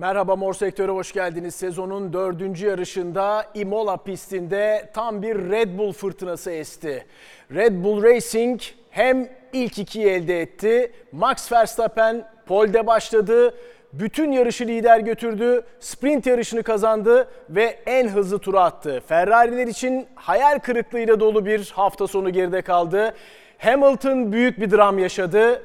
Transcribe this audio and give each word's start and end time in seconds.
Merhaba 0.00 0.36
Mor 0.36 0.54
Sektör'e 0.54 0.92
hoş 0.92 1.12
geldiniz. 1.12 1.54
Sezonun 1.54 2.12
dördüncü 2.12 2.66
yarışında 2.66 3.46
Imola 3.54 3.96
pistinde 3.96 4.90
tam 4.94 5.22
bir 5.22 5.36
Red 5.36 5.78
Bull 5.78 5.92
fırtınası 5.92 6.50
esti. 6.50 7.06
Red 7.54 7.84
Bull 7.84 8.02
Racing 8.02 8.60
hem 8.90 9.28
ilk 9.52 9.78
ikiyi 9.78 10.06
elde 10.06 10.40
etti. 10.40 10.92
Max 11.12 11.52
Verstappen 11.52 12.28
polde 12.46 12.86
başladı. 12.86 13.54
Bütün 13.92 14.32
yarışı 14.32 14.66
lider 14.66 15.00
götürdü. 15.00 15.62
Sprint 15.80 16.26
yarışını 16.26 16.62
kazandı 16.62 17.28
ve 17.50 17.78
en 17.86 18.08
hızlı 18.08 18.38
turu 18.38 18.58
attı. 18.58 19.02
Ferrari'ler 19.06 19.66
için 19.66 20.06
hayal 20.14 20.58
kırıklığıyla 20.58 21.20
dolu 21.20 21.46
bir 21.46 21.72
hafta 21.74 22.06
sonu 22.06 22.30
geride 22.30 22.62
kaldı. 22.62 23.14
Hamilton 23.58 24.32
büyük 24.32 24.60
bir 24.60 24.70
dram 24.70 24.98
yaşadı. 24.98 25.62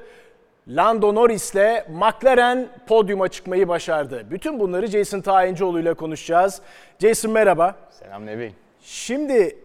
Lando 0.67 1.15
Norris'le 1.15 1.83
McLaren 1.89 2.67
podyuma 2.87 3.27
çıkmayı 3.27 3.67
başardı. 3.67 4.27
Bütün 4.31 4.59
bunları 4.59 4.87
Jason 4.87 5.21
Tayincioğlu 5.21 5.79
ile 5.79 5.93
konuşacağız. 5.93 6.61
Jason 6.99 7.31
merhaba. 7.31 7.75
Selam 7.89 8.25
Nebi. 8.25 8.53
Şimdi 8.81 9.57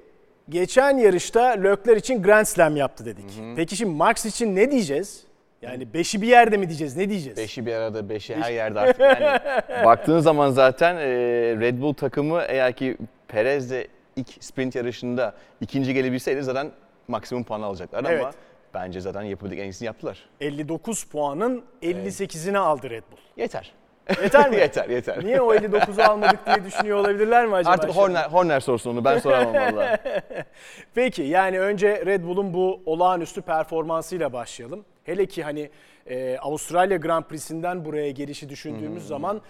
geçen 0.48 0.98
yarışta 0.98 1.42
Lökler 1.42 1.96
için 1.96 2.22
Grand 2.22 2.46
Slam 2.46 2.76
yaptı 2.76 3.04
dedik. 3.04 3.24
Peki 3.56 3.76
şimdi 3.76 3.94
Max 3.94 4.26
için 4.26 4.56
ne 4.56 4.70
diyeceğiz? 4.70 5.24
Yani 5.62 5.94
beşi 5.94 6.22
bir 6.22 6.26
yerde 6.26 6.56
mi 6.56 6.68
diyeceğiz? 6.68 6.96
Ne 6.96 7.08
diyeceğiz? 7.08 7.38
Beşi 7.38 7.66
bir 7.66 7.72
arada, 7.72 8.08
beşi 8.08 8.36
her 8.36 8.52
yerde 8.52 8.80
artık. 8.80 9.00
Yani 9.00 9.40
baktığın 9.84 10.20
zaman 10.20 10.50
zaten 10.50 10.96
e, 10.96 11.00
Red 11.60 11.80
Bull 11.80 11.94
takımı 11.94 12.42
eğer 12.48 12.72
ki 12.72 12.96
Perez 13.28 13.70
de 13.70 13.88
ilk 14.16 14.28
sprint 14.44 14.74
yarışında 14.74 15.34
ikinci 15.60 15.94
gelebilseydi 15.94 16.42
zaten 16.42 16.70
maksimum 17.08 17.44
puan 17.44 17.62
alacaklar 17.62 18.04
Evet. 18.08 18.20
ama 18.22 18.32
bence 18.74 19.00
zaten 19.00 19.22
yapabildik 19.22 19.58
en 19.58 19.64
iyisini 19.64 19.86
yaptılar. 19.86 20.28
59 20.40 21.04
puanın 21.04 21.64
58'ini 21.82 22.58
aldı 22.58 22.90
Red 22.90 23.02
Bull. 23.12 23.18
Yeter. 23.36 23.72
Yeter 24.22 24.50
mi? 24.50 24.56
yeter, 24.60 24.88
yeter. 24.88 25.24
Niye 25.24 25.40
o 25.40 25.54
59'u 25.54 26.02
almadık 26.02 26.46
diye 26.46 26.64
düşünüyor 26.64 26.98
olabilirler 26.98 27.46
mi 27.46 27.54
acaba? 27.54 27.72
Artık 27.72 27.90
şimdi? 27.90 28.02
Horner, 28.02 28.24
Horner 28.24 28.60
sorsun 28.60 28.90
onu 28.90 29.04
ben 29.04 29.18
soramam 29.18 29.54
valla. 29.54 29.98
Peki 30.94 31.22
yani 31.22 31.60
önce 31.60 32.06
Red 32.06 32.24
Bull'un 32.24 32.54
bu 32.54 32.82
olağanüstü 32.86 33.42
performansıyla 33.42 34.32
başlayalım. 34.32 34.84
Hele 35.04 35.26
ki 35.26 35.42
hani 35.42 35.70
e, 36.06 36.38
Avustralya 36.38 36.96
Grand 36.96 37.24
Prix'sinden 37.24 37.84
buraya 37.84 38.10
gelişi 38.10 38.48
düşündüğümüz 38.48 39.06
zaman 39.06 39.40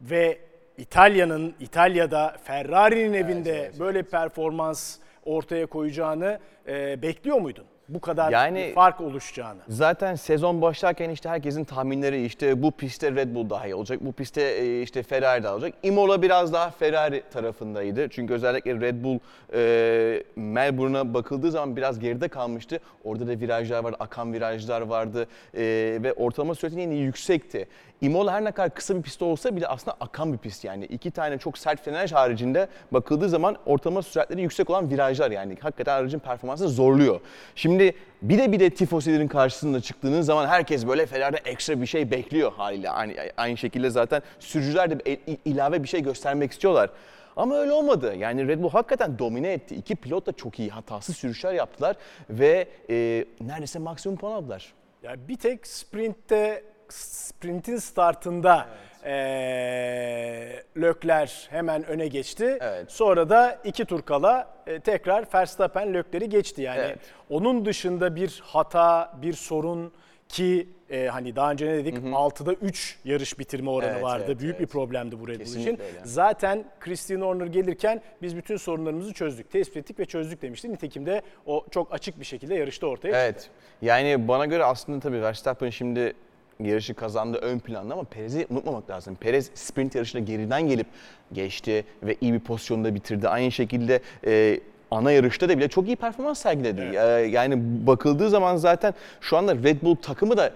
ve 0.00 0.38
İtalya'nın 0.78 1.54
İtalya'da 1.60 2.36
Ferrari'nin 2.44 3.12
evinde 3.12 3.58
evet, 3.58 3.80
böyle 3.80 4.02
performans 4.02 4.98
ortaya 5.24 5.66
koyacağını 5.66 6.38
e, 6.68 7.02
bekliyor 7.02 7.40
muydun? 7.40 7.64
Bu 7.88 8.00
kadar 8.00 8.32
Yani- 8.32 8.72
fark 8.74 9.00
oluşacağını. 9.00 9.60
Zaten 9.68 10.14
sezon 10.14 10.62
başlarken 10.62 11.10
işte 11.10 11.28
herkesin 11.28 11.64
tahminleri 11.64 12.24
işte 12.24 12.62
bu 12.62 12.70
pistte 12.70 13.12
Red 13.14 13.34
Bull 13.34 13.50
daha 13.50 13.66
iyi 13.66 13.74
olacak, 13.74 13.98
bu 14.00 14.12
pistte 14.12 14.42
e, 14.42 14.82
işte 14.82 15.02
Ferrari 15.02 15.42
daha 15.42 15.54
olacak. 15.54 15.72
Imola 15.82 16.22
biraz 16.22 16.52
daha 16.52 16.70
Ferrari 16.70 17.22
tarafındaydı. 17.32 18.08
Çünkü 18.08 18.34
özellikle 18.34 18.80
Red 18.80 19.04
Bull 19.04 19.18
e, 19.54 20.22
Melbourne'a 20.36 21.14
bakıldığı 21.14 21.50
zaman 21.50 21.76
biraz 21.76 21.98
geride 21.98 22.28
kalmıştı. 22.28 22.78
Orada 23.04 23.26
da 23.26 23.30
virajlar 23.40 23.84
vardı, 23.84 23.96
akan 24.00 24.32
virajlar 24.32 24.80
vardı 24.80 25.26
e, 25.54 25.62
ve 26.02 26.12
ortalama 26.12 26.54
sürati 26.54 26.80
yine 26.80 26.94
yüksekti. 26.94 27.66
Imola 28.00 28.32
her 28.32 28.44
ne 28.44 28.52
kadar 28.52 28.74
kısa 28.74 28.96
bir 28.96 29.02
pist 29.02 29.22
olsa 29.22 29.56
bile 29.56 29.66
aslında 29.66 29.96
akan 30.00 30.32
bir 30.32 30.38
pist 30.38 30.64
yani. 30.64 30.84
iki 30.84 31.10
tane 31.10 31.38
çok 31.38 31.58
sert 31.58 31.84
frenaj 31.84 32.12
haricinde 32.12 32.68
bakıldığı 32.92 33.28
zaman 33.28 33.56
ortalama 33.66 34.02
süratleri 34.02 34.42
yüksek 34.42 34.70
olan 34.70 34.90
virajlar 34.90 35.30
yani. 35.30 35.56
Hakikaten 35.60 35.94
aracın 35.94 36.18
performansını 36.18 36.68
zorluyor. 36.68 37.20
Şimdi 37.54 37.94
bir 38.22 38.38
de 38.38 38.52
bir 38.52 38.60
de 38.60 38.70
tifosilerin 38.70 39.28
karşısında 39.28 39.80
çıktığınız 39.80 40.26
zaman 40.26 40.46
herkes 40.46 40.86
böyle 40.86 41.06
Ferrari'de 41.06 41.50
ekstra 41.50 41.80
bir 41.80 41.86
şey 41.86 42.10
bekliyor 42.10 42.52
haliyle. 42.52 42.90
Aynı, 42.90 43.12
aynı 43.36 43.56
şekilde 43.56 43.90
zaten 43.90 44.22
sürücüler 44.38 44.90
de 44.90 45.18
ilave 45.44 45.82
bir 45.82 45.88
şey 45.88 46.02
göstermek 46.02 46.52
istiyorlar. 46.52 46.90
Ama 47.36 47.56
öyle 47.56 47.72
olmadı. 47.72 48.14
Yani 48.16 48.48
Red 48.48 48.62
Bull 48.62 48.70
hakikaten 48.70 49.18
domine 49.18 49.52
etti. 49.52 49.74
İki 49.74 49.96
pilot 49.96 50.26
da 50.26 50.32
çok 50.32 50.58
iyi 50.58 50.70
hatasız 50.70 51.16
sürüşler 51.16 51.52
yaptılar 51.52 51.96
ve 52.30 52.68
e, 52.90 53.24
neredeyse 53.40 53.78
maksimum 53.78 54.18
puan 54.18 54.32
aldılar. 54.32 54.72
Yani 55.02 55.28
bir 55.28 55.36
tek 55.36 55.66
sprintte 55.66 56.62
sprintin 56.92 57.76
startında 57.76 58.66
eee 59.06 60.62
Lökler 60.76 61.46
hemen 61.50 61.84
öne 61.86 62.08
geçti. 62.08 62.58
Evet. 62.60 62.92
Sonra 62.92 63.28
da 63.28 63.58
iki 63.64 63.84
tur 63.84 64.02
kala 64.02 64.48
e, 64.66 64.80
tekrar 64.80 65.24
Verstappen 65.34 65.94
Lökler'i 65.94 66.28
geçti. 66.28 66.62
Yani 66.62 66.80
Evet. 66.80 66.98
onun 67.30 67.64
dışında 67.64 68.16
bir 68.16 68.42
hata, 68.44 69.12
bir 69.22 69.32
sorun 69.32 69.92
ki 70.28 70.68
e, 70.90 71.06
hani 71.06 71.36
daha 71.36 71.50
önce 71.52 71.66
ne 71.66 71.74
dedik 71.74 71.96
6'da 71.98 72.52
3 72.52 72.98
yarış 73.04 73.38
bitirme 73.38 73.70
oranı 73.70 73.90
Evet, 73.92 74.02
vardı. 74.02 74.24
evet, 74.28 74.40
Büyük 74.40 74.54
bir 74.54 74.60
evet. 74.60 74.72
problemdi 74.72 75.20
bu 75.20 75.28
Red 75.28 75.36
Bull 75.40 75.44
için. 75.44 75.70
Öyle. 75.70 75.82
Zaten 76.04 76.64
Christian 76.80 77.20
Horner 77.20 77.46
gelirken 77.46 78.02
biz 78.22 78.36
bütün 78.36 78.56
sorunlarımızı 78.56 79.12
çözdük, 79.12 79.50
tespit 79.50 79.76
ettik 79.76 79.98
ve 79.98 80.04
çözdük 80.04 80.42
demişti. 80.42 80.72
Nitekim 80.72 81.06
de 81.06 81.22
o 81.46 81.66
çok 81.70 81.94
açık 81.94 82.20
bir 82.20 82.24
şekilde 82.24 82.54
yarışta 82.54 82.86
ortaya 82.86 83.08
çıktı. 83.08 83.18
Evet. 83.24 83.50
Yani 83.82 84.28
bana 84.28 84.46
göre 84.46 84.64
aslında 84.64 85.00
tabii 85.00 85.22
Verstappen 85.22 85.70
şimdi 85.70 86.14
yarışı 86.60 86.94
kazandı 86.94 87.38
ön 87.42 87.58
planda 87.58 87.94
ama 87.94 88.04
Perez'i 88.04 88.46
unutmamak 88.50 88.90
lazım. 88.90 89.14
Perez 89.14 89.50
sprint 89.54 89.94
yarışında 89.94 90.22
geriden 90.22 90.68
gelip 90.68 90.86
geçti 91.32 91.84
ve 92.02 92.16
iyi 92.20 92.32
bir 92.32 92.40
pozisyonda 92.40 92.94
bitirdi. 92.94 93.28
Aynı 93.28 93.52
şekilde 93.52 94.00
e, 94.26 94.60
ana 94.90 95.12
yarışta 95.12 95.48
da 95.48 95.58
bile 95.58 95.68
çok 95.68 95.86
iyi 95.86 95.96
performans 95.96 96.38
sergiledi. 96.38 96.80
E, 96.80 97.02
yani 97.30 97.86
bakıldığı 97.86 98.30
zaman 98.30 98.56
zaten 98.56 98.94
şu 99.20 99.36
anda 99.36 99.54
Red 99.54 99.82
Bull 99.82 99.96
takımı 99.96 100.36
da 100.36 100.50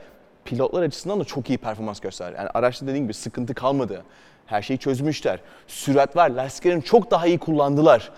pilotlar 0.45 0.83
açısından 0.83 1.21
da 1.21 1.25
çok 1.25 1.51
iyi 1.51 1.59
performans 1.59 2.01
gösterdi. 2.01 2.35
Yani 2.39 2.49
araçta 2.55 2.87
dediğim 2.87 3.05
gibi 3.05 3.15
sıkıntı 3.15 3.55
kalmadı. 3.55 4.05
Her 4.47 4.63
şeyi 4.63 4.79
çözmüşler. 4.79 5.41
Sürat 5.67 6.17
var. 6.17 6.31
Lastiklerini 6.31 6.83
çok 6.83 7.11
daha 7.11 7.27
iyi 7.27 7.39
kullandılar 7.39 8.11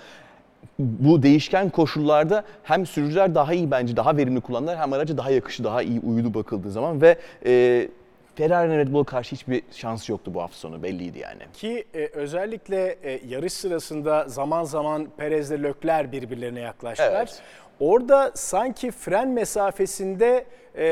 bu 0.78 1.22
değişken 1.22 1.70
koşullarda 1.70 2.44
hem 2.62 2.86
sürücüler 2.86 3.34
daha 3.34 3.54
iyi 3.54 3.70
bence 3.70 3.96
daha 3.96 4.16
verimli 4.16 4.40
kullandılar 4.40 4.78
hem 4.78 4.92
aracı 4.92 5.18
daha 5.18 5.30
yakışı 5.30 5.64
daha 5.64 5.82
iyi 5.82 6.00
uyudu 6.00 6.34
bakıldığı 6.34 6.70
zaman 6.70 7.02
ve 7.02 7.16
e, 7.46 7.88
Ferrari'nin 8.34 8.78
Red 8.78 8.92
Bull'a 8.92 9.04
karşı 9.04 9.34
hiçbir 9.34 9.62
şansı 9.72 10.12
yoktu 10.12 10.34
bu 10.34 10.42
hafta 10.42 10.56
sonu 10.56 10.82
belliydi 10.82 11.18
yani. 11.18 11.42
Ki 11.52 11.84
e, 11.94 12.06
özellikle 12.06 12.96
e, 13.02 13.20
yarış 13.28 13.52
sırasında 13.52 14.28
zaman 14.28 14.64
zaman 14.64 15.08
Perez'le 15.16 15.62
Lökler 15.62 16.12
birbirlerine 16.12 16.60
yaklaştılar. 16.60 17.16
Evet. 17.16 17.42
Orada 17.80 18.32
sanki 18.34 18.90
fren 18.90 19.28
mesafesinde 19.28 20.44
e, 20.76 20.84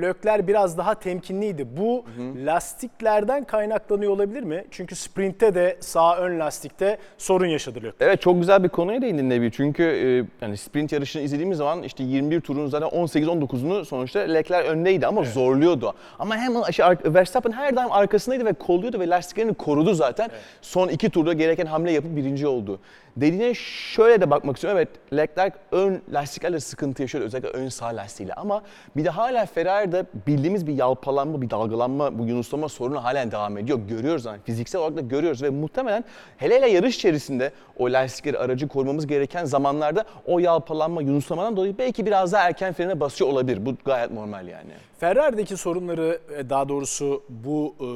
Lökler 0.00 0.46
biraz 0.46 0.78
daha 0.78 0.94
temkinliydi. 0.94 1.66
Bu 1.76 2.04
lastiklerden 2.46 3.44
kaynaklanıyor 3.44 4.12
olabilir 4.12 4.42
mi? 4.42 4.64
Çünkü 4.70 4.94
sprintte 4.96 5.54
de 5.54 5.76
sağ 5.80 6.16
ön 6.16 6.40
lastikte 6.40 6.98
sorun 7.18 7.46
yaşadı 7.46 7.76
Lökler. 7.82 8.06
Evet 8.06 8.20
çok 8.22 8.40
güzel 8.40 8.64
bir 8.64 8.68
konuya 8.68 9.02
değindin 9.02 9.30
Nebi. 9.30 9.50
Çünkü 9.52 9.82
e, 9.82 10.44
yani 10.44 10.56
sprint 10.56 10.92
yarışını 10.92 11.22
izlediğimiz 11.22 11.58
zaman 11.58 11.82
işte 11.82 12.02
21 12.04 12.40
turun 12.40 12.66
zaten 12.66 12.88
18-19'unu 12.88 13.84
sonuçta 13.84 14.18
Leclerc 14.20 14.68
öndeydi 14.68 15.06
ama 15.06 15.22
zorluyordu. 15.24 15.94
Ama 16.18 16.36
hemen 16.36 16.62
işte 16.70 16.84
ar- 16.84 17.14
Verstappen 17.14 17.52
her 17.52 17.76
daim 17.76 17.92
arkasındaydı 17.92 18.44
ve 18.44 18.52
kolluyordu 18.52 19.00
ve 19.00 19.08
lastiklerini 19.08 19.54
korudu 19.54 19.94
zaten. 19.94 20.30
Son 20.62 20.88
iki 20.88 21.10
turda 21.10 21.32
gereken 21.32 21.66
hamle 21.66 21.92
yapıp 21.92 22.16
birinci 22.16 22.46
oldu. 22.46 22.80
Dediğine 23.16 23.54
şöyle 23.54 24.20
de 24.20 24.30
bakmak 24.30 24.56
istiyorum. 24.56 24.78
Evet 24.78 24.88
Leclerc 25.12 25.56
ön 25.72 26.02
lastiklerle 26.12 26.60
sıkıntı 26.60 27.02
yaşıyordu 27.02 27.26
özellikle 27.26 27.48
ön 27.48 27.68
sağ 27.68 27.86
lastiğiyle 27.86 28.34
ama 28.34 28.62
bir 28.96 29.04
de 29.04 29.10
hala 29.10 29.46
Ferrari'de 29.46 30.06
bildiğimiz 30.26 30.66
bir 30.66 30.72
yalpalanma, 30.74 31.42
bir 31.42 31.50
dalgalanma, 31.50 32.18
bu 32.18 32.26
yunuslama 32.26 32.68
sorunu 32.68 33.04
halen 33.04 33.30
devam 33.30 33.58
ediyor. 33.58 33.78
Görüyoruz 33.88 34.24
yani 34.24 34.38
fiziksel 34.44 34.80
olarak 34.80 34.96
da 34.96 35.00
görüyoruz 35.00 35.42
ve 35.42 35.50
muhtemelen 35.50 36.04
hele 36.36 36.56
hele 36.56 36.70
yarış 36.70 36.96
içerisinde 36.96 37.52
o 37.80 37.92
lastikleri 37.92 38.38
aracı 38.38 38.68
korumamız 38.68 39.06
gereken 39.06 39.44
zamanlarda 39.44 40.04
o 40.26 40.38
yalpalanma, 40.38 41.02
yunuslamadan 41.02 41.56
dolayı 41.56 41.78
belki 41.78 42.06
biraz 42.06 42.32
daha 42.32 42.42
erken 42.48 42.72
frene 42.72 43.00
basıyor 43.00 43.30
olabilir. 43.30 43.66
Bu 43.66 43.74
gayet 43.84 44.10
normal 44.10 44.48
yani. 44.48 44.70
Ferrari'deki 45.00 45.56
sorunları 45.56 46.18
e, 46.38 46.50
daha 46.50 46.68
doğrusu 46.68 47.22
bu 47.28 47.74
e, 47.80 47.86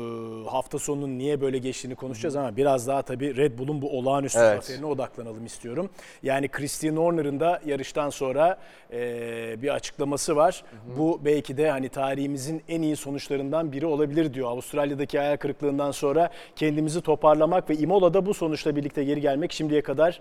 hafta 0.50 0.78
sonunun 0.78 1.19
niye 1.19 1.41
böyle 1.41 1.59
geçtiğini 1.59 1.94
konuşacağız 1.94 2.37
ama 2.37 2.56
biraz 2.56 2.88
daha 2.88 3.03
tabii 3.03 3.37
Red 3.37 3.58
Bull'un 3.58 3.82
bu 3.82 3.99
olağanüstü 3.99 4.38
Evet. 4.38 4.64
zaferine 4.64 4.87
odaklanalım 4.87 5.47
istiyorum. 5.47 5.91
Yani 6.23 6.49
Christian 6.49 6.97
Horner'ın 6.97 7.41
da 7.41 7.61
yarıştan 7.67 8.11
sonra 8.11 8.58
e, 8.93 9.62
bir 9.62 9.75
açıklaması 9.75 10.37
var. 10.37 10.64
Bu 10.99 11.20
belki 11.25 11.56
de 11.56 11.70
hani 11.70 11.88
tarihimizin 11.88 12.62
en 12.69 12.82
iyi 12.82 12.97
sonuçlarından 12.97 13.73
biri 13.73 13.87
olabilir 13.87 14.35
diyor. 14.35 14.49
Avustralya'daki 14.49 15.19
hayal 15.19 15.37
kırıklığından 15.37 15.91
sonra 15.91 16.31
kendimizi 16.56 17.00
toparlamak 17.00 17.70
ve 17.70 17.76
Imola'da 17.76 18.26
bu 18.26 18.35
sonuçla 18.35 18.76
birlikte 18.76 19.05
geri 19.05 19.20
gelmek 19.20 19.53
şimdiye 19.75 19.82
kadar 19.82 20.21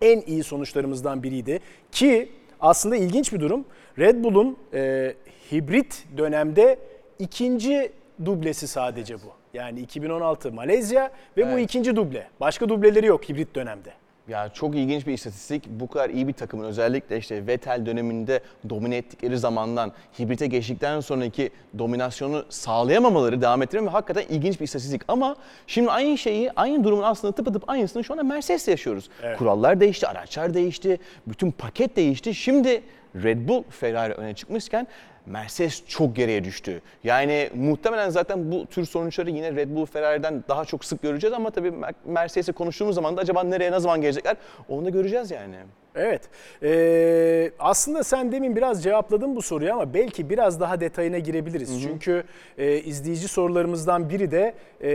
en 0.00 0.20
iyi 0.20 0.42
sonuçlarımızdan 0.42 1.22
biriydi. 1.22 1.60
Ki 1.92 2.28
aslında 2.60 2.96
ilginç 2.96 3.32
bir 3.32 3.40
durum. 3.40 3.64
Red 3.98 4.24
Bull'un 4.24 4.56
e, 4.74 5.14
hibrit 5.52 6.04
dönemde 6.16 6.78
ikinci 7.18 7.92
dublesi 8.24 8.68
sadece 8.68 9.14
bu. 9.14 9.32
Yani 9.54 9.80
2016 9.80 10.52
Malezya 10.52 11.10
ve 11.36 11.46
bu 11.46 11.50
Evet. 11.50 11.64
ikinci 11.64 11.96
duble. 11.96 12.28
Başka 12.40 12.68
dubleleri 12.68 13.06
yok 13.06 13.28
hibrit 13.28 13.54
dönemde. 13.54 13.92
Ya 14.28 14.48
çok 14.48 14.74
ilginç 14.76 15.06
bir 15.06 15.12
istatistik. 15.12 15.66
Bu 15.70 15.88
kadar 15.88 16.10
iyi 16.10 16.28
bir 16.28 16.32
takımın 16.32 16.64
özellikle 16.64 17.18
işte 17.18 17.46
Vettel 17.46 17.86
döneminde 17.86 18.40
domine 18.68 18.96
ettikleri 18.96 19.38
zamandan 19.38 19.92
hibrite 20.18 20.46
geçtikten 20.46 21.00
sonraki 21.00 21.50
dominasyonu 21.78 22.44
sağlayamamaları, 22.48 23.40
devam 23.40 23.62
ettirmemeleri 23.62 23.92
hakikaten 23.92 24.34
ilginç 24.34 24.60
bir 24.60 24.64
istatistik. 24.64 25.02
Ama 25.08 25.36
şimdi 25.66 25.90
aynı 25.90 26.18
şeyi, 26.18 26.52
aynı 26.52 26.84
durumun 26.84 27.02
aslında 27.02 27.34
tıpatıp 27.34 27.70
aynısını 27.70 28.04
şu 28.04 28.12
anda 28.12 28.22
Mercedes'te 28.22 28.70
yaşıyoruz. 28.70 29.10
Kurallar 29.38 29.80
değişti, 29.80 30.06
araçlar 30.08 30.54
değişti, 30.54 30.98
bütün 31.26 31.50
paket 31.50 31.96
değişti. 31.96 32.34
Şimdi 32.34 32.82
Red 33.22 33.48
Bull, 33.48 33.62
Ferrari 33.70 34.12
öne 34.12 34.34
çıkmışken 34.34 34.86
Mercedes 35.26 35.82
çok 35.86 36.16
geriye 36.16 36.44
düştü. 36.44 36.80
Yani 37.04 37.50
muhtemelen 37.54 38.10
zaten 38.10 38.52
bu 38.52 38.66
tür 38.66 38.84
sonuçları 38.84 39.30
yine 39.30 39.54
Red 39.54 39.68
Bull, 39.70 39.86
Ferrari'den 39.86 40.44
daha 40.48 40.64
çok 40.64 40.84
sık 40.84 41.02
göreceğiz 41.02 41.34
ama 41.34 41.50
tabii 41.50 41.68
Mer- 41.68 41.94
Mercedes'e 42.04 42.52
konuştuğumuz 42.52 42.94
zaman 42.94 43.16
da 43.16 43.20
acaba 43.20 43.42
nereye 43.44 43.72
ne 43.72 43.80
zaman 43.80 44.00
gelecekler 44.00 44.36
onu 44.68 44.84
da 44.84 44.90
göreceğiz 44.90 45.30
yani. 45.30 45.56
Evet. 45.94 46.22
Ee, 46.62 47.50
aslında 47.58 48.04
sen 48.04 48.32
demin 48.32 48.56
biraz 48.56 48.82
cevapladın 48.82 49.36
bu 49.36 49.42
soruyu 49.42 49.72
ama 49.72 49.94
belki 49.94 50.30
biraz 50.30 50.60
daha 50.60 50.80
detayına 50.80 51.18
girebiliriz. 51.18 51.82
Çünkü 51.82 52.24
e, 52.58 52.78
izleyici 52.78 53.28
sorularımızdan 53.28 54.10
biri 54.10 54.30
de 54.30 54.54
e, 54.80 54.90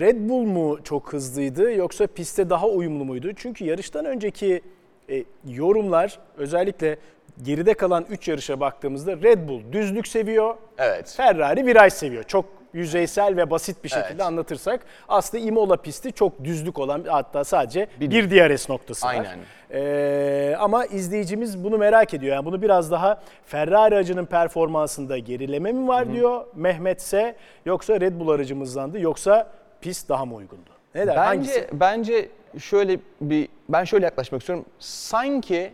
Red 0.00 0.28
Bull 0.28 0.42
mu 0.42 0.78
çok 0.84 1.12
hızlıydı 1.12 1.72
yoksa 1.72 2.06
pistte 2.06 2.50
daha 2.50 2.68
uyumlu 2.68 3.04
muydu? 3.04 3.32
Çünkü 3.36 3.64
yarıştan 3.64 4.04
önceki 4.04 4.62
e, 5.10 5.24
yorumlar 5.48 6.18
özellikle 6.36 6.96
geride 7.42 7.74
kalan 7.74 8.06
3 8.10 8.28
yarışa 8.28 8.60
baktığımızda 8.60 9.16
Red 9.16 9.48
Bull 9.48 9.72
düzlük 9.72 10.08
seviyor, 10.08 10.54
Evet. 10.78 11.14
Ferrari 11.16 11.66
viraj 11.66 11.92
seviyor. 11.92 12.22
Çok 12.24 12.44
yüzeysel 12.72 13.36
ve 13.36 13.50
basit 13.50 13.84
bir 13.84 13.88
şekilde 13.88 14.08
Evet. 14.10 14.20
anlatırsak 14.20 14.80
aslında 15.08 15.44
Imola 15.44 15.76
pisti 15.76 16.12
çok 16.12 16.44
düzlük 16.44 16.78
olan 16.78 17.04
hatta 17.08 17.44
sadece 17.44 17.86
Bir- 18.00 18.10
bir, 18.10 18.30
DRS 18.30 18.68
noktası 18.68 19.06
var. 19.06 19.10
Aynen. 19.14 19.38
Ee, 19.70 20.56
ama 20.58 20.86
izleyicimiz 20.86 21.64
bunu 21.64 21.78
merak 21.78 22.14
ediyor. 22.14 22.36
Yani 22.36 22.44
bunu 22.44 22.62
biraz 22.62 22.90
daha 22.90 23.20
Ferrari 23.46 23.94
aracının 23.94 24.24
performansında 24.24 25.18
gerileme 25.18 25.72
mi 25.72 25.88
var 25.88 26.12
diyor 26.12 26.44
Mehmetse 26.54 27.36
yoksa 27.66 28.00
Red 28.00 28.20
Bull 28.20 28.28
aracımızdandı 28.28 29.00
yoksa 29.00 29.50
pist 29.80 30.08
daha 30.08 30.24
mı 30.24 30.34
uygundu? 30.34 30.70
Ne 30.94 31.00
der? 31.06 31.16
Bence 31.16 31.20
Hangisi? 31.20 31.68
bence 31.72 32.28
şöyle 32.58 32.98
bir 33.20 33.48
ben 33.68 33.84
şöyle 33.84 34.04
yaklaşmak 34.04 34.40
istiyorum. 34.40 34.64
Sanki 34.78 35.72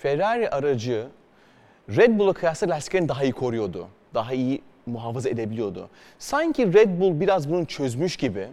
Ferrari 0.00 0.50
aracı 0.50 1.06
Red 1.88 2.18
Bull'a 2.18 2.32
kıyasla 2.32 2.68
lastiklerini 2.68 3.08
daha 3.08 3.24
iyi 3.24 3.32
koruyordu. 3.32 3.88
Daha 4.14 4.32
iyi 4.32 4.62
muhafaza 4.86 5.28
edebiliyordu. 5.28 5.88
Sanki 6.18 6.72
Red 6.72 7.00
Bull 7.00 7.20
biraz 7.20 7.50
bunu 7.50 7.66
çözmüş 7.66 8.16
gibi 8.16 8.48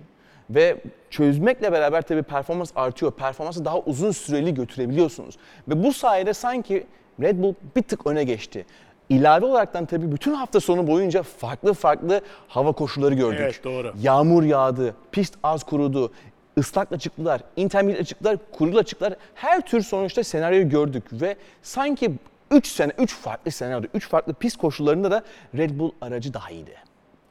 ve 0.50 0.78
çözmekle 1.10 1.72
beraber 1.72 2.02
tabii 2.02 2.24
performans 2.24 2.72
artıyor. 2.76 3.12
Performansı 3.12 3.66
daha 3.66 3.80
uzun 3.80 4.12
süreli 4.12 4.54
götürebiliyorsunuz. 4.54 5.38
Ve 5.68 5.84
bu 5.84 5.94
sayede 5.94 6.34
sanki 6.34 6.88
Red 7.22 7.44
Bull 7.44 7.54
bir 7.76 7.82
tık 7.82 8.08
öne 8.08 8.24
geçti. 8.24 8.66
İlave 9.10 9.46
olaraktan 9.46 9.86
tabii 9.86 10.12
bütün 10.12 10.34
hafta 10.34 10.60
sonu 10.60 10.88
boyunca 10.88 11.24
farklı 11.24 11.74
farklı 11.74 12.22
hava 12.48 12.72
koşulları 12.72 13.14
gördük. 13.14 13.40
Evet, 13.42 13.64
doğru. 13.64 13.94
Yağmur 14.02 14.44
yağdı, 14.44 14.96
pist 15.12 15.34
az 15.44 15.64
kurudu, 15.64 16.12
ıslakla 16.58 17.00
çıktılar, 17.00 17.42
intermediate 17.56 18.06
çıktılar, 18.06 18.38
kuruyla 18.52 18.84
çıktılar. 18.84 19.14
Her 19.36 19.62
tür 19.62 19.82
sonuçta 19.82 20.24
senaryoyu 20.24 20.70
gördük 20.70 21.04
ve 21.12 21.36
sanki 21.62 22.12
3 22.52 22.68
sene, 22.68 22.92
3 22.98 23.16
farklı 23.16 23.52
senaryo, 23.52 23.90
3 23.94 24.08
farklı 24.08 24.34
pist 24.34 24.58
koşullarında 24.58 25.12
da 25.12 25.24
Red 25.58 25.80
Bull 25.80 25.92
aracı 26.02 26.34
daha 26.34 26.52
iyiydi. 26.52 26.76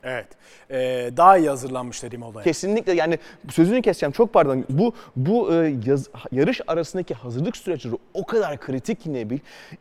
Evet. 0.04 0.26
Ee, 0.70 1.10
daha 1.16 1.37
iyi 1.38 1.49
hazırlanmışlar 1.49 2.12
Imola'ya. 2.12 2.44
Kesinlikle 2.44 2.93
yani 2.93 3.19
sözünü 3.50 3.82
keseceğim 3.82 4.12
çok 4.12 4.32
pardon. 4.32 4.64
Bu 4.69 4.94
bu 5.16 5.54
e, 5.54 5.75
yaz- 5.87 6.08
yarış 6.32 6.60
arasındaki 6.66 7.14
hazırlık 7.14 7.56
süreçleri 7.56 7.94
o 8.14 8.26
kadar 8.26 8.60
kritik 8.60 9.00
ki 9.00 9.12
Nebil. 9.12 9.38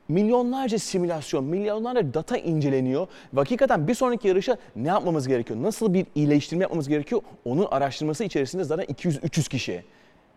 Milyonlarca 0.10 0.80
simülasyon, 0.80 1.44
milyonlarca 1.44 2.14
data 2.14 2.38
inceleniyor. 2.38 3.08
Ve 3.34 3.40
hakikaten 3.40 3.88
bir 3.88 3.94
sonraki 3.94 4.28
yarışa 4.28 4.58
ne 4.76 4.88
yapmamız 4.88 5.28
gerekiyor? 5.28 5.64
Nasıl 5.64 5.94
bir 5.94 6.06
iyileştirme 6.16 6.62
yapmamız 6.62 6.88
gerekiyor? 6.88 7.22
Onun 7.46 7.68
araştırması 7.72 8.24
içerisinde 8.24 8.64
zaten 8.64 8.86
200-300 8.86 9.50
kişi. 9.50 9.84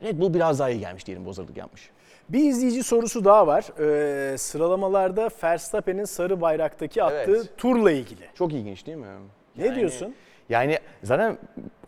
Red 0.02 0.18
Bull 0.20 0.34
biraz 0.34 0.58
daha 0.58 0.70
iyi 0.70 0.80
gelmiş 0.80 1.06
diyelim 1.06 1.24
bu 1.24 1.28
hazırlık 1.28 1.56
yapmış. 1.56 1.90
Bir 2.28 2.44
izleyici 2.50 2.82
sorusu 2.82 3.24
daha 3.24 3.46
var. 3.46 3.64
Ee, 3.80 4.38
sıralamalarda 4.38 5.30
Verstappen'in 5.44 6.04
sarı 6.04 6.40
bayraktaki 6.40 7.02
attığı 7.02 7.36
Evet. 7.36 7.50
turla 7.58 7.90
ilgili. 7.90 8.20
Çok 8.34 8.52
ilginç 8.52 8.86
değil 8.86 8.98
mi? 8.98 9.06
Ne 9.56 9.66
Yani- 9.66 9.76
diyorsun? 9.76 10.14
Yani 10.48 10.78
zaten 11.02 11.38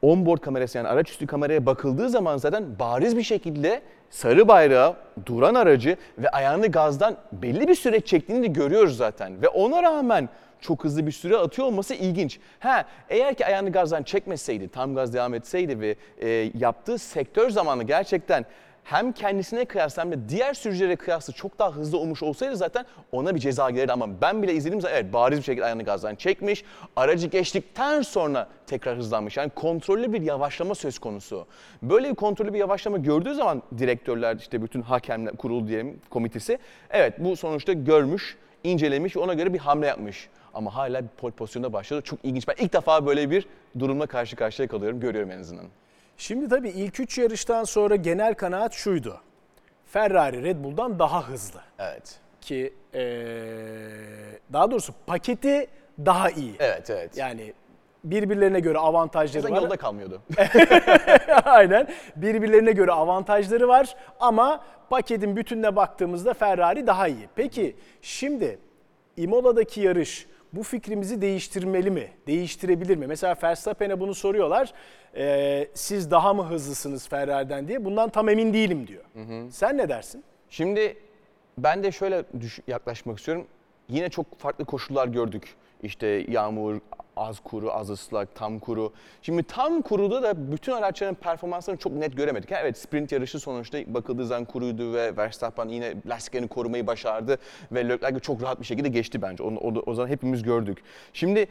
onboard 0.03 0.39
kamerası 0.41 0.79
yani 0.79 0.89
araç 0.89 1.11
üstü 1.11 1.27
kameraya 1.27 1.67
bakıldığı 1.67 2.09
zaman 2.11 2.37
zaten 2.37 2.79
bariz 2.79 3.17
bir 3.17 3.23
şekilde 3.23 3.83
sarı 4.11 4.49
bayrağı 4.49 4.97
duran 5.27 5.55
aracı 5.55 5.97
ve 6.19 6.29
ayağını 6.29 6.67
gazdan 6.67 7.17
belli 7.33 7.69
bir 7.69 7.75
süre 7.75 8.01
çektiğini 8.01 8.43
de 8.43 8.47
görüyoruz 8.47 8.97
zaten. 8.97 9.43
Ve 9.43 9.49
ona 9.49 9.83
rağmen 9.83 10.29
çok 10.61 10.85
hızlı 10.85 11.07
bir 11.07 11.13
süre 11.13 11.37
atıyor 11.37 11.69
olması 11.69 11.95
ilginç. 11.95 12.41
Ha 12.61 12.85
eğer 13.09 13.35
ki 13.35 13.47
ayağını 13.47 13.73
gazdan 13.73 14.03
çekmeseydi, 14.03 14.69
tam 14.69 14.95
gaz 14.95 15.15
devam 15.15 15.35
etseydi 15.35 15.81
ve 15.81 15.97
e, 16.23 16.51
yaptığı 16.59 16.99
sektör 16.99 17.51
zamanı 17.51 17.83
gerçekten 17.83 18.45
hem 18.87 19.13
kendisine 19.13 19.65
kıyasla 19.65 20.03
hem 20.03 20.13
de 20.13 20.29
diğer 20.29 20.55
sürücülere 20.55 20.97
kıyasla 20.97 21.33
çok 21.33 21.59
daha 21.59 21.73
hızlı 21.73 21.99
olmuş 21.99 22.23
olsaydı 22.23 22.57
zaten 22.57 22.87
ona 23.13 23.35
bir 23.35 23.41
ceza 23.41 23.71
gelirdi 23.71 23.93
ama 23.93 24.21
ben 24.21 24.43
bile 24.43 24.55
izlediğim 24.55 24.81
zaman 24.81 24.97
evet 24.97 25.13
bariz 25.13 25.39
bir 25.39 25.45
şekilde 25.45 25.65
ayağını 25.65 25.83
gazdan 25.83 26.15
çekmiş. 26.15 26.65
Aracı 26.97 27.27
geçtikten 27.27 28.03
sonra 28.03 28.49
tekrar 28.67 28.99
hızlanmış. 28.99 29.37
Yani 29.37 29.51
kontrollü 29.51 30.13
bir 30.13 30.23
yavaşlama 30.23 30.75
söz 30.75 30.99
konusu. 30.99 31.47
Böyle 31.83 32.11
bir 32.11 32.15
kontrollü 32.15 32.55
bir 32.55 32.59
yavaşlama 32.59 32.99
gördüğü 32.99 33.35
zaman 33.35 33.63
direktörler 33.79 34.37
işte 34.37 34.63
bütün 34.63 34.83
hakemler 34.83 35.37
kurulu 35.37 35.69
diyelim 35.69 36.01
komitesi 36.11 36.59
evet 36.91 37.15
bu 37.19 37.37
sonuçta 37.37 37.73
görmüş, 37.73 38.37
incelemiş 38.65 39.17
ona 39.17 39.35
göre 39.35 39.55
bir 39.55 39.59
hamle 39.59 39.87
yapmış. 39.87 40.29
Ama 40.55 40.75
hala 40.75 41.03
bir 41.03 41.09
pole 41.09 41.33
pozisyonda 41.33 41.73
başladı. 41.73 42.03
Çok 42.03 42.19
ilginç. 42.23 42.49
Ben 42.49 42.55
ilk 42.59 42.73
defa 42.73 43.07
böyle 43.07 43.31
bir 43.31 43.47
durumla 43.79 44.07
karşı 44.07 44.37
karşıya 44.37 44.69
kalıyorum. 44.69 45.01
Görüyorum 45.01 45.31
en 45.31 45.39
azından. 45.39 45.67
Şimdi 46.17 46.49
tabii 46.49 46.69
ilk 46.69 47.01
üç 47.01 47.19
yarıştan 47.19 47.65
sonra 47.65 47.97
genel 47.97 48.35
kanaat 48.35 48.73
şuydu. 48.73 49.21
Ferrari 49.87 50.43
Red 50.43 50.65
Bull'dan 50.65 50.99
daha 50.99 51.29
hızlı. 51.29 51.61
Evet. 51.79 52.19
Ki 52.41 52.75
eee, 52.95 53.01
daha 54.53 54.71
doğrusu 54.71 54.93
paketi 55.07 55.67
daha 55.99 56.31
iyi. 56.31 56.55
Evet, 56.59 56.91
evet. 56.91 57.17
Yani 57.17 57.53
birbirlerine 58.05 58.61
göre 58.61 58.79
avantajları 58.79 59.43
Zaten 59.43 59.57
var. 59.57 59.63
yolda 59.63 59.77
kalmıyordu. 59.77 60.23
Aynen. 61.45 61.89
Birbirlerine 62.17 62.73
göre 62.73 62.93
avantajları 62.93 63.69
var 63.69 63.97
ama 64.21 64.65
paketin 64.91 65.37
bütününe 65.37 65.77
baktığımızda 65.77 66.35
Ferrari 66.35 66.87
daha 66.87 67.09
iyi. 67.09 67.29
Peki 67.35 67.77
şimdi 68.03 68.59
Imola'daki 69.17 69.81
yarış 69.81 70.27
bu 70.53 70.63
fikrimizi 70.63 71.21
değiştirmeli 71.23 71.91
mi? 71.91 72.09
Değiştirebilir 72.27 72.97
mi? 72.97 73.07
Mesela 73.07 73.37
Verstappen'e 73.43 74.01
bunu 74.01 74.15
soruyorlar. 74.15 74.73
Ee, 75.17 75.69
siz 75.75 76.11
daha 76.11 76.35
mı 76.35 76.43
hızlısınız 76.43 77.09
Ferrari'den 77.09 77.69
diye. 77.69 77.85
Bundan 77.85 78.09
tam 78.09 78.29
emin 78.29 78.53
değilim 78.55 78.87
diyor. 78.87 79.05
Sen 79.51 79.79
ne 79.79 79.89
dersin? 79.89 80.25
Şimdi 80.51 80.97
ben 81.59 81.83
de 81.83 81.93
şöyle 81.93 82.25
yaklaşmak 82.67 83.19
istiyorum. 83.19 83.47
Yine 83.89 84.09
çok 84.09 84.39
farklı 84.39 84.65
koşullar 84.65 85.09
gördük. 85.09 85.55
İşte 85.83 86.07
yağmur, 86.29 86.79
az 87.17 87.41
kuru, 87.41 87.73
az 87.73 87.91
ıslak, 87.91 88.35
tam 88.35 88.59
kuru. 88.59 88.93
Şimdi 89.23 89.43
tam 89.43 89.83
kuruda 89.83 90.23
da 90.23 90.53
bütün 90.53 90.73
araçların 90.73 91.15
performanslarını 91.15 91.79
çok 91.81 91.93
net 91.93 92.17
göremedik. 92.17 92.51
Ha, 92.51 92.57
Evet 92.63 92.79
sprint 92.79 93.13
yarışı 93.13 93.41
sonuçta 93.41 93.79
bakıldığı 93.95 94.27
zaman 94.27 94.45
kuruydu 94.45 94.93
ve 94.95 95.17
Verstappen 95.17 95.69
yine 95.69 95.95
lastiklerini 96.07 96.49
korumayı 96.49 96.87
başardı 96.87 97.39
ve 97.73 97.89
Leclerc 97.89 98.21
çok 98.21 98.43
rahat 98.43 98.61
bir 98.61 98.67
şekilde 98.67 98.89
geçti 98.89 99.23
bence. 99.23 99.43
Onu, 99.43 99.59
onu- 99.59 99.83
o 99.87 99.95
zaman 99.95 100.09
hepimiz 100.09 100.43
gördük. 100.43 100.79
Şimdi 101.13 101.47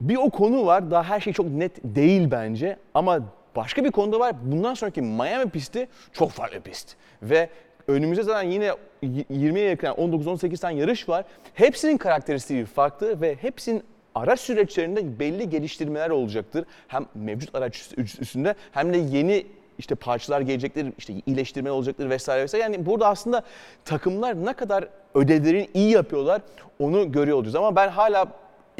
bir 0.00 0.16
o 0.16 0.30
konu 0.30 0.66
var. 0.66 0.90
Daha 0.90 1.02
her 1.04 1.20
şey 1.20 1.32
çok 1.32 1.46
net 1.46 1.72
değil 1.84 2.30
bence. 2.30 2.76
Ama 2.94 3.18
başka 3.56 3.84
bir 3.84 3.90
konu 3.90 4.12
da 4.12 4.20
var. 4.20 4.34
Bundan 4.42 4.74
sonraki 4.74 5.02
Miami 5.02 5.50
pisti 5.50 5.88
çok 6.12 6.30
farklı 6.30 6.60
pist. 6.60 6.96
Ve 7.22 7.48
önümüzde 7.88 8.22
zaten 8.22 8.48
yine 8.50 8.64
y- 9.02 9.24
20'ye 9.30 9.64
yakın 9.68 9.86
yani 9.86 9.96
19-18 9.96 10.60
tane 10.60 10.80
yarış 10.80 11.08
var. 11.08 11.24
Hepsinin 11.54 11.96
karakteristiği 11.96 12.64
farklı 12.64 13.20
ve 13.20 13.36
hepsinin 13.40 13.82
araç 14.14 14.40
süreçlerinde 14.40 15.18
belli 15.18 15.50
geliştirmeler 15.50 16.10
olacaktır. 16.10 16.64
Hem 16.88 17.06
mevcut 17.14 17.54
araç 17.54 17.76
üst- 17.96 18.20
üstünde 18.20 18.54
hem 18.72 18.92
de 18.92 18.98
yeni 18.98 19.46
işte 19.78 19.94
parçalar 19.94 20.40
gelecektir, 20.40 20.92
işte 20.98 21.14
iyileştirme 21.26 21.70
olacaktır 21.70 22.10
vesaire 22.10 22.42
vesaire. 22.42 22.62
Yani 22.64 22.86
burada 22.86 23.08
aslında 23.08 23.42
takımlar 23.84 24.46
ne 24.46 24.52
kadar 24.52 24.88
ödevlerini 25.14 25.68
iyi 25.74 25.90
yapıyorlar 25.90 26.40
onu 26.78 27.12
görüyor 27.12 27.36
olacağız. 27.36 27.54
Ama 27.56 27.76
ben 27.76 27.88
hala 27.88 28.26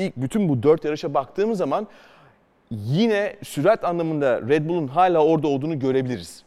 ilk 0.00 0.16
bütün 0.16 0.48
bu 0.48 0.62
dört 0.62 0.84
yarışa 0.84 1.14
baktığımız 1.14 1.58
zaman 1.58 1.86
yine 2.70 3.36
sürat 3.42 3.84
anlamında 3.84 4.40
Red 4.48 4.68
Bull'un 4.68 4.86
hala 4.86 5.24
orada 5.24 5.48
olduğunu 5.48 5.78
görebiliriz. 5.78 6.42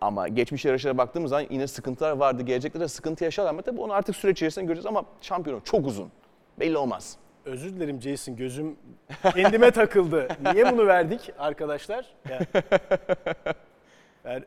Ama 0.00 0.28
geçmiş 0.28 0.64
yarışlara 0.64 0.98
baktığımız 0.98 1.30
zaman 1.30 1.46
yine 1.50 1.66
sıkıntılar 1.66 2.12
vardı. 2.12 2.42
Gelecekte 2.42 2.80
de 2.80 2.88
sıkıntı 2.88 3.24
yaşarlar 3.24 3.50
ama 3.50 3.62
tabii 3.62 3.80
onu 3.80 3.92
artık 3.92 4.16
süreç 4.16 4.36
içerisinde 4.38 4.64
göreceğiz 4.64 4.86
ama 4.86 5.04
şampiyonu 5.20 5.60
çok 5.64 5.86
uzun. 5.86 6.08
Belli 6.60 6.76
olmaz. 6.78 7.16
Özür 7.44 7.74
dilerim 7.74 8.02
Jason 8.02 8.36
gözüm 8.36 8.76
kendime 9.34 9.70
takıldı. 9.70 10.28
Niye 10.52 10.72
bunu 10.72 10.86
verdik 10.86 11.30
arkadaşlar? 11.38 12.06
Yani, 12.30 12.46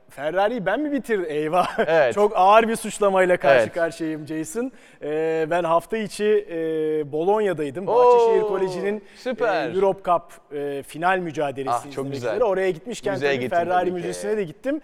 Ferrari'yi 0.09 0.65
ben 0.65 0.79
mi 0.79 0.91
bitirdim? 0.91 1.25
Eyvah. 1.29 1.79
Evet. 1.88 2.13
Çok 2.15 2.31
ağır 2.36 2.67
bir 2.67 2.75
suçlamayla 2.75 3.38
karşı 3.38 3.63
Evet. 3.63 3.74
karşıyayım 3.74 4.27
Jason. 4.27 4.71
Ee, 5.01 5.48
ben 5.50 5.63
hafta 5.63 5.98
içi 5.98 6.48
e, 6.51 6.57
Bolonya'daydım. 7.12 7.88
Bahçeşehir 7.88 8.41
Oo, 8.41 8.48
Koleji'nin 8.48 9.03
süper. 9.15 9.69
e, 9.69 9.74
Europe 9.74 10.00
Cup 10.12 10.53
e, 10.57 10.83
final 10.83 11.17
mücadelesi 11.19 11.69
Ah, 11.89 11.91
çok 11.91 12.12
güzel. 12.12 12.43
Oraya 12.43 12.69
gitmişken 12.71 13.13
Müzeye 13.13 13.36
tabii 13.36 13.50
Ferrari. 13.50 13.91
Müzesi'ne 13.91 14.38
de 14.38 14.43
gittim. 14.43 14.81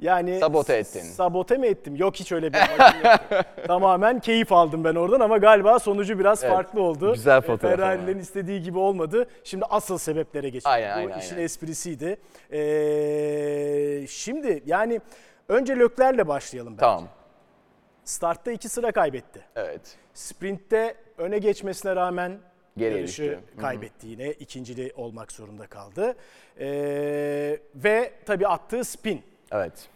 Yani 0.00 0.38
Sabote 0.40 0.74
ettin. 0.76 1.00
Sabote 1.00 1.56
mi 1.56 1.66
ettim? 1.66 1.96
Yok 1.96 2.14
hiç 2.16 2.32
öyle 2.32 2.52
bir 2.52 2.58
yoktu. 2.58 3.24
Tamamen 3.66 4.20
keyif 4.20 4.52
aldım 4.52 4.84
ben 4.84 4.94
oradan 4.94 5.20
ama 5.20 5.38
galiba 5.38 5.78
sonucu 5.78 6.18
biraz 6.18 6.44
Evet, 6.44 6.54
farklı 6.54 6.80
oldu. 6.82 7.12
güzel 7.14 7.38
E, 7.38 7.40
fotoğraf 7.40 7.64
ama. 7.64 7.76
Ferrari'lerin 7.86 8.18
istediği 8.18 8.62
gibi 8.62 8.78
olmadı. 8.78 9.26
Şimdi 9.44 9.64
asıl 9.70 9.98
sebeplere 9.98 10.48
geçelim. 10.48 10.72
Aynen, 10.74 10.94
Bu 10.96 10.98
aynen, 10.98 11.18
işin 11.18 11.34
aynen. 11.34 11.44
esprisiydi. 11.44 12.16
Ee, 12.52 12.58
şimdi 14.24 14.62
yani 14.66 15.00
önce 15.48 15.76
Lökler'le 15.76 16.28
başlayalım 16.28 16.72
bence. 16.72 16.80
Tamam. 16.80 17.08
Startta 18.04 18.52
iki 18.52 18.68
sıra 18.68 18.92
kaybetti. 18.92 19.40
Evet. 19.56 19.96
Sprintte 20.14 20.94
öne 21.18 21.38
geçmesine 21.38 21.96
rağmen 21.96 22.38
Geriye 22.76 22.98
yarışı 23.00 23.22
düştü. 23.22 23.40
Hı 23.52 23.56
hı. 23.56 23.60
kaybetti 23.60 24.06
yine. 24.06 24.30
ikincili 24.32 24.92
olmak 24.96 25.32
zorunda 25.32 25.66
kaldı. 25.66 26.16
Ee, 26.60 27.58
ve 27.74 28.12
tabii 28.26 28.48
attığı 28.48 28.84
spin. 28.84 29.22
Evet. 29.52 29.88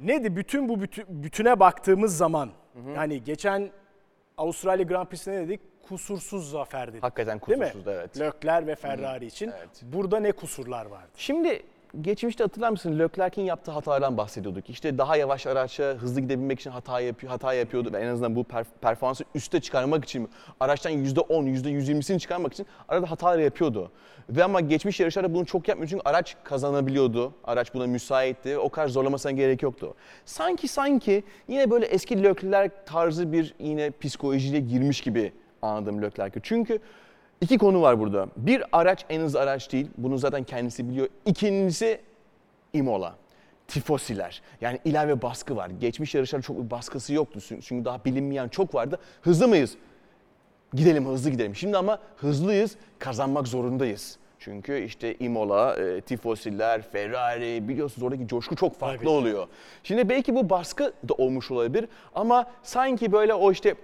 Neydi 0.00 0.36
bütün 0.36 0.68
bu 0.68 0.74
bütü- 0.74 1.04
bütüne 1.08 1.60
baktığımız 1.60 2.16
zaman 2.16 2.50
yani 2.94 3.24
geçen 3.24 3.70
Avustralya 4.36 4.84
Grand 4.84 5.06
Prix'sine 5.06 5.34
ne 5.36 5.44
dedik? 5.48 5.60
Kusursuz 5.88 6.50
zafer 6.50 6.92
dedik. 6.92 7.02
Hakikaten 7.02 7.38
kusursuzdu 7.38 7.90
evet. 7.90 8.20
Lökler 8.20 8.66
ve 8.66 8.74
Ferrari 8.74 9.26
için. 9.26 9.52
evet. 9.58 9.68
Burada 9.82 10.20
ne 10.20 10.32
kusurlar 10.32 10.86
vardı? 10.86 11.08
Şimdi 11.16 11.62
geçmişte 12.00 12.44
hatırlar 12.44 12.70
mısın 12.70 12.98
Leclerc'in 12.98 13.42
yaptığı 13.42 13.70
hatalardan 13.70 14.16
bahsediyorduk. 14.16 14.70
İşte 14.70 14.98
daha 14.98 15.16
yavaş 15.16 15.46
araçla 15.46 15.84
hızlı 15.84 16.20
gidebilmek 16.20 16.60
için 16.60 16.70
hata 16.70 17.00
yapıyor, 17.00 17.32
hata 17.32 17.52
yapıyordu 17.52 17.92
ve 17.92 17.98
en 17.98 18.06
azından 18.06 18.36
bu 18.36 18.40
perf- 18.40 18.78
performansı 18.80 19.24
üste 19.34 19.60
çıkarmak 19.60 20.04
için 20.04 20.28
araçtan 20.60 20.92
%10, 20.92 21.48
%120'sini 21.48 22.18
çıkarmak 22.18 22.52
için 22.52 22.66
arada 22.88 23.10
hatalar 23.10 23.38
yapıyordu. 23.38 23.90
Ve 24.30 24.44
ama 24.44 24.60
geçmiş 24.60 25.00
yarışlarda 25.00 25.34
bunu 25.34 25.46
çok 25.46 25.68
yapmıyor 25.68 25.88
çünkü 25.88 26.02
araç 26.04 26.36
kazanabiliyordu. 26.44 27.32
Araç 27.44 27.74
buna 27.74 27.86
müsaitti. 27.86 28.58
O 28.58 28.68
kadar 28.68 28.88
zorlamasına 28.88 29.32
gerek 29.32 29.62
yoktu. 29.62 29.94
Sanki 30.24 30.68
sanki 30.68 31.24
yine 31.48 31.70
böyle 31.70 31.86
eski 31.86 32.24
Leclerc 32.24 32.74
tarzı 32.86 33.32
bir 33.32 33.54
yine 33.58 33.90
psikolojiyle 33.90 34.60
girmiş 34.60 35.00
gibi 35.00 35.32
anladım 35.62 36.02
Leclerc'i. 36.02 36.40
Çünkü 36.42 36.78
İki 37.40 37.58
konu 37.58 37.82
var 37.82 38.00
burada. 38.00 38.28
Bir 38.36 38.62
araç 38.72 39.04
en 39.08 39.20
hızlı 39.20 39.40
araç 39.40 39.72
değil. 39.72 39.86
Bunu 39.98 40.18
zaten 40.18 40.44
kendisi 40.44 40.88
biliyor. 40.88 41.08
İkincisi 41.26 42.00
Imola. 42.72 43.14
Tifosiler. 43.68 44.42
Yani 44.60 44.78
ilave 44.84 45.22
baskı 45.22 45.56
var. 45.56 45.70
Geçmiş 45.80 46.14
yarışlarda 46.14 46.42
çok 46.42 46.64
bir 46.64 46.70
baskısı 46.70 47.14
yoktu. 47.14 47.40
Çünkü 47.40 47.84
daha 47.84 48.04
bilinmeyen 48.04 48.48
çok 48.48 48.74
vardı. 48.74 48.98
Hızlı 49.22 49.48
mıyız? 49.48 49.76
Gidelim 50.74 51.06
hızlı 51.06 51.30
gidelim. 51.30 51.56
Şimdi 51.56 51.76
ama 51.76 51.98
hızlıyız, 52.16 52.76
kazanmak 52.98 53.48
zorundayız. 53.48 54.18
Çünkü 54.38 54.78
işte 54.78 55.14
Imola, 55.14 55.76
e, 55.76 56.00
Tifosiler, 56.00 56.82
Ferrari 56.82 57.68
biliyorsunuz 57.68 58.02
oradaki 58.02 58.28
coşku 58.28 58.56
çok 58.56 58.78
farklı 58.78 58.98
Tabii. 58.98 59.08
oluyor. 59.08 59.46
Şimdi 59.82 60.08
belki 60.08 60.34
bu 60.34 60.50
baskı 60.50 60.92
da 61.08 61.14
olmuş 61.14 61.50
olabilir 61.50 61.88
ama 62.14 62.46
sanki 62.62 63.12
böyle 63.12 63.34
o 63.34 63.52
işte 63.52 63.74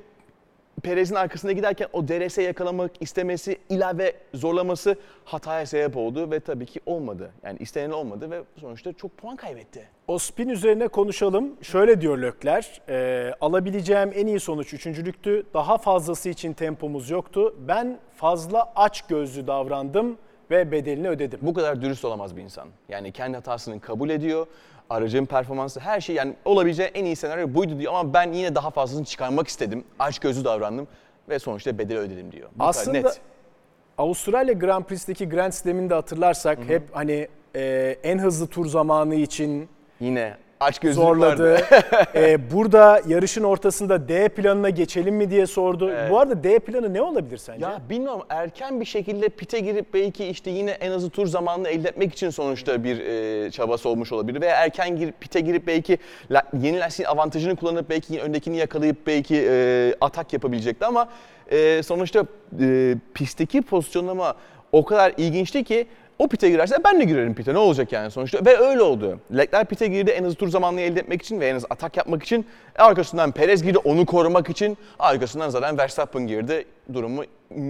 Perez'in 0.84 1.14
arkasında 1.14 1.52
giderken 1.52 1.88
o 1.92 2.08
DRS 2.08 2.38
yakalamak 2.38 2.90
istemesi, 3.00 3.58
ilave 3.68 4.12
zorlaması 4.34 4.96
hataya 5.24 5.66
sebep 5.66 5.96
oldu 5.96 6.30
ve 6.30 6.40
tabii 6.40 6.66
ki 6.66 6.80
olmadı. 6.86 7.32
Yani 7.44 7.58
istenen 7.60 7.90
olmadı 7.90 8.30
ve 8.30 8.42
sonuçta 8.60 8.92
çok 8.92 9.16
puan 9.16 9.36
kaybetti. 9.36 9.88
O 10.08 10.18
spin 10.18 10.48
üzerine 10.48 10.88
konuşalım. 10.88 11.52
Şöyle 11.62 12.00
diyor 12.00 12.18
Lökler, 12.18 12.82
e, 12.88 13.30
alabileceğim 13.40 14.10
en 14.14 14.26
iyi 14.26 14.40
sonuç 14.40 14.74
üçüncülüktü. 14.74 15.46
Daha 15.54 15.78
fazlası 15.78 16.28
için 16.28 16.52
tempomuz 16.52 17.10
yoktu. 17.10 17.54
Ben 17.68 17.98
fazla 18.16 18.72
aç 18.76 19.02
gözlü 19.02 19.46
davrandım 19.46 20.18
ve 20.50 20.72
bedelini 20.72 21.08
ödedim. 21.08 21.38
Bu 21.42 21.54
kadar 21.54 21.82
dürüst 21.82 22.04
olamaz 22.04 22.36
bir 22.36 22.42
insan. 22.42 22.68
Yani 22.88 23.12
kendi 23.12 23.36
hatasını 23.36 23.80
kabul 23.80 24.10
ediyor. 24.10 24.46
Aracın 24.90 25.26
performansı 25.26 25.80
her 25.80 26.00
şey 26.00 26.16
yani 26.16 26.34
olabileceği 26.44 26.88
en 26.88 27.04
iyi 27.04 27.16
senaryo 27.16 27.54
buydu 27.54 27.78
diyor 27.78 27.92
ama 27.94 28.14
ben 28.14 28.32
yine 28.32 28.54
daha 28.54 28.70
fazlasını 28.70 29.04
çıkarmak 29.04 29.48
istedim. 29.48 29.84
Aç 29.98 30.18
gözlü 30.18 30.44
davrandım 30.44 30.88
ve 31.28 31.38
sonuçta 31.38 31.78
bedeli 31.78 31.98
ödedim 31.98 32.32
diyor. 32.32 32.48
Bu 32.56 32.64
Aslında 32.64 32.98
net. 32.98 33.20
Avustralya 33.98 34.52
Grand 34.52 34.84
Prix'teki 34.84 35.28
Grand 35.28 35.52
Slam'ini 35.52 35.90
de 35.90 35.94
hatırlarsak 35.94 36.58
hep 36.66 36.82
hani 36.92 37.28
e, 37.56 37.96
en 38.02 38.18
hızlı 38.18 38.46
tur 38.46 38.66
zamanı 38.66 39.14
için 39.14 39.68
Yine 40.00 40.36
aç 40.60 40.84
zorladı. 40.84 41.52
vardı. 41.52 41.64
E, 42.14 42.50
burada 42.52 43.00
yarışın 43.08 43.42
ortasında 43.42 44.08
D 44.08 44.28
planına 44.28 44.70
geçelim 44.70 45.14
mi 45.14 45.30
diye 45.30 45.46
sordu. 45.46 45.90
Evet. 45.90 46.10
Bu 46.10 46.20
arada 46.20 46.44
D 46.44 46.58
planı 46.58 46.94
ne 46.94 47.02
olabilir 47.02 47.36
sence? 47.36 47.64
Ya 47.64 47.80
bilmiyorum 47.90 48.22
erken 48.28 48.80
bir 48.80 48.84
şekilde 48.84 49.28
pite 49.28 49.60
girip 49.60 49.94
belki 49.94 50.24
işte 50.24 50.50
yine 50.50 50.70
en 50.70 50.90
azı 50.90 51.10
tur 51.10 51.26
zamanını 51.26 51.68
elde 51.68 51.88
etmek 51.88 52.12
için 52.12 52.30
sonuçta 52.30 52.84
bir 52.84 52.98
e, 53.00 53.50
çabası 53.50 53.88
olmuş 53.88 54.12
olabilir. 54.12 54.40
Veya 54.40 54.56
erken 54.56 54.96
girip 54.96 55.20
pite 55.20 55.40
girip 55.40 55.66
belki 55.66 55.98
la, 56.30 56.42
yeni 56.60 56.80
lastiğin 56.80 57.08
avantajını 57.08 57.56
kullanıp 57.56 57.90
belki 57.90 58.20
öndekini 58.20 58.56
yakalayıp 58.56 59.06
belki 59.06 59.46
e, 59.48 59.94
atak 60.00 60.32
yapabilecekti 60.32 60.86
ama 60.86 61.08
e, 61.50 61.82
sonuçta 61.82 62.26
e, 62.60 62.96
pistteki 63.14 63.62
pozisyonlama 63.62 64.34
o 64.72 64.84
kadar 64.84 65.12
ilginçti 65.16 65.64
ki 65.64 65.86
o 66.18 66.28
pite 66.28 66.50
girerse 66.50 66.76
ben 66.84 67.00
de 67.00 67.04
girerim 67.04 67.34
pite 67.34 67.54
ne 67.54 67.58
olacak 67.58 67.92
yani 67.92 68.10
sonuçta 68.10 68.44
ve 68.44 68.58
öyle 68.58 68.82
oldu. 68.82 69.20
Leclerc 69.36 69.64
pite 69.64 69.86
girdi 69.86 70.10
en 70.10 70.24
hızlı 70.24 70.36
tur 70.36 70.48
zamanını 70.48 70.80
elde 70.80 71.00
etmek 71.00 71.22
için 71.22 71.40
ve 71.40 71.48
en 71.48 71.54
hızlı 71.54 71.66
atak 71.70 71.96
yapmak 71.96 72.22
için. 72.22 72.46
Arkasından 72.78 73.32
Perez 73.32 73.62
girdi 73.62 73.78
onu 73.78 74.06
korumak 74.06 74.50
için. 74.50 74.78
Arkasından 74.98 75.48
zaten 75.48 75.78
Verstappen 75.78 76.26
girdi 76.26 76.64
durumu 76.92 77.22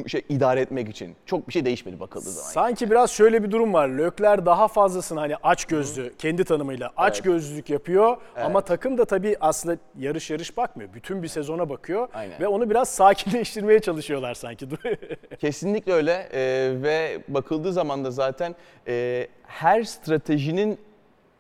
şey 0.06 0.22
idare 0.28 0.60
etmek 0.60 0.88
için. 0.88 1.16
Çok 1.26 1.48
bir 1.48 1.52
şey 1.52 1.64
değişmedi 1.64 2.00
bakıldığı 2.00 2.30
zaman. 2.30 2.48
Sanki 2.50 2.90
biraz 2.90 3.10
şöyle 3.10 3.42
bir 3.44 3.50
durum 3.50 3.74
var. 3.74 3.88
Lökler 3.88 4.46
daha 4.46 4.68
fazlasını 4.68 5.20
hani 5.20 5.36
aç 5.42 5.64
gözlü 5.64 6.14
kendi 6.18 6.44
tanımıyla 6.44 6.90
aç 6.96 7.14
Evet. 7.14 7.24
gözlülük 7.24 7.70
yapıyor 7.70 8.16
ama 8.36 8.60
takım 8.60 8.98
da 8.98 9.04
tabii 9.04 9.36
aslında 9.40 9.76
yarış 9.98 10.30
yarış 10.30 10.56
bakmıyor. 10.56 10.94
Bütün 10.94 11.22
bir 11.22 11.28
sezona 11.28 11.68
bakıyor 11.68 12.08
Aynen. 12.14 12.40
ve 12.40 12.46
onu 12.48 12.70
biraz 12.70 12.88
sakinleştirmeye 12.88 13.80
çalışıyorlar 13.80 14.34
sanki. 14.34 14.66
Kesinlikle 15.40 15.92
öyle 15.92 16.28
Ee, 16.32 16.72
ve 16.82 17.18
bakıldığı 17.28 17.72
zaman 17.72 18.04
da 18.04 18.10
zaten 18.10 18.54
e, 18.88 19.26
her 19.46 19.82
stratejinin 19.82 20.78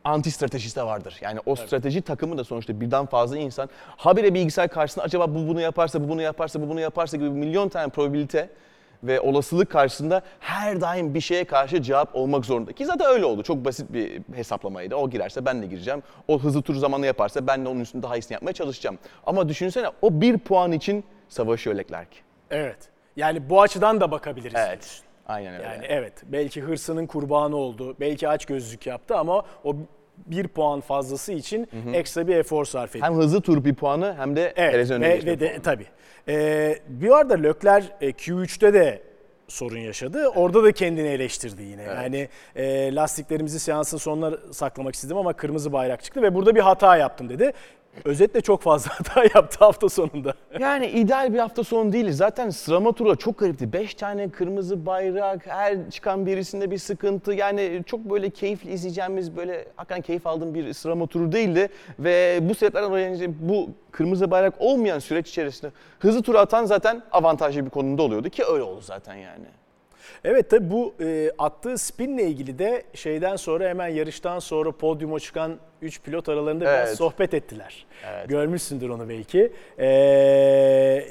anti 0.04 0.30
stratejisi 0.30 0.76
de 0.76 0.82
vardır. 0.82 1.18
Yani 1.20 1.40
o 1.46 1.56
strateji 1.56 2.02
takımı 2.02 2.38
da 2.38 2.44
sonuçta 2.44 2.80
birden 2.80 3.06
fazla 3.06 3.38
insan 3.38 3.68
habire 3.96 4.34
bilgisayar 4.34 4.68
karşısında 4.68 5.04
acaba 5.04 5.34
bu 5.34 5.48
bunu 5.48 5.60
yaparsa, 5.60 6.04
bu 6.04 6.08
bunu 6.08 6.22
yaparsa, 6.22 6.62
bu 6.62 6.68
bunu 6.68 6.80
yaparsa 6.80 7.16
gibi 7.16 7.30
milyon 7.30 7.68
tane 7.68 7.88
probabilite 7.88 8.50
ve 9.02 9.20
olasılık 9.20 9.70
karşısında 9.70 10.22
her 10.40 10.80
daim 10.80 11.14
bir 11.14 11.20
şeye 11.20 11.44
karşı 11.44 11.82
cevap 11.82 12.16
olmak 12.16 12.44
zorunda. 12.44 12.72
Ki 12.72 12.86
zaten 12.86 13.06
öyle 13.06 13.24
oldu. 13.24 13.42
Çok 13.42 13.64
basit 13.64 13.92
bir 13.92 14.22
hesaplamaydı. 14.34 14.94
O 14.94 15.10
girerse 15.10 15.44
ben 15.44 15.62
de 15.62 15.66
gireceğim. 15.66 16.02
O 16.28 16.40
hızlı 16.40 16.62
tur 16.62 16.74
zamanı 16.74 17.06
yaparsa 17.06 17.46
ben 17.46 17.64
de 17.64 17.68
onun 17.68 17.80
üstünde 17.80 18.02
daha 18.02 18.16
iyisini 18.16 18.32
yapmaya 18.32 18.52
çalışacağım. 18.52 18.98
Ama 19.26 19.48
düşünsene 19.48 19.86
o 20.02 20.20
bir 20.20 20.38
puan 20.38 20.72
için 20.72 21.04
savaşıyor 21.28 21.76
Leclerc. 21.76 22.10
evet. 22.50 22.78
Yani 23.16 23.50
bu 23.50 23.62
açıdan 23.62 24.00
da 24.00 24.10
bakabiliriz. 24.10 24.54
Evet. 24.56 25.02
Aynen 25.26 25.54
öyle. 25.54 25.62
Yani 25.64 25.84
evet 25.88 26.12
belki 26.26 26.60
hırsının 26.60 27.06
kurbanı 27.06 27.56
oldu. 27.56 27.96
Belki 28.00 28.28
aç 28.28 28.46
gözlük 28.46 28.86
yaptı 28.86 29.16
ama 29.16 29.42
o 29.64 29.76
bir 30.26 30.48
puan 30.48 30.80
fazlası 30.80 31.32
için 31.32 31.68
ekstra 31.92 32.26
bir 32.26 32.36
efor 32.36 32.64
sarf 32.64 32.96
etti. 32.96 33.04
Hem 33.04 33.14
hızlı 33.14 33.40
tur 33.40 33.64
bir 33.64 33.74
puanı 33.74 34.14
hem 34.18 34.36
de 34.36 34.52
Evet 34.56 34.72
Perez'in 34.72 34.94
önüne 34.94 35.26
ve 35.26 35.40
de 35.40 35.58
tabii. 35.62 35.86
Ee, 36.28 36.78
bir 36.88 37.10
arada 37.10 37.34
Lökler 37.34 37.84
e, 38.00 38.10
Q3'te 38.10 38.74
de 38.74 39.02
sorun 39.48 39.78
yaşadı. 39.78 40.28
Orada 40.28 40.64
da 40.64 40.72
kendini 40.72 41.08
eleştirdi 41.08 41.62
yine. 41.62 41.82
Yani 41.82 42.28
e, 42.56 42.94
lastiklerimizi 42.94 43.60
seansın 43.60 43.98
sonuna 43.98 44.36
saklamak 44.52 44.94
istedim 44.94 45.16
ama 45.16 45.32
kırmızı 45.32 45.72
bayrak 45.72 46.04
çıktı 46.04 46.22
ve 46.22 46.34
burada 46.34 46.54
bir 46.54 46.60
hata 46.60 46.96
yaptım 46.96 47.28
dedi. 47.28 47.52
Özetle 48.04 48.40
çok 48.40 48.62
fazla 48.62 48.90
hata 48.98 49.24
yaptı 49.34 49.64
hafta 49.64 49.88
sonunda. 49.88 50.34
Yani 50.58 50.86
ideal 50.86 51.34
bir 51.34 51.38
hafta 51.38 51.64
sonu 51.64 51.92
değil. 51.92 52.12
Zaten 52.12 52.50
sıralama 52.50 52.92
turu 52.92 53.16
çok 53.16 53.38
garipti. 53.38 53.72
Beş 53.72 53.94
tane 53.94 54.28
kırmızı 54.28 54.86
bayrak, 54.86 55.46
her 55.46 55.90
çıkan 55.90 56.26
birisinde 56.26 56.70
bir 56.70 56.78
sıkıntı. 56.78 57.32
Yani 57.32 57.82
çok 57.86 58.00
böyle 58.00 58.30
keyifli 58.30 58.72
izleyeceğimiz, 58.72 59.36
böyle 59.36 59.66
hakikaten 59.76 60.02
keyif 60.02 60.26
aldığım 60.26 60.54
bir 60.54 60.72
sıralama 60.72 61.06
turu 61.06 61.32
değildi. 61.32 61.68
Ve 61.98 62.38
bu 62.42 62.54
sebeplerden 62.54 62.90
dolayı 62.90 63.34
bu 63.40 63.70
kırmızı 63.90 64.30
bayrak 64.30 64.54
olmayan 64.58 64.98
süreç 64.98 65.28
içerisinde 65.28 65.72
hızlı 65.98 66.22
tur 66.22 66.34
atan 66.34 66.64
zaten 66.64 67.02
avantajlı 67.12 67.64
bir 67.64 67.70
konumda 67.70 68.02
oluyordu 68.02 68.28
ki 68.28 68.44
öyle 68.44 68.62
oldu 68.62 68.80
zaten 68.80 69.14
yani. 69.14 69.44
Evet 70.24 70.50
tabi 70.50 70.70
bu 70.70 70.94
e, 71.00 71.30
attığı 71.38 71.78
spinle 71.78 72.22
ilgili 72.22 72.58
de 72.58 72.82
şeyden 72.94 73.36
sonra 73.36 73.68
hemen 73.68 73.88
yarıştan 73.88 74.38
sonra 74.38 74.72
podyuma 74.72 75.20
çıkan 75.20 75.56
3 75.82 76.02
pilot 76.02 76.28
aralarında 76.28 76.64
biraz 76.64 76.88
Evet. 76.88 76.98
sohbet 76.98 77.34
ettiler. 77.34 77.86
Evet. 78.12 78.28
Görmüşsündür 78.28 78.88
onu 78.88 79.08
belki. 79.08 79.52
Ee, 79.78 79.86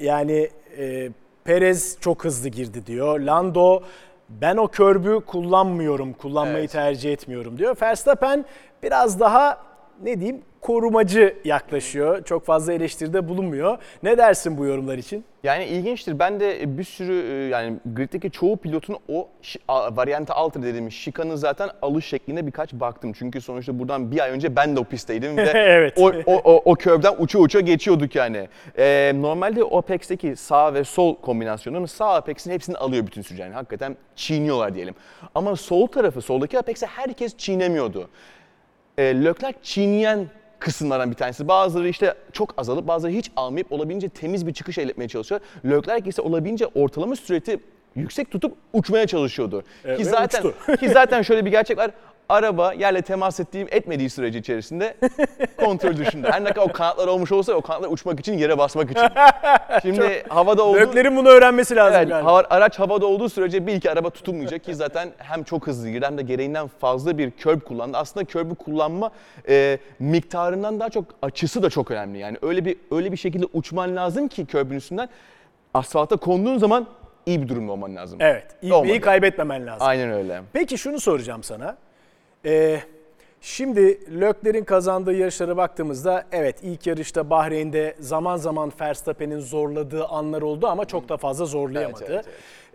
yani 0.01 0.49
e, 0.77 1.09
Perez 1.43 1.97
çok 1.99 2.25
hızlı 2.25 2.49
girdi 2.49 2.85
diyor. 2.85 3.19
Lando 3.19 3.83
ben 4.29 4.57
o 4.57 4.67
körbü 4.67 5.19
kullanmıyorum, 5.25 6.13
kullanmayı 6.13 6.57
Evet. 6.57 6.71
tercih 6.71 7.13
etmiyorum 7.13 7.57
diyor. 7.57 7.75
Verstappen 7.81 8.45
biraz 8.83 9.19
daha 9.19 9.57
ne 10.03 10.19
diyeyim 10.19 10.41
korumacı 10.63 11.35
yaklaşıyor. 11.45 12.23
Çok 12.23 12.45
fazla 12.45 12.73
eleştiride 12.73 13.27
bulunmuyor. 13.27 13.77
Ne 14.03 14.17
dersin 14.17 14.57
bu 14.57 14.65
yorumlar 14.65 14.97
için? 14.97 15.25
Yani 15.43 15.65
ilginçtir. 15.65 16.19
Ben 16.19 16.39
de 16.39 16.77
bir 16.77 16.83
sürü 16.83 17.13
e, 17.13 17.47
yani 17.47 17.77
griddeki 17.85 18.31
çoğu 18.31 18.57
pilotun 18.57 18.97
o 19.09 19.27
varyante 19.69 20.33
alter 20.33 20.63
dediğimiz 20.63 20.93
şikanın 20.93 21.35
zaten 21.35 21.69
alış 21.81 22.05
şekline 22.05 22.47
birkaç 22.47 22.73
baktım. 22.73 23.13
Çünkü 23.13 23.41
sonuçta 23.41 23.79
buradan 23.79 24.11
bir 24.11 24.23
ay 24.23 24.31
önce 24.31 24.55
ben 24.55 24.75
de 24.75 24.79
o 24.79 24.83
pistteydim 24.83 25.37
ve 25.37 25.41
Evet. 25.55 25.93
o, 25.97 26.11
o, 26.25 26.35
o, 26.43 26.71
o 26.71 26.75
körbden 26.75 27.15
uça 27.19 27.39
uça 27.39 27.59
geçiyorduk 27.59 28.15
yani. 28.15 28.47
Ee, 28.77 29.11
normalde 29.15 29.63
o 29.63 29.77
Apex'teki 29.77 30.35
sağ 30.35 30.73
ve 30.73 30.83
sol 30.83 31.15
kombinasyonunun 31.15 31.85
sağ 31.85 32.13
Apex'in 32.13 32.51
hepsini 32.51 32.77
alıyor 32.77 33.07
bütün 33.07 33.21
sürücü. 33.21 33.41
Yani 33.41 33.53
hakikaten 33.53 33.97
çiğniyorlar 34.15 34.75
diyelim. 34.75 34.95
Ama 35.35 35.55
sol 35.55 35.87
tarafı, 35.87 36.21
soldaki 36.21 36.59
Apex'i 36.59 36.85
herkes 36.85 37.37
çiğnemiyordu. 37.37 38.09
E, 38.97 39.03
Leclerc 39.03 39.57
çiğneyen 39.61 40.27
kısımlardan 40.63 41.11
bir 41.11 41.15
tanesi. 41.15 41.47
Bazıları 41.47 41.89
işte 41.89 42.13
çok 42.31 42.53
azalıp 42.57 42.87
bazıları 42.87 43.13
hiç 43.13 43.31
almayıp 43.35 43.71
olabildiğince 43.71 44.09
temiz 44.09 44.47
bir 44.47 44.53
çıkış 44.53 44.77
elde 44.77 44.91
etmeye 44.91 45.07
çalışıyor. 45.07 45.41
Leclerc 45.65 46.09
ise 46.09 46.21
olabildiğince 46.21 46.67
ortalama 46.67 47.15
süreti 47.15 47.59
yüksek 47.95 48.31
tutup 48.31 48.57
uçmaya 48.73 49.07
çalışıyordu. 49.07 49.63
Evet, 49.85 49.97
ki 49.97 50.05
zaten 50.05 50.43
uçtu. 50.43 50.77
ki 50.77 50.89
zaten 50.89 51.21
şöyle 51.21 51.45
bir 51.45 51.51
gerçek 51.51 51.77
var. 51.77 51.91
Araba 52.29 52.73
yerle 52.73 53.01
temas 53.01 53.39
ettiğim 53.39 53.67
etmediği 53.71 54.09
sürece 54.09 54.39
içerisinde 54.39 54.93
kontrol 55.57 55.97
dışında. 55.97 56.31
Her 56.31 56.43
ne 56.43 56.49
kadar 56.49 56.69
o 56.69 56.71
kanatlar 56.71 57.07
olmuş 57.07 57.31
olsa 57.31 57.53
o 57.53 57.61
kanatlar 57.61 57.89
uçmak 57.89 58.19
için 58.19 58.37
yere 58.37 58.57
basmak 58.57 58.91
için. 58.91 59.03
Şimdi 59.81 60.23
havada 60.29 60.63
olduğu 60.63 60.77
Lökler'in 60.77 61.17
bunu 61.17 61.29
öğrenmesi 61.29 61.75
lazım 61.75 61.97
Evet, 61.99 62.09
galiba. 62.09 62.29
hava- 62.31 62.47
araç 62.49 62.79
havada 62.79 63.05
olduğu 63.05 63.29
sürece 63.29 63.67
bir 63.67 63.73
iki 63.73 63.91
araba 63.91 64.09
tutunmayacak 64.09 64.63
ki 64.63 64.75
zaten 64.75 65.09
hem 65.17 65.43
çok 65.43 65.67
hızlı 65.67 65.89
girdi 65.89 66.05
hem 66.05 66.17
de 66.17 66.21
gereğinden 66.21 66.67
fazla 66.67 67.17
bir 67.17 67.31
curb 67.37 67.61
kullandı. 67.61 67.97
Aslında 67.97 68.25
curb'ü 68.25 68.55
kullanma 68.55 69.11
e, 69.49 69.77
miktarından 69.99 70.79
daha 70.79 70.89
çok 70.89 71.05
açısı 71.21 71.63
da 71.63 71.69
çok 71.69 71.91
önemli. 71.91 72.17
Yani 72.19 72.37
öyle 72.41 72.65
bir 72.65 72.77
öyle 72.91 73.11
bir 73.11 73.17
şekilde 73.17 73.45
uçman 73.53 73.95
lazım 73.95 74.27
ki 74.27 74.47
curb'ün 74.47 74.75
üstünden 74.75 75.09
asfalta 75.73 76.15
konduğun 76.17 76.57
zaman 76.57 76.87
iyi 77.25 77.41
bir 77.41 77.47
durumda 77.49 77.71
olman 77.71 77.95
lazım. 77.95 78.17
Evet. 78.21 78.45
Olmadı. 78.71 79.01
kaybetmemen 79.01 79.67
lazım. 79.67 79.87
Aynen 79.87 80.11
öyle. 80.11 80.41
Peki 80.53 80.77
şunu 80.77 80.99
soracağım 80.99 81.43
sana. 81.43 81.75
Ee, 82.45 82.79
şimdi 83.41 83.99
Lökler'in 84.21 84.63
kazandığı 84.63 85.13
yarışlara 85.13 85.57
baktığımızda 85.57 86.25
evet 86.31 86.55
ilk 86.63 86.87
yarışta 86.87 87.29
Bahreyn'de 87.29 87.95
zaman 87.99 88.37
zaman 88.37 88.71
Verstappen'in 88.81 89.39
zorladığı 89.39 90.05
anlar 90.05 90.41
oldu 90.41 90.67
ama 90.67 90.85
çok 90.85 91.09
da 91.09 91.17
fazla 91.17 91.45
zorlayamadı. 91.45 92.05
Evet, 92.09 92.25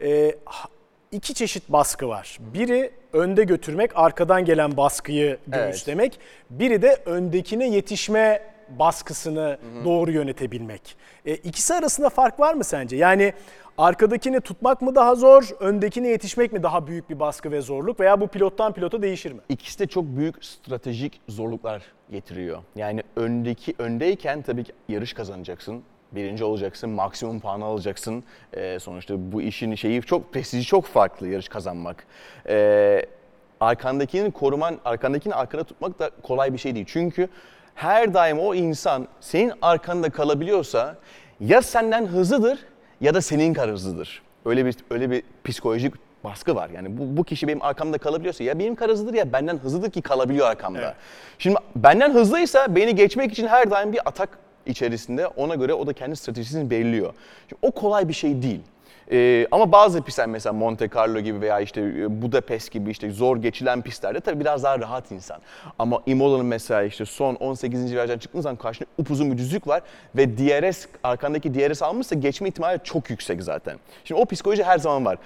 Ee, 0.03 0.35
ha- 0.45 0.69
iki 1.13 1.35
çeşit 1.35 1.69
baskı 1.69 2.09
var. 2.09 2.39
Biri 2.55 2.91
önde 3.13 3.45
götürmek, 3.45 3.91
arkadan 3.95 4.45
gelen 4.45 4.77
baskıyı 4.77 5.39
göğüslemek. 5.47 6.19
Biri 6.51 6.83
de 6.83 6.97
öndekine 7.07 7.69
yetişme 7.69 8.43
baskısını 8.79 9.59
doğru 9.85 10.11
yönetebilmek. 10.11 10.97
E, 11.27 11.35
ikisi 11.35 11.75
arasında 11.75 12.09
fark 12.09 12.41
var 12.41 12.55
mı 12.55 12.65
sence? 12.65 12.97
Yani 12.97 13.33
arkadakini 13.79 14.41
tutmak 14.41 14.83
mı 14.83 14.95
daha 14.95 15.15
zor, 15.15 15.49
öndekine 15.61 16.09
yetişmek 16.09 16.53
mi 16.53 16.63
daha 16.63 16.87
büyük 16.87 17.11
bir 17.11 17.21
baskı 17.21 17.53
ve 17.53 17.61
zorluk 17.61 18.01
veya 18.01 18.21
bu 18.21 18.29
pilottan 18.29 18.73
pilota 18.73 19.03
değişir 19.03 19.33
mi? 19.33 19.41
İkisi 19.49 19.79
de 19.79 19.87
çok 19.87 20.05
büyük 20.05 20.45
stratejik 20.45 21.21
zorluklar 21.29 21.83
getiriyor. 22.11 22.59
Yani 22.77 23.03
öndeki 23.17 23.75
öndeyken 23.79 24.43
tabii 24.43 24.65
ki 24.65 24.73
yarış 24.89 25.13
kazanacaksın. 25.13 25.83
Birinci 26.13 26.45
olacaksın, 26.45 26.91
maksimum 26.91 27.41
puanı 27.41 27.65
alacaksın. 27.65 28.25
Ee, 28.53 28.79
sonuçta 28.79 29.33
bu 29.33 29.43
işin 29.43 29.75
şeyi 29.75 30.03
çok 30.03 30.33
prestiji 30.33 30.67
çok 30.67 30.87
farklı 30.87 31.29
yarış 31.29 31.49
kazanmak. 31.49 32.07
Ee, 32.49 33.03
arkandakini 33.61 34.31
koruman, 34.31 34.79
arkandakini 34.85 35.35
arkada 35.35 35.65
tutmak 35.65 35.99
da 35.99 36.11
kolay 36.23 36.53
bir 36.53 36.59
şey 36.59 36.75
değil. 36.75 36.87
Çünkü 36.89 37.29
her 37.79 38.15
daim 38.15 38.39
o 38.39 38.55
insan 38.55 39.09
senin 39.21 39.53
arkanda 39.63 40.11
kalabiliyorsa 40.11 40.97
ya 41.41 41.63
senden 41.63 42.07
hızlıdır 42.07 42.59
ya 43.01 43.15
da 43.15 43.23
senin 43.23 43.55
kadar 43.55 43.71
hızlıdır. 43.71 44.23
Öyle 44.45 44.67
bir 44.67 44.77
öyle 44.91 45.11
bir 45.11 45.23
psikolojik 45.45 45.95
baskı 46.25 46.55
var. 46.55 46.71
Yani 46.71 46.99
bu, 46.99 47.17
bu 47.17 47.25
kişi 47.25 47.49
benim 47.49 47.63
arkamda 47.63 47.99
kalabiliyorsa 47.99 48.45
ya 48.45 48.59
benim 48.59 48.75
kadar 48.75 48.93
hızlıdır 48.93 49.15
ya 49.15 49.33
benden 49.33 49.57
hızlıdır 49.59 49.91
ki 49.91 50.03
kalabiliyor 50.03 50.47
arkamda. 50.47 50.95
Şimdi 51.39 51.57
benden 51.77 52.15
hızlıysa 52.15 52.77
beni 52.77 52.95
geçmek 52.95 53.33
için 53.33 53.47
her 53.47 53.71
daim 53.71 53.93
bir 53.93 54.01
atak 54.09 54.39
içerisinde 54.67 55.27
ona 55.27 55.55
göre 55.55 55.75
o 55.75 55.87
da 55.87 55.93
kendi 55.93 56.17
stratejisini 56.17 56.71
belirliyor. 56.71 57.15
Şimdi 57.49 57.61
o 57.63 57.71
kolay 57.71 58.09
bir 58.09 58.13
şey 58.13 58.43
değil. 58.43 58.61
Ee, 59.13 59.47
ama 59.51 59.73
bazı 59.73 60.03
pistler 60.03 60.27
mesela 60.27 60.53
Monte 60.53 60.89
Carlo 60.97 61.21
gibi 61.21 61.41
veya 61.41 61.61
işte 61.61 61.81
e, 61.81 62.23
Budapest 62.23 62.71
gibi 62.73 62.91
işte 62.91 63.11
zor 63.11 63.37
geçilen 63.37 63.83
pistlerde 63.83 64.21
tabii 64.21 64.41
biraz 64.41 64.63
daha 64.63 64.79
rahat 64.79 65.11
insan. 65.11 65.39
Ama 65.79 66.03
Imola'nın 66.07 66.47
mesela 66.47 66.83
işte 66.83 67.05
son 67.05 67.35
18. 67.35 67.93
virajdan 67.93 68.19
çıktığın 68.19 68.41
zaman 68.41 68.57
karşında 68.57 68.89
upuzun 68.99 69.33
bir 69.33 69.39
düzlük 69.39 69.67
var 69.67 69.83
ve 70.17 70.39
DRS 70.39 70.87
arkandaki 71.05 71.55
DRS 71.55 71.83
almışsa 71.83 72.15
geçme 72.15 72.49
ihtimali 72.49 72.81
çok 72.85 73.11
yüksek 73.11 73.43
zaten. 73.43 73.79
Şimdi 74.05 74.21
o 74.21 74.25
psikoloji 74.25 74.65
her 74.65 74.79
zaman 74.79 75.05
var. 75.05 75.19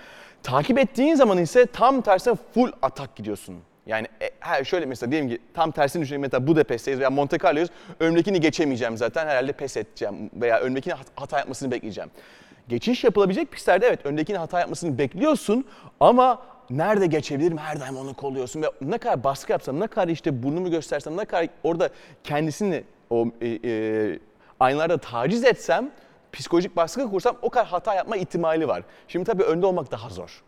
Takip 0.43 0.79
ettiğin 0.79 1.15
zaman 1.15 1.39
ise 1.39 1.67
tam 1.67 2.01
tersine 2.01 2.35
full 2.55 2.73
atak 2.83 3.17
gidiyorsun. 3.17 3.57
Yani 3.87 4.07
e, 4.61 4.65
şöyle 4.65 4.87
mesela 4.87 5.11
diyelim 5.13 5.29
ki 5.31 5.39
tam 5.55 5.71
tersini 5.71 6.03
düşünelim 6.03 6.21
mesela 6.21 6.47
Budapest'teyiz 6.47 7.01
veya 7.01 7.11
Monte 7.11 7.39
Carlo'yuz. 7.39 7.69
Önümdekini 8.01 8.41
geçemeyeceğim 8.41 8.97
zaten 8.97 9.27
herhalde 9.27 9.53
pes 9.53 9.77
edeceğim 9.77 10.31
veya 10.35 10.61
önümdekini 10.61 10.95
hat- 10.95 11.07
hata 11.17 11.39
yapmasını 11.39 11.71
bekleyeceğim. 11.71 12.11
Geçiş 12.69 13.05
yapılabilecek 13.05 13.53
pistlerde 13.53 13.87
evet 13.87 14.07
öndekinin 14.07 14.39
hata 14.39 14.61
yapmasını 14.61 14.99
bekliyorsun 14.99 15.65
ama 16.01 16.43
nerede 16.71 17.07
geçebilirim 17.07 17.59
her 17.59 17.81
daim 17.81 17.97
onu 17.97 18.15
kolluyorsun 18.15 18.63
ve 18.63 18.67
ne 18.81 18.99
kadar 18.99 19.25
baskı 19.25 19.53
yapsam, 19.53 19.81
ne 19.81 19.87
kadar 19.87 20.09
işte 20.09 20.43
burnumu 20.43 20.71
göstersem, 20.71 21.17
ne 21.17 21.25
kadar 21.25 21.49
orada 21.63 21.89
kendisini 22.25 22.85
o 23.11 23.27
e, 23.41 23.49
e, 23.65 24.19
aynalarda 24.61 24.99
taciz 24.99 25.45
etsem, 25.45 25.91
psikolojik 26.33 26.77
baskı 26.77 27.11
kursam 27.11 27.37
o 27.43 27.51
kadar 27.51 27.67
hata 27.67 27.95
yapma 27.95 28.17
ihtimali 28.17 28.69
var. 28.69 28.83
Şimdi 29.09 29.25
tabii 29.25 29.43
önde 29.43 29.67
olmak 29.67 29.91
daha 29.91 30.09
zor. 30.09 30.43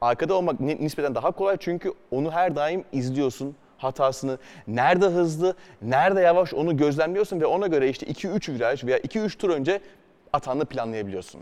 Arkada 0.00 0.34
olmak 0.34 0.60
ni- 0.60 0.84
nispeten 0.84 1.14
daha 1.14 1.30
kolay 1.30 1.56
çünkü 1.60 1.92
onu 2.10 2.30
her 2.32 2.56
daim 2.56 2.84
izliyorsun 2.92 3.56
hatasını. 3.78 4.38
Nerede 4.68 5.06
hızlı, 5.06 5.54
nerede 5.82 6.20
yavaş 6.20 6.54
onu 6.54 6.76
gözlemliyorsun 6.76 7.40
ve 7.40 7.46
ona 7.46 7.66
göre 7.66 7.88
işte 7.88 8.06
2-3 8.06 8.52
viraj 8.54 8.84
veya 8.84 8.98
2-3 8.98 9.38
tur 9.38 9.50
önce 9.50 9.80
atanını 10.32 10.64
planlayabiliyorsun. 10.64 11.40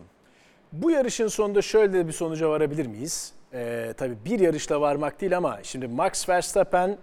Bu 0.83 0.91
yarışın 0.91 1.29
sonunda 1.29 1.63
şöyle 1.63 2.07
bir 2.07 2.13
sonuca 2.13 2.51
varabilir 2.51 2.87
miyiz? 2.87 3.33
Ee, 3.53 3.95
tabii 3.97 4.17
bir 4.25 4.41
yarışla 4.41 4.81
varmak 4.81 5.21
değil 5.21 5.37
ama 5.37 5.59
şimdi 5.63 5.89
Max 5.89 6.29
Verstappen 6.29 6.99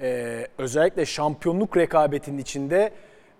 e, 0.00 0.46
özellikle 0.58 1.06
şampiyonluk 1.06 1.76
rekabetinin 1.76 2.38
içinde 2.38 2.92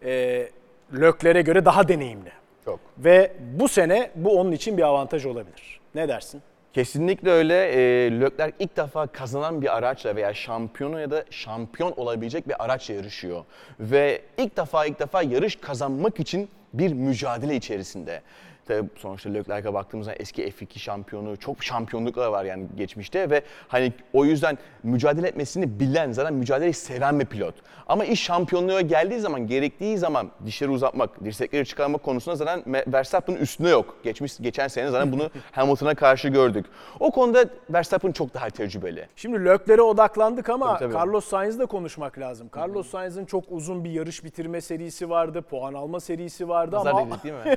e, 0.04 0.48
Lökler'e 0.92 1.42
göre 1.42 1.64
daha 1.64 1.88
deneyimli. 1.88 2.32
Çok. 2.64 2.80
Ve 2.98 3.32
bu 3.40 3.68
sene 3.68 4.10
bu 4.14 4.40
onun 4.40 4.52
için 4.52 4.76
bir 4.76 4.82
avantaj 4.82 5.26
olabilir. 5.26 5.80
Ne 5.94 6.08
dersin? 6.08 6.42
Kesinlikle 6.72 7.30
öyle. 7.30 7.66
E, 7.66 8.10
Leclerc 8.20 8.56
ilk 8.58 8.76
defa 8.76 9.06
kazanan 9.06 9.62
bir 9.62 9.76
araçla 9.76 10.16
veya 10.16 10.34
şampiyonu 10.34 11.00
ya 11.00 11.10
da 11.10 11.24
şampiyon 11.30 11.92
olabilecek 11.96 12.48
bir 12.48 12.64
araçla 12.64 12.94
yarışıyor. 12.94 13.44
Ve 13.80 14.22
ilk 14.38 14.56
defa 14.56 14.86
ilk 14.86 15.00
defa 15.00 15.22
yarış 15.22 15.56
kazanmak 15.56 16.20
için 16.20 16.48
bir 16.72 16.92
mücadele 16.92 17.56
içerisinde. 17.56 18.22
Tabii 18.66 18.88
sonuçta 18.96 19.30
Leclerc'e 19.30 19.74
baktığımızda 19.74 20.12
eski 20.12 20.42
F2 20.42 20.78
şampiyonu, 20.78 21.36
çok 21.36 21.64
şampiyonluklar 21.64 22.28
var 22.28 22.44
yani 22.44 22.66
geçmişte 22.76 23.30
ve 23.30 23.42
hani 23.68 23.92
o 24.12 24.24
yüzden 24.24 24.58
mücadele 24.82 25.28
etmesini 25.28 25.80
bilen, 25.80 26.12
zaten 26.12 26.34
mücadeleyi 26.34 26.74
seven 26.74 27.20
bir 27.20 27.26
pilot. 27.26 27.54
Ama 27.88 28.04
iş 28.04 28.22
şampiyonluğa 28.22 28.80
geldiği 28.80 29.20
zaman, 29.20 29.46
gerektiği 29.46 29.98
zaman 29.98 30.30
dişleri 30.46 30.70
uzatmak, 30.70 31.24
dirsekleri 31.24 31.66
çıkarmak 31.66 32.02
konusunda 32.02 32.36
zaten 32.36 32.62
Verstappen'ın 32.86 33.36
üstüne 33.36 33.68
yok. 33.68 33.96
Geçmiş 34.04 34.32
geçen 34.40 34.68
sene 34.68 34.90
zaten 34.90 35.12
bunu 35.12 35.30
Hamilton'a 35.52 35.94
karşı 35.94 36.28
gördük. 36.28 36.66
O 37.00 37.10
konuda 37.10 37.44
Verstappen 37.70 38.12
çok 38.12 38.34
daha 38.34 38.50
tecrübeli. 38.50 39.08
Şimdi 39.16 39.44
Lökler'e 39.44 39.82
odaklandık 39.82 40.48
ama 40.48 40.78
Tabii, 40.78 40.78
tabii. 40.78 40.94
Carlos 40.94 41.24
Sainz'ı 41.24 41.58
da 41.58 41.66
konuşmak 41.66 42.18
lazım. 42.18 42.50
Carlos 42.56 42.90
Sainz'ın 42.90 43.24
çok 43.24 43.44
uzun 43.48 43.84
bir 43.84 43.90
yarış 43.90 44.24
bitirme 44.24 44.60
serisi 44.60 45.10
vardı, 45.10 45.42
puan 45.42 45.74
alma 45.74 46.00
serisi 46.00 46.48
vardı 46.48 46.76
Nazar 46.76 46.90
ama 46.90 47.06
değdik 47.10 47.24
değil 47.24 47.34
mi? 47.34 47.56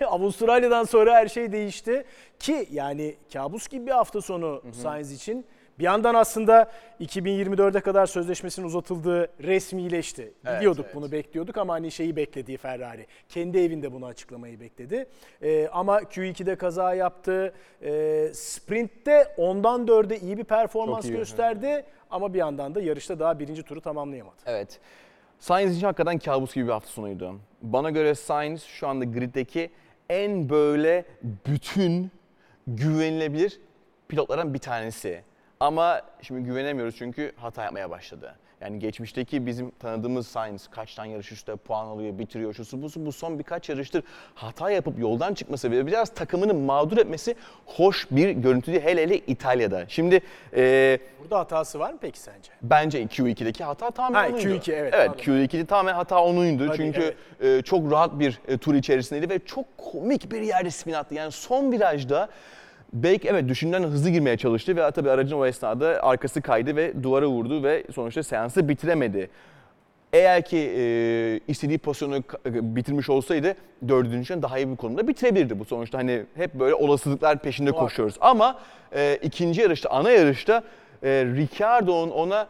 Avustralya'dan 0.40 0.84
sonra 0.84 1.14
her 1.14 1.28
şey 1.28 1.52
değişti 1.52 2.04
ki 2.38 2.68
yani 2.72 3.14
kabus 3.32 3.68
gibi 3.68 3.86
bir 3.86 3.90
hafta 3.90 4.20
sonu 4.20 4.62
Sainz 4.72 5.12
için. 5.12 5.46
Bir 5.78 5.84
yandan 5.84 6.14
aslında 6.14 6.70
2024'e 7.00 7.80
kadar 7.80 8.06
sözleşmesinin 8.06 8.66
uzatıldığı 8.66 9.28
resmileşti. 9.42 10.32
Evet, 10.44 10.58
Biliyorduk 10.58 10.84
evet. 10.84 10.94
bunu 10.94 11.12
bekliyorduk 11.12 11.58
ama 11.58 11.72
hani 11.72 11.90
şeyi 11.90 12.16
beklediği 12.16 12.56
Ferrari. 12.56 13.06
Kendi 13.28 13.58
evinde 13.58 13.92
bunu 13.92 14.06
açıklamayı 14.06 14.60
bekledi. 14.60 15.06
Ee, 15.42 15.68
ama 15.72 15.98
Q2'de 15.98 16.56
kaza 16.56 16.94
yaptı. 16.94 17.54
Ee, 17.82 18.30
sprint'te 18.34 19.34
ondan 19.36 19.86
4'e 19.86 20.18
iyi 20.18 20.38
bir 20.38 20.44
performans 20.44 21.04
iyi. 21.04 21.12
gösterdi. 21.12 21.84
Ama 22.10 22.34
bir 22.34 22.38
yandan 22.38 22.74
da 22.74 22.80
yarışta 22.80 23.18
daha 23.18 23.38
birinci 23.38 23.62
turu 23.62 23.80
tamamlayamadı. 23.80 24.42
Evet. 24.46 24.80
Sainz 25.38 25.76
için 25.76 25.86
hakikaten 25.86 26.18
kabus 26.18 26.54
gibi 26.54 26.66
bir 26.66 26.72
hafta 26.72 26.90
sonuydu. 26.90 27.34
Bana 27.62 27.90
göre 27.90 28.14
Sainz 28.14 28.62
şu 28.62 28.88
anda 28.88 29.04
griddeki 29.04 29.70
en 30.10 30.48
böyle 30.48 31.04
bütün 31.46 32.10
güvenilebilir 32.66 33.60
pilotlardan 34.08 34.54
bir 34.54 34.58
tanesi. 34.58 35.24
Ama 35.60 36.00
şimdi 36.22 36.44
güvenemiyoruz 36.44 36.96
çünkü 36.96 37.32
hata 37.36 37.64
yapmaya 37.64 37.90
başladı. 37.90 38.38
Yani 38.60 38.78
geçmişteki 38.78 39.46
bizim 39.46 39.70
tanıdığımız 39.70 40.26
Sainz 40.26 40.68
kaç 40.70 40.94
tane 40.94 41.12
yarış 41.12 41.32
üstte 41.32 41.56
puan 41.56 41.86
alıyor, 41.86 42.18
bitiriyor, 42.18 42.54
şusu 42.54 42.82
busu 42.82 43.06
bu 43.06 43.12
son 43.12 43.38
birkaç 43.38 43.68
yarıştır 43.68 44.02
hata 44.34 44.70
yapıp 44.70 44.98
yoldan 44.98 45.34
çıkması 45.34 45.70
ve 45.70 45.86
biraz 45.86 46.14
takımını 46.14 46.54
mağdur 46.54 46.98
etmesi 46.98 47.34
hoş 47.66 48.06
bir 48.10 48.30
görüntü 48.30 48.72
değil 48.72 48.82
hele 48.84 49.02
hele 49.02 49.18
İtalya'da. 49.18 49.84
Şimdi 49.88 50.20
e, 50.56 50.98
Burada 51.22 51.38
hatası 51.38 51.78
var 51.78 51.92
mı 51.92 51.98
peki 52.00 52.18
sence? 52.18 52.50
bence 52.62 53.02
Q2'deki 53.02 53.64
hata 53.64 53.90
tamamen 53.90 54.30
Ha, 54.30 54.36
onuydu. 54.36 54.48
Q2, 54.48 54.72
evet, 54.72 54.94
Evet 54.96 55.08
pardon. 55.08 55.22
Q2'de 55.22 55.66
tamamen 55.66 55.94
hata 55.94 56.24
onuydu 56.24 56.68
Hadi, 56.68 56.76
çünkü 56.76 57.14
e, 57.40 57.62
çok 57.62 57.92
rahat 57.92 58.18
bir 58.18 58.40
e, 58.48 58.58
tur 58.58 58.74
içerisindeydi 58.74 59.34
ve 59.34 59.38
çok 59.38 59.64
komik 59.78 60.32
bir 60.32 60.40
yerde 60.42 60.70
spin 60.70 60.92
attı. 60.92 61.14
Yani 61.14 61.32
son 61.32 61.72
virajda 61.72 62.28
Belki 62.92 63.28
evet 63.28 63.48
düşünden 63.48 63.82
hızlı 63.82 64.10
girmeye 64.10 64.36
çalıştı 64.36 64.76
ve 64.76 64.90
tabii 64.90 65.10
aracın 65.10 65.36
o 65.36 65.46
esnada 65.46 65.98
arkası 66.02 66.42
kaydı 66.42 66.76
ve 66.76 67.02
duvara 67.02 67.26
vurdu 67.26 67.62
ve 67.62 67.84
sonuçta 67.94 68.22
seansı 68.22 68.68
bitiremedi. 68.68 69.30
Eğer 70.12 70.44
ki 70.44 70.72
e, 70.76 71.40
istediği 71.48 71.78
pozisyonu 71.78 72.16
ka- 72.16 72.76
bitirmiş 72.76 73.10
olsaydı 73.10 73.54
dördüncü 73.88 74.42
daha 74.42 74.58
iyi 74.58 74.70
bir 74.70 74.76
konumda 74.76 75.08
bitirebilirdi. 75.08 75.58
Bu 75.58 75.64
sonuçta 75.64 75.98
hani 75.98 76.22
hep 76.34 76.54
böyle 76.54 76.74
olasılıklar 76.74 77.38
peşinde 77.38 77.70
Muhakkak. 77.70 77.88
koşuyoruz. 77.90 78.16
Ama 78.20 78.58
e, 78.94 79.18
ikinci 79.22 79.60
yarışta, 79.60 79.90
ana 79.90 80.10
yarışta 80.10 80.62
e, 81.02 81.08
Ricciardo'nun 81.08 82.10
ona 82.10 82.46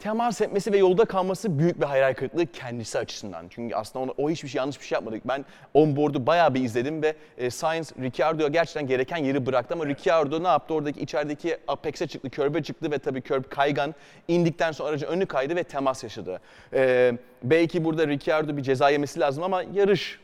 temas 0.00 0.40
etmesi 0.40 0.72
ve 0.72 0.78
yolda 0.78 1.04
kalması 1.04 1.58
büyük 1.58 1.80
bir 1.80 1.86
hayal 1.86 2.14
kırıklığı 2.14 2.46
kendisi 2.46 2.98
açısından. 2.98 3.46
Çünkü 3.50 3.74
aslında 3.74 4.04
ona, 4.04 4.12
o 4.18 4.30
hiçbir 4.30 4.48
şey 4.48 4.58
yanlış 4.58 4.80
bir 4.80 4.84
şey 4.86 4.96
yapmadık. 4.96 5.28
Ben 5.28 5.44
onboard'u 5.74 6.26
bayağı 6.26 6.54
bir 6.54 6.60
izledim 6.60 7.02
ve 7.02 7.14
e, 7.38 7.50
Sainz 7.50 7.92
Ricciardo'ya 8.00 8.48
gerçekten 8.48 8.86
gereken 8.86 9.16
yeri 9.16 9.46
bıraktı 9.46 9.74
ama 9.74 9.86
Ricciardo 9.86 10.42
ne 10.42 10.48
yaptı? 10.48 10.74
Oradaki 10.74 11.00
içerideki 11.00 11.56
apex'e 11.68 12.06
çıktı, 12.06 12.30
körbe 12.30 12.62
çıktı 12.62 12.90
ve 12.90 12.98
tabii 12.98 13.20
körb 13.20 13.44
kaygan. 13.50 13.94
indikten 14.28 14.72
sonra 14.72 14.88
aracın 14.88 15.06
önü 15.06 15.26
kaydı 15.26 15.56
ve 15.56 15.64
temas 15.64 16.02
yaşadı. 16.02 16.40
E, 16.72 17.12
belki 17.42 17.84
burada 17.84 18.08
Ricciardo 18.08 18.56
bir 18.56 18.62
ceza 18.62 18.90
yemesi 18.90 19.20
lazım 19.20 19.42
ama 19.42 19.62
yarış 19.74 20.20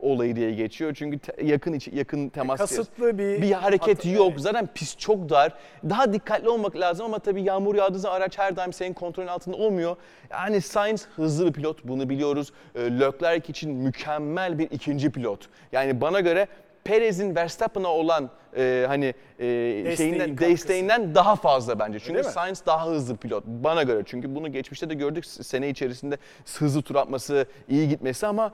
olayı 0.00 0.36
diye 0.36 0.52
geçiyor. 0.52 0.94
Çünkü 0.94 1.18
te- 1.18 1.44
yakın 1.44 1.72
içi, 1.72 1.96
yakın 1.96 2.28
temas 2.28 2.58
Kasıtlı 2.58 3.18
bir, 3.18 3.42
bir 3.42 3.52
hareket 3.52 3.98
hata- 3.98 4.08
yok. 4.08 4.28
evet. 4.30 4.40
Zaten 4.40 4.68
pist 4.74 4.98
çok 4.98 5.28
dar. 5.28 5.52
Daha 5.90 6.12
dikkatli 6.12 6.48
olmak 6.48 6.76
lazım 6.76 7.06
ama 7.06 7.18
tabii 7.18 7.42
yağmur 7.42 7.74
yağdığı 7.74 7.98
zaman 7.98 8.16
araç 8.16 8.38
her 8.38 8.56
daim 8.56 8.72
senin 8.72 8.92
kontrolün 8.94 9.26
altında 9.28 9.56
olmuyor. 9.56 9.96
Yani 10.30 10.60
Sainz 10.60 11.06
hızlı 11.16 11.46
bir 11.46 11.52
pilot 11.52 11.84
bunu 11.84 12.08
biliyoruz. 12.08 12.52
Ee, 12.74 12.80
Leclerc 12.80 13.48
için 13.48 13.70
mükemmel 13.74 14.58
bir 14.58 14.70
ikinci 14.70 15.10
pilot. 15.10 15.48
Yani 15.72 16.00
bana 16.00 16.20
göre 16.20 16.48
Perez'in 16.84 17.34
Verstappen'a 17.36 17.88
olan 17.88 18.30
e, 18.56 18.84
hani 18.88 19.04
e, 19.38 19.44
Desteği, 19.84 19.96
şeyinden 19.96 20.38
desteğinden 20.38 21.14
daha 21.14 21.36
fazla 21.36 21.78
bence. 21.78 21.98
Çünkü? 22.00 22.24
Sainz 22.24 22.66
daha 22.66 22.86
hızlı 22.86 23.16
pilot 23.16 23.44
bana 23.46 23.82
göre. 23.82 24.02
Çünkü 24.06 24.34
bunu 24.34 24.52
geçmişte 24.52 24.90
de 24.90 24.94
gördük 24.94 25.26
sene 25.26 25.68
içerisinde 25.68 26.16
hızlı 26.58 26.82
tur 26.82 26.94
atması, 26.94 27.46
iyi 27.68 27.88
gitmesi 27.88 28.26
ama 28.26 28.52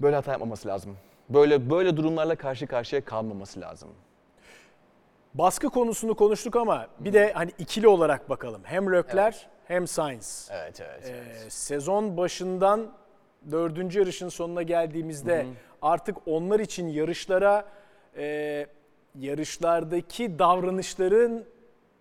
böyle 0.00 0.16
hata 0.16 0.32
yapmaması 0.32 0.68
lazım. 0.68 0.96
Böyle 1.28 1.70
böyle 1.70 1.96
durumlarla 1.96 2.36
karşı 2.36 2.66
karşıya 2.66 3.04
kalmaması 3.04 3.60
lazım. 3.60 3.88
Baskı 5.34 5.68
konusunu 5.70 6.14
konuştuk 6.14 6.56
ama 6.56 6.86
bir 6.98 7.12
de 7.12 7.32
hani 7.32 7.50
ikili 7.58 7.88
olarak 7.88 8.30
bakalım. 8.30 8.60
Hem 8.64 8.92
Leclerc 8.92 9.38
hem 9.64 9.86
Sainz. 9.86 10.48
Evet 10.52 10.80
evet. 10.80 11.12
Ee, 11.14 11.50
sezon 11.50 12.16
başından 12.16 12.92
dördüncü 13.50 13.98
yarışın 13.98 14.28
sonuna 14.28 14.62
geldiğimizde 14.62 15.46
artık 15.82 16.16
onlar 16.26 16.60
için 16.60 16.88
yarışlara 16.88 17.64
e, 18.16 18.66
yarışlardaki 19.18 20.38
davranışların 20.38 21.44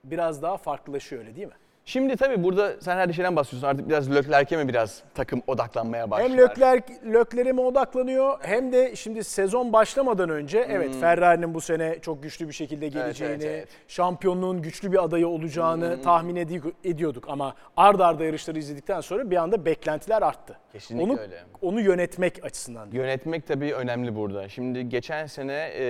biraz 0.03 0.41
daha 0.41 0.57
farklılaşıyor 0.57 1.21
öyle 1.21 1.35
değil 1.35 1.47
mi? 1.47 1.53
Şimdi 1.87 2.15
tabii 2.15 2.43
burada 2.43 2.73
sen 2.81 2.97
her 2.97 3.13
şeyden 3.13 3.35
bahsediyorsun. 3.35 3.67
Artık 3.67 3.89
biraz 3.89 4.15
Leclerc'e 4.15 4.57
mi 4.57 4.67
biraz 4.67 5.01
takım 5.15 5.41
odaklanmaya 5.47 6.11
başlar? 6.11 6.29
Hem 6.29 6.37
Leclerc, 6.37 6.93
Leclerc'e 7.13 7.51
mi 7.51 7.61
odaklanıyor 7.61 8.37
hem 8.41 8.71
de 8.71 8.95
şimdi 8.95 9.23
sezon 9.23 9.73
başlamadan 9.73 10.29
önce 10.29 10.59
evet 10.69 10.95
Ferrari'nin 10.99 11.53
bu 11.53 11.61
sene 11.61 11.99
çok 12.01 12.23
güçlü 12.23 12.47
bir 12.47 12.53
şekilde 12.53 12.87
geleceğini, 12.87 13.35
Hmm. 13.35 13.41
evet, 13.41 13.55
evet. 13.57 13.67
şampiyonluğun 13.87 14.61
güçlü 14.61 14.91
bir 14.91 15.03
adayı 15.03 15.27
olacağını 15.27 16.01
tahmin 16.01 16.35
edi- 16.35 16.73
ediyorduk 16.83 17.25
ama 17.29 17.55
ard 17.77 17.99
arda 17.99 18.23
yarışları 18.25 18.59
izledikten 18.59 19.01
sonra 19.01 19.31
bir 19.31 19.35
anda 19.37 19.65
beklentiler 19.65 20.21
arttı. 20.21 20.57
Kesinlikle 20.71 21.11
onu, 21.11 21.19
öyle. 21.19 21.43
Onu 21.61 21.81
yönetmek 21.81 22.45
açısından. 22.45 22.87
Yönetmek 22.91 23.47
tabii 23.47 23.73
önemli 23.73 24.15
burada. 24.15 24.49
Şimdi 24.49 24.89
geçen 24.89 25.25
sene 25.25 25.69
e, 25.75 25.83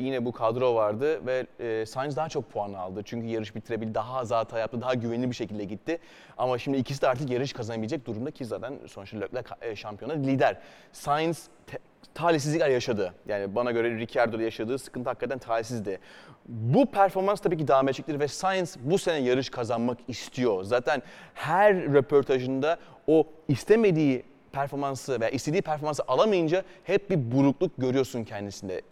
yine 0.00 0.24
bu 0.24 0.32
kadro 0.32 0.74
vardı 0.74 1.26
ve 1.26 1.46
e, 1.60 1.86
Sainz 1.86 2.16
daha 2.16 2.28
çok 2.28 2.50
puan 2.52 2.72
aldı. 2.72 3.02
Çünkü 3.04 3.26
yarış 3.26 3.54
bitirebildi, 3.54 3.94
daha 3.94 4.18
az 4.18 4.30
hata 4.30 4.58
yaptı, 4.58 4.80
daha 4.80 4.94
güvenli 4.94 5.30
bir 5.30 5.33
şekilde 5.34 5.64
gitti. 5.64 5.98
Ama 6.38 6.58
şimdi 6.58 6.78
ikisi 6.78 7.02
de 7.02 7.08
artık 7.08 7.30
yarış 7.30 7.52
kazanabilecek 7.52 8.06
durumda 8.06 8.30
ki 8.30 8.44
zaten 8.44 8.78
sonuçta 8.86 9.18
Leclerc 9.18 9.48
e, 9.60 9.76
şampiyona 9.76 10.12
lider. 10.12 10.58
Sainz 10.92 11.48
talihsizlikler 12.14 12.68
yaşadı. 12.68 13.14
Yani 13.28 13.54
bana 13.54 13.70
göre 13.70 13.98
Ricciardo'da 13.98 14.42
yaşadığı 14.42 14.78
sıkıntı 14.78 15.10
hakikaten 15.10 15.38
talihsizdi. 15.38 15.98
Bu 16.48 16.86
performans 16.86 17.40
tabii 17.40 17.58
ki 17.58 17.68
devam 17.68 17.88
edecektir 17.88 18.20
ve 18.20 18.28
Sainz 18.28 18.76
bu 18.80 18.98
sene 18.98 19.18
yarış 19.18 19.50
kazanmak 19.50 19.98
istiyor. 20.08 20.64
Zaten 20.64 21.02
her 21.34 21.74
röportajında 21.74 22.78
o 23.06 23.26
istemediği 23.48 24.22
performansı 24.52 25.20
veya 25.20 25.30
istediği 25.30 25.62
performansı 25.62 26.02
alamayınca 26.08 26.64
hep 26.84 27.10
bir 27.10 27.32
burukluk 27.32 27.72
görüyorsun 27.78 28.24
kendisinde. 28.24 28.82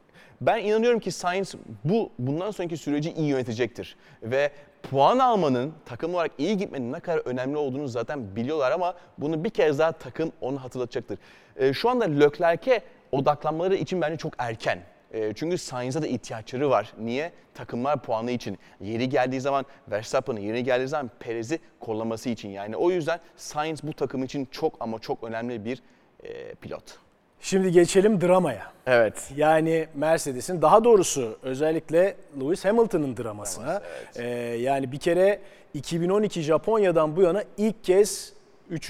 Ben 0.40 0.64
inanıyorum 0.64 1.00
ki 1.00 1.10
Sainz 1.10 1.54
bu 1.84 2.10
bundan 2.18 2.50
sonraki 2.50 2.76
süreci 2.76 3.12
iyi 3.12 3.28
yönetecektir 3.28 3.96
ve 4.22 4.50
puan 4.92 5.18
almanın 5.18 5.72
takım 5.84 6.14
olarak 6.14 6.32
iyi 6.38 6.56
gitmenin 6.56 6.92
ne 6.92 7.00
kadar 7.00 7.18
önemli 7.18 7.56
olduğunu 7.56 7.88
zaten 7.88 8.36
biliyorlar 8.36 8.72
ama 8.72 8.94
bunu 9.18 9.44
bir 9.44 9.50
kez 9.50 9.78
daha 9.78 9.92
takım 9.92 10.32
onu 10.40 10.64
hatırlatacaktır. 10.64 11.18
Ee, 11.56 11.72
şu 11.72 11.90
anda 11.90 12.04
Leclerc'e 12.04 12.82
odaklanmaları 13.12 13.74
için 13.74 14.00
bence 14.00 14.16
çok 14.16 14.32
erken. 14.38 14.78
E, 15.12 15.34
Çünkü 15.34 15.58
Sainz'a 15.58 16.02
da 16.02 16.06
ihtiyaçları 16.06 16.70
var. 16.70 16.92
Niye? 16.98 17.32
Takımlar 17.54 18.02
puanı 18.02 18.30
için. 18.30 18.58
Yeri 18.80 19.08
geldiği 19.08 19.40
zaman 19.40 19.64
Verstappen'ı, 19.90 20.40
yeri 20.40 20.64
geldiği 20.64 20.88
zaman 20.88 21.10
Perez'i 21.20 21.58
kollaması 21.80 22.28
için. 22.28 22.48
Yani 22.48 22.76
o 22.76 22.90
yüzden 22.90 23.20
Sainz 23.36 23.82
bu 23.82 23.92
takım 23.92 24.24
için 24.24 24.48
çok 24.50 24.74
ama 24.80 24.98
çok 24.98 25.24
önemli 25.24 25.64
bir 25.64 25.82
e, 26.22 26.54
pilot. 26.54 26.98
Şimdi 27.42 27.72
geçelim 27.72 28.20
dramaya. 28.20 28.72
Evet. 28.86 29.30
Yani 29.36 29.86
Mercedes'in 29.94 30.62
daha 30.62 30.84
doğrusu 30.84 31.38
özellikle 31.42 32.16
Lewis 32.40 32.64
Hamilton'ın 32.64 33.16
dramasına. 33.16 33.82
Ee, 34.16 34.24
yani 34.60 34.92
bir 34.92 34.98
kere 34.98 35.38
2012 35.74 36.42
Japonya'dan 36.42 37.16
bu 37.16 37.22
yana 37.22 37.44
ilk 37.56 37.84
kez 37.84 38.32
3. 38.70 38.86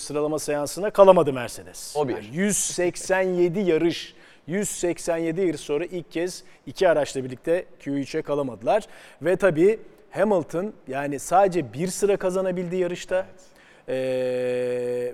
sıralama 0.00 0.38
seansına 0.38 0.90
kalamadı 0.90 1.32
Mercedes. 1.32 1.96
O 1.96 2.08
bir. 2.08 2.14
Yani 2.14 2.26
187 2.32 3.60
yarış 3.60 4.14
187 4.46 5.40
yarış 5.40 5.60
sonra 5.60 5.84
ilk 5.84 6.10
kez 6.10 6.44
iki 6.66 6.88
araçla 6.88 7.24
birlikte 7.24 7.64
Q3'e 7.80 8.22
kalamadılar. 8.22 8.84
Ve 9.22 9.36
tabii 9.36 9.78
Hamilton 10.10 10.72
yani 10.88 11.18
sadece 11.18 11.72
bir 11.72 11.88
sıra 11.88 12.16
kazanabildi 12.16 12.76
yarışta. 12.76 13.26
Ee, 13.88 13.94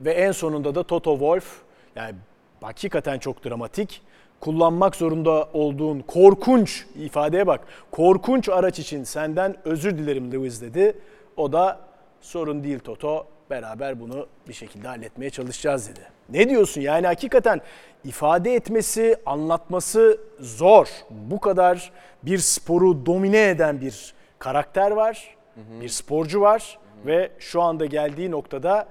ve 0.05 0.13
en 0.13 0.33
sonunda 0.33 0.75
da 0.75 0.83
Toto 0.83 1.13
Wolff 1.13 1.70
yani 1.97 2.15
hakikaten 2.61 3.19
çok 3.19 3.45
dramatik. 3.45 4.03
Kullanmak 4.41 4.97
zorunda 4.97 5.49
olduğun 5.53 6.01
korkunç 6.01 6.87
ifadeye 6.97 7.47
bak. 7.47 7.61
Korkunç 7.91 8.49
araç 8.49 8.79
için 8.79 9.05
senden 9.05 9.57
özür 9.65 9.99
dilerim 9.99 10.33
Lewis 10.33 10.61
dedi. 10.61 10.99
O 11.37 11.53
da 11.53 11.81
sorun 12.21 12.65
değil 12.65 12.79
Toto. 12.79 13.27
Beraber 13.51 14.01
bunu 14.01 14.27
bir 14.49 14.53
şekilde 14.53 14.89
halletmeye 14.89 15.31
çalışacağız 15.31 15.89
dedi. 15.89 16.01
Ne 16.29 16.49
diyorsun? 16.49 16.81
Yani 16.81 17.07
hakikaten 17.07 17.61
ifade 18.05 18.55
etmesi, 18.55 19.17
anlatması 19.27 20.21
zor. 20.41 20.89
Bu 21.11 21.41
kadar 21.41 21.93
bir 22.23 22.39
sporu 22.39 23.07
domine 23.07 23.49
eden 23.49 23.81
bir 23.81 24.15
karakter 24.39 24.91
var, 24.91 25.37
bir 25.81 25.89
sporcu 25.89 26.41
var 26.41 26.79
ve 27.07 27.31
şu 27.39 27.63
anda 27.63 27.87
geldiği 27.87 28.31
noktada 28.31 28.89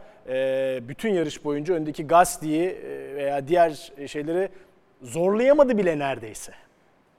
bütün 0.87 1.13
yarış 1.13 1.45
boyunca 1.45 1.73
öndeki 1.73 2.07
Gasly'yi 2.07 2.69
e, 2.69 3.15
veya 3.15 3.47
diğer 3.47 3.91
şeyleri 4.07 4.49
zorlayamadı 5.01 5.77
bile 5.77 5.99
neredeyse. 5.99 6.53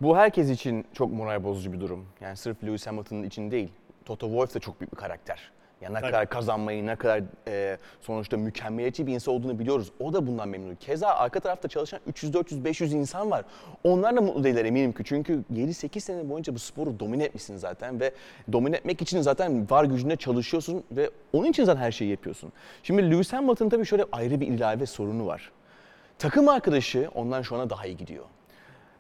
Bu 0.01 0.17
herkes 0.17 0.51
için 0.51 0.85
çok 0.93 1.13
moral 1.13 1.45
bozucu 1.45 1.73
bir 1.73 1.81
durum. 1.81 2.07
Yani 2.21 2.37
sırf 2.37 2.65
Lewis 2.65 2.87
Hamilton'ın 2.87 3.23
için 3.23 3.51
değil. 3.51 3.69
Toto 4.05 4.27
Wolff 4.27 4.55
da 4.55 4.61
çok 4.61 4.81
büyük 4.81 4.93
bir 4.93 4.97
karakter. 4.97 5.51
Yani 5.81 5.95
ne 5.95 6.01
Tabii. 6.01 6.11
kadar 6.11 6.29
kazanmayı, 6.29 6.87
ne 6.87 6.97
kadar 6.97 7.23
e, 7.49 7.79
sonuçta 8.01 8.37
mükemmeliyetçi 8.37 9.07
bir 9.07 9.15
insan 9.15 9.35
olduğunu 9.35 9.59
biliyoruz. 9.59 9.93
O 10.01 10.13
da 10.13 10.27
bundan 10.27 10.49
memnun. 10.49 10.75
Keza 10.75 11.09
arka 11.09 11.41
tarafta 11.41 11.69
çalışan 11.69 12.01
300, 12.07 12.33
400, 12.33 12.65
500 12.65 12.93
insan 12.93 13.31
var. 13.31 13.45
Onlar 13.85 14.17
da 14.17 14.21
mutlu 14.21 14.45
değiller 14.45 14.65
eminim 14.65 14.93
ki. 14.93 15.03
Çünkü 15.05 15.43
7-8 15.55 16.01
sene 16.01 16.29
boyunca 16.29 16.55
bu 16.55 16.59
sporu 16.59 17.01
domine 17.01 17.25
etmişsin 17.25 17.57
zaten 17.57 18.01
ve 18.01 18.13
domine 18.53 18.77
etmek 18.77 19.03
için 19.03 19.21
zaten 19.21 19.71
var 19.71 19.85
gücünde 19.85 20.17
çalışıyorsun 20.17 20.85
ve 20.93 21.11
onun 21.33 21.47
için 21.47 21.65
zaten 21.65 21.81
her 21.83 21.93
şeyi 21.93 22.11
yapıyorsun. 22.11 22.53
Şimdi 22.83 23.11
Lewis 23.11 23.33
Hamilton 23.33 23.69
tabii 23.69 23.87
şöyle 23.87 24.05
ayrı 24.13 24.41
bir 24.41 24.47
ilave 24.47 24.87
sorunu 24.87 25.27
var. 25.27 25.51
Takım 26.19 26.49
arkadaşı 26.49 27.09
ondan 27.15 27.43
şu 27.43 27.57
ana 27.57 27.71
daha 27.71 27.87
iyi 27.87 27.97
gidiyor. 27.97 28.25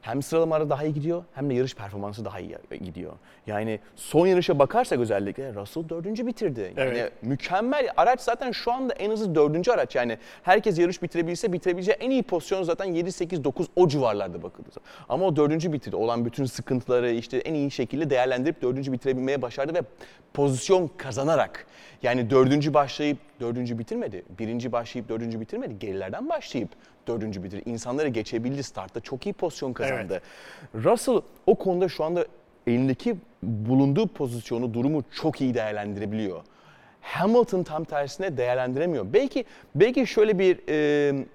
Hem 0.00 0.22
sıralamaları 0.22 0.70
daha 0.70 0.84
iyi 0.84 0.94
gidiyor 0.94 1.24
hem 1.34 1.50
de 1.50 1.54
yarış 1.54 1.74
performansı 1.74 2.24
daha 2.24 2.40
iyi 2.40 2.56
gidiyor. 2.84 3.12
Yani 3.46 3.80
son 3.96 4.26
yarışa 4.26 4.58
bakarsak 4.58 4.98
özellikle 4.98 5.54
Russell 5.54 5.88
dördüncü 5.88 6.26
bitirdi. 6.26 6.72
Yani 6.76 6.90
Evet. 6.98 7.12
mükemmel. 7.22 7.88
Araç 7.96 8.20
zaten 8.20 8.52
şu 8.52 8.72
anda 8.72 8.92
en 8.94 9.10
hızlı 9.10 9.34
dördüncü 9.34 9.70
araç. 9.70 9.94
Yani 9.96 10.18
herkes 10.42 10.78
yarış 10.78 11.02
bitirebilse 11.02 11.52
bitirebileceği 11.52 11.96
en 12.00 12.10
iyi 12.10 12.22
pozisyon 12.22 12.62
zaten 12.62 12.84
7, 12.84 13.12
8, 13.12 13.44
9 13.44 13.66
o 13.76 13.88
civarlarda 13.88 14.42
bakıldı. 14.42 14.68
Ama 15.08 15.26
o 15.26 15.36
dördüncü 15.36 15.72
bitirdi. 15.72 15.96
Olan 15.96 16.24
bütün 16.24 16.44
sıkıntıları 16.44 17.10
işte 17.10 17.38
en 17.38 17.54
iyi 17.54 17.70
şekilde 17.70 18.10
değerlendirip 18.10 18.62
dördüncü 18.62 18.92
bitirebilmeye 18.92 19.42
başardı 19.42 19.74
ve 19.74 19.82
pozisyon 20.34 20.90
kazanarak. 20.96 21.66
Yani 22.02 22.30
dördüncü 22.30 22.74
başlayıp 22.74 23.18
dördüncü 23.40 23.78
bitirmedi. 23.78 24.24
Birinci 24.38 24.72
başlayıp 24.72 25.08
dördüncü 25.08 25.40
bitirmedi. 25.40 25.78
Gerilerden 25.78 26.28
başlayıp 26.28 26.68
dördüncü 27.08 27.42
bitirdi. 27.44 27.70
İnsanları 27.70 28.08
geçebildi 28.08 28.62
startta. 28.62 29.00
Çok 29.00 29.26
iyi 29.26 29.32
pozisyon 29.32 29.72
kazandı. 29.72 30.20
Russell 30.74 31.20
o 31.46 31.54
konuda 31.54 31.88
şu 31.88 32.04
anda 32.04 32.26
elindeki 32.66 33.16
bulunduğu 33.42 34.06
pozisyonu, 34.08 34.74
durumu 34.74 35.04
çok 35.12 35.40
iyi 35.40 35.54
değerlendirebiliyor. 35.54 36.42
Hamilton 37.00 37.62
tam 37.62 37.84
tersine 37.84 38.36
değerlendiremiyor. 38.36 39.12
Belki 39.12 39.44
belki 39.74 40.06
şöyle 40.06 40.38
bir 40.38 40.58
e, 40.68 41.26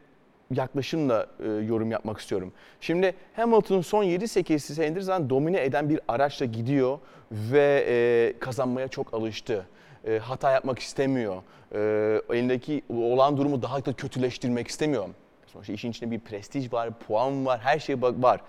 yaklaşımla 0.52 1.28
e, 1.44 1.50
yorum 1.50 1.92
yapmak 1.92 2.20
istiyorum. 2.20 2.54
Şimdi 2.82 3.16
Hamilton 3.36 3.82
son 3.82 4.04
7-8 4.04 4.60
senedir 4.60 5.02
zaten 5.02 5.30
domine 5.30 5.64
eden 5.64 5.90
bir 5.90 6.00
araçla 6.08 6.46
gidiyor 6.46 7.00
ve 7.32 7.86
e, 7.88 8.40
kazanmaya 8.40 8.88
çok 8.88 9.14
alıştı. 9.14 9.66
E, 10.08 10.20
hata 10.20 10.52
yapmak 10.52 10.80
istemiyor. 10.80 11.36
E, 11.76 11.80
elindeki 12.30 12.82
olan 12.90 13.38
durumu 13.38 13.62
daha 13.62 13.86
da 13.86 13.94
kötüleştirmek 13.94 14.68
istemiyor. 14.68 15.10
Sonuçta 15.48 15.74
işin 15.74 15.92
içinde 15.92 16.12
bir 16.12 16.20
prestij 16.20 16.74
var, 16.74 16.90
puan 17.08 17.46
var, 17.46 17.60
her 17.60 17.80
şey 17.80 18.02
var. 18.02 18.42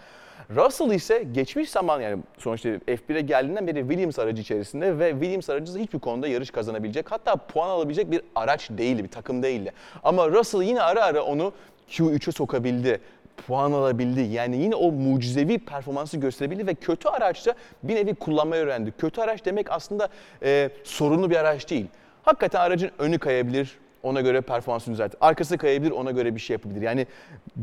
Russell 0.50 0.90
ise 0.90 1.22
geçmiş 1.32 1.70
zaman 1.70 2.00
yani 2.00 2.22
sonuçta 2.38 2.68
F1'e 2.68 3.20
geldiğinden 3.20 3.66
beri 3.66 3.80
Williams 3.80 4.18
aracı 4.18 4.42
içerisinde 4.42 4.98
ve 4.98 5.10
Williams 5.10 5.50
aracı 5.50 5.78
hiçbir 5.78 5.98
konuda 5.98 6.28
yarış 6.28 6.50
kazanabilecek 6.50 7.12
hatta 7.12 7.36
puan 7.36 7.68
alabilecek 7.68 8.10
bir 8.10 8.20
araç 8.34 8.70
değildi, 8.70 9.04
bir 9.04 9.08
takım 9.08 9.42
değildi. 9.42 9.72
Ama 10.04 10.28
Russell 10.28 10.62
yine 10.62 10.82
ara 10.82 11.04
ara 11.04 11.22
onu 11.22 11.52
Q3'e 11.90 12.32
sokabildi 12.32 13.00
puan 13.36 13.72
alabildi. 13.72 14.20
Yani 14.20 14.56
yine 14.56 14.74
o 14.74 14.92
mucizevi 14.92 15.58
performansı 15.58 16.16
gösterebildi 16.16 16.66
ve 16.66 16.74
kötü 16.74 17.08
araçta 17.08 17.54
bir 17.82 17.94
nevi 17.94 18.14
kullanmayı 18.14 18.62
öğrendi. 18.62 18.92
Kötü 18.98 19.20
araç 19.20 19.44
demek 19.44 19.70
aslında 19.70 20.08
e, 20.42 20.70
sorunlu 20.84 21.30
bir 21.30 21.36
araç 21.36 21.70
değil. 21.70 21.86
Hakikaten 22.22 22.60
aracın 22.60 22.90
önü 22.98 23.18
kayabilir, 23.18 23.78
ona 24.02 24.20
göre 24.20 24.40
performansını 24.40 24.94
düzeltir. 24.94 25.18
Arkası 25.20 25.58
kayabilir, 25.58 25.90
ona 25.90 26.10
göre 26.10 26.34
bir 26.34 26.40
şey 26.40 26.54
yapabilir. 26.54 26.82
Yani 26.82 27.06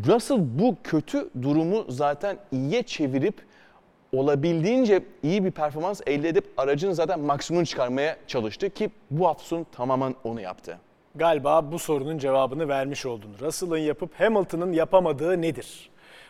Russell 0.07 0.37
bu 0.39 0.77
kötü 0.83 1.29
durumu 1.41 1.85
zaten 1.89 2.37
iyiye 2.51 2.83
çevirip 2.83 3.35
olabildiğince 4.13 5.03
iyi 5.23 5.45
bir 5.45 5.51
performans 5.51 6.01
elde 6.07 6.29
edip 6.29 6.45
aracın 6.57 6.91
zaten 6.91 7.19
maksimumunu 7.19 7.65
çıkarmaya 7.65 8.17
çalıştı 8.27 8.69
ki 8.69 8.89
bu 9.11 9.27
hafta 9.27 9.43
sonu 9.43 9.65
tamamen 9.71 10.15
onu 10.23 10.41
yaptı. 10.41 10.77
Galiba 11.15 11.71
bu 11.71 11.79
sorunun 11.79 12.17
cevabını 12.17 12.67
vermiş 12.67 13.05
oldun. 13.05 13.35
Russell'ın 13.41 13.77
yapıp 13.77 14.19
Hamilton'ın 14.19 14.73
yapamadığı 14.73 15.41
nedir? 15.41 15.89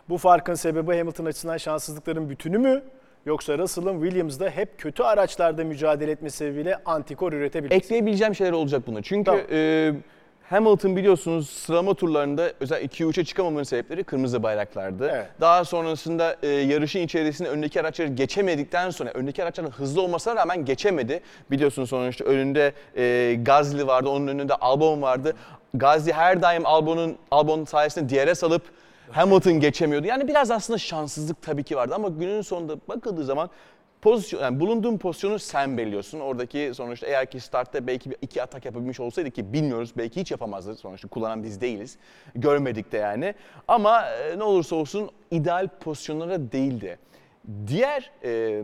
Bu 0.09 0.17
farkın 0.17 0.53
sebebi 0.53 0.97
Hamilton 0.97 1.25
açısından 1.25 1.57
şanssızlıkların 1.57 2.29
bütünü 2.29 2.57
mü? 2.57 2.83
Yoksa 3.25 3.57
Russell'ın 3.57 4.01
Williams'da 4.01 4.49
hep 4.49 4.79
kötü 4.79 5.03
araçlarda 5.03 5.63
mücadele 5.63 6.11
etmesi 6.11 6.37
sebebiyle 6.37 6.77
antikor 6.85 7.33
üretebilmesi. 7.33 7.75
Ekleyebileceğim 7.75 8.35
şeyler 8.35 8.51
olacak 8.51 8.87
buna. 8.87 9.01
Çünkü 9.01 9.23
Tamam. 9.23 9.41
e, 9.51 9.93
Hamilton 10.49 10.95
biliyorsunuz 10.95 11.49
sıralama 11.49 11.93
turlarında 11.93 12.51
özellikle 12.59 13.05
2-3'e 13.05 13.25
çıkamamanın 13.25 13.63
sebepleri 13.63 14.03
kırmızı 14.03 14.43
bayraklardı. 14.43 15.09
Evet. 15.13 15.27
Daha 15.41 15.65
sonrasında 15.65 16.35
e, 16.43 16.47
yarışın 16.47 16.99
içerisinde 16.99 17.49
öndeki 17.49 17.81
araçları 17.81 18.07
geçemedikten 18.07 18.89
sonra 18.89 19.11
öndeki 19.13 19.43
araçların 19.43 19.71
hızlı 19.71 20.01
olmasına 20.01 20.35
rağmen 20.35 20.65
geçemedi. 20.65 21.21
Biliyorsunuz 21.51 21.89
sonuçta 21.89 22.25
önünde 22.25 22.73
e, 22.97 23.35
Gazli 23.41 23.87
vardı, 23.87 24.09
onun 24.09 24.27
önünde 24.27 24.55
Albon 24.55 25.01
vardı. 25.01 25.35
Gazli 25.73 26.13
her 26.13 26.41
daim 26.41 26.65
Albon'un 26.65 27.17
Albon 27.31 27.65
sayesinde 27.65 28.15
DRS 28.15 28.43
alıp 28.43 28.61
Hamilton 29.11 29.59
geçemiyordu. 29.59 30.07
Yani 30.07 30.27
biraz 30.27 30.51
aslında 30.51 30.79
şanssızlık 30.79 31.41
tabii 31.41 31.63
ki 31.63 31.75
vardı 31.75 31.95
ama 31.95 32.09
günün 32.09 32.41
sonunda 32.41 32.75
bakıldığı 32.87 33.23
zaman 33.23 33.49
pozisyon 34.03 34.41
yani 34.41 34.59
bulunduğun 34.59 34.97
pozisyonu 34.97 35.39
sen 35.39 35.77
belirliyorsun. 35.77 36.19
Oradaki 36.19 36.71
sonuçta 36.73 37.07
eğer 37.07 37.31
ki 37.31 37.39
startta 37.39 37.87
belki 37.87 38.09
iki 38.21 38.43
atak 38.43 38.65
yapabilmiş 38.65 38.99
olsaydı 38.99 39.31
ki 39.31 39.53
bilmiyoruz 39.53 39.93
belki 39.97 40.21
hiç 40.21 40.31
yapamazdı. 40.31 40.75
Sonuçta 40.75 41.07
kullanan 41.07 41.43
biz 41.43 41.61
değiliz. 41.61 41.97
Görmedik 42.35 42.91
de 42.91 42.97
yani. 42.97 43.33
Ama 43.67 44.05
e, 44.05 44.39
ne 44.39 44.43
olursa 44.43 44.75
olsun 44.75 45.09
ideal 45.31 45.67
pozisyonlara 45.79 46.51
değildi. 46.51 46.99
Diğer 47.67 48.11
e, 48.23 48.63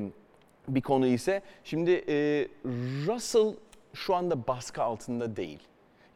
bir 0.68 0.82
konu 0.82 1.08
ise 1.08 1.42
şimdi 1.64 1.92
e, 2.08 2.48
Russell 3.08 3.54
şu 3.94 4.16
anda 4.16 4.48
baskı 4.48 4.84
altında 4.84 5.36
değil. 5.36 5.69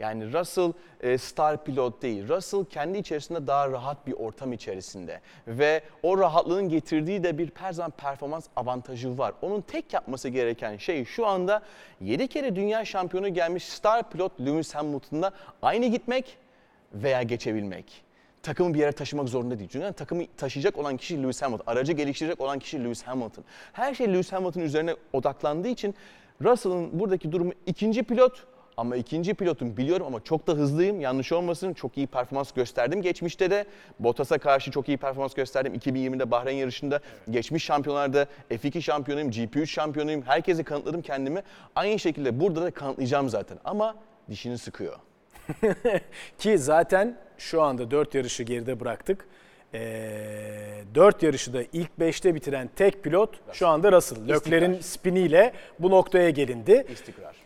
Yani 0.03 0.33
Russell 0.33 0.73
e, 1.01 1.17
star 1.17 1.63
pilot 1.63 2.01
değil. 2.01 2.27
Russell 2.27 2.65
kendi 2.65 2.97
içerisinde 2.97 3.47
daha 3.47 3.71
rahat 3.71 4.07
bir 4.07 4.13
ortam 4.13 4.53
içerisinde. 4.53 5.21
Ve 5.47 5.81
o 6.03 6.17
rahatlığın 6.17 6.69
getirdiği 6.69 7.23
de 7.23 7.37
bir 7.37 7.51
her 7.53 7.73
zaman 7.73 7.91
performans 7.91 8.47
avantajı 8.55 9.17
var. 9.17 9.33
Onun 9.41 9.61
tek 9.61 9.93
yapması 9.93 10.29
gereken 10.29 10.77
şey 10.77 11.05
şu 11.05 11.27
anda 11.27 11.61
7 12.01 12.27
kere 12.27 12.55
dünya 12.55 12.85
şampiyonu 12.85 13.33
gelmiş 13.33 13.63
star 13.63 14.09
pilot 14.09 14.41
Lewis 14.41 14.75
Hamilton'la 14.75 15.31
aynı 15.61 15.85
gitmek 15.85 16.37
veya 16.93 17.23
geçebilmek. 17.23 18.03
Takımı 18.43 18.73
bir 18.73 18.79
yere 18.79 18.91
taşımak 18.91 19.29
zorunda 19.29 19.59
değil. 19.59 19.69
Çünkü 19.73 19.93
takımı 19.93 20.23
taşıyacak 20.37 20.77
olan 20.77 20.97
kişi 20.97 21.23
Lewis 21.23 21.41
Hamilton. 21.41 21.63
Aracı 21.71 21.93
geliştirecek 21.93 22.41
olan 22.41 22.59
kişi 22.59 22.83
Lewis 22.83 23.03
Hamilton. 23.03 23.43
Her 23.73 23.93
şey 23.93 24.07
Lewis 24.07 24.31
Hamilton 24.31 24.61
üzerine 24.61 24.95
odaklandığı 25.13 25.67
için 25.67 25.95
Russell'ın 26.41 26.99
buradaki 26.99 27.31
durumu 27.31 27.51
ikinci 27.65 28.03
pilot 28.03 28.52
ama 28.77 28.95
ikinci 28.95 29.33
pilotum 29.33 29.77
biliyorum 29.77 30.07
ama 30.07 30.23
çok 30.23 30.47
da 30.47 30.53
hızlıyım. 30.53 31.01
Yanlış 31.01 31.31
olmasın 31.31 31.73
çok 31.73 31.97
iyi 31.97 32.07
performans 32.07 32.51
gösterdim. 32.51 33.01
Geçmişte 33.01 33.51
de 33.51 33.65
Bottas'a 33.99 34.38
karşı 34.38 34.71
çok 34.71 34.88
iyi 34.88 34.97
performans 34.97 35.33
gösterdim. 35.33 35.75
2020'de 35.75 36.31
Bahreyn 36.31 36.57
yarışında 36.57 36.99
geçmiş 37.29 37.63
şampiyonlarda 37.63 38.27
F2 38.51 38.81
şampiyonuyum, 38.81 39.29
GP3 39.29 39.67
şampiyonuyum. 39.67 40.21
Herkese 40.21 40.63
kanıtladım 40.63 41.01
kendimi. 41.01 41.43
Aynı 41.75 41.99
şekilde 41.99 42.39
burada 42.39 42.62
da 42.62 42.71
kanıtlayacağım 42.71 43.29
zaten. 43.29 43.57
Ama 43.65 43.95
dişini 44.29 44.57
sıkıyor. 44.57 44.95
Ki 46.38 46.57
zaten 46.57 47.17
şu 47.38 47.62
anda 47.62 47.91
4 47.91 48.15
yarışı 48.15 48.43
geride 48.43 48.79
bıraktık. 48.79 49.27
4 49.73 51.23
yarışı 51.23 51.53
da 51.53 51.63
ilk 51.73 51.89
5'te 51.99 52.36
bitiren 52.36 52.69
tek 52.75 53.03
pilot 53.03 53.29
şu 53.53 53.67
anda 53.67 53.91
Russell. 53.91 54.27
Lökler'in 54.27 54.79
spiniyle 54.79 55.53
bu 55.79 55.89
noktaya 55.89 56.29
gelindi. 56.29 56.86
İstikrar. 56.89 57.42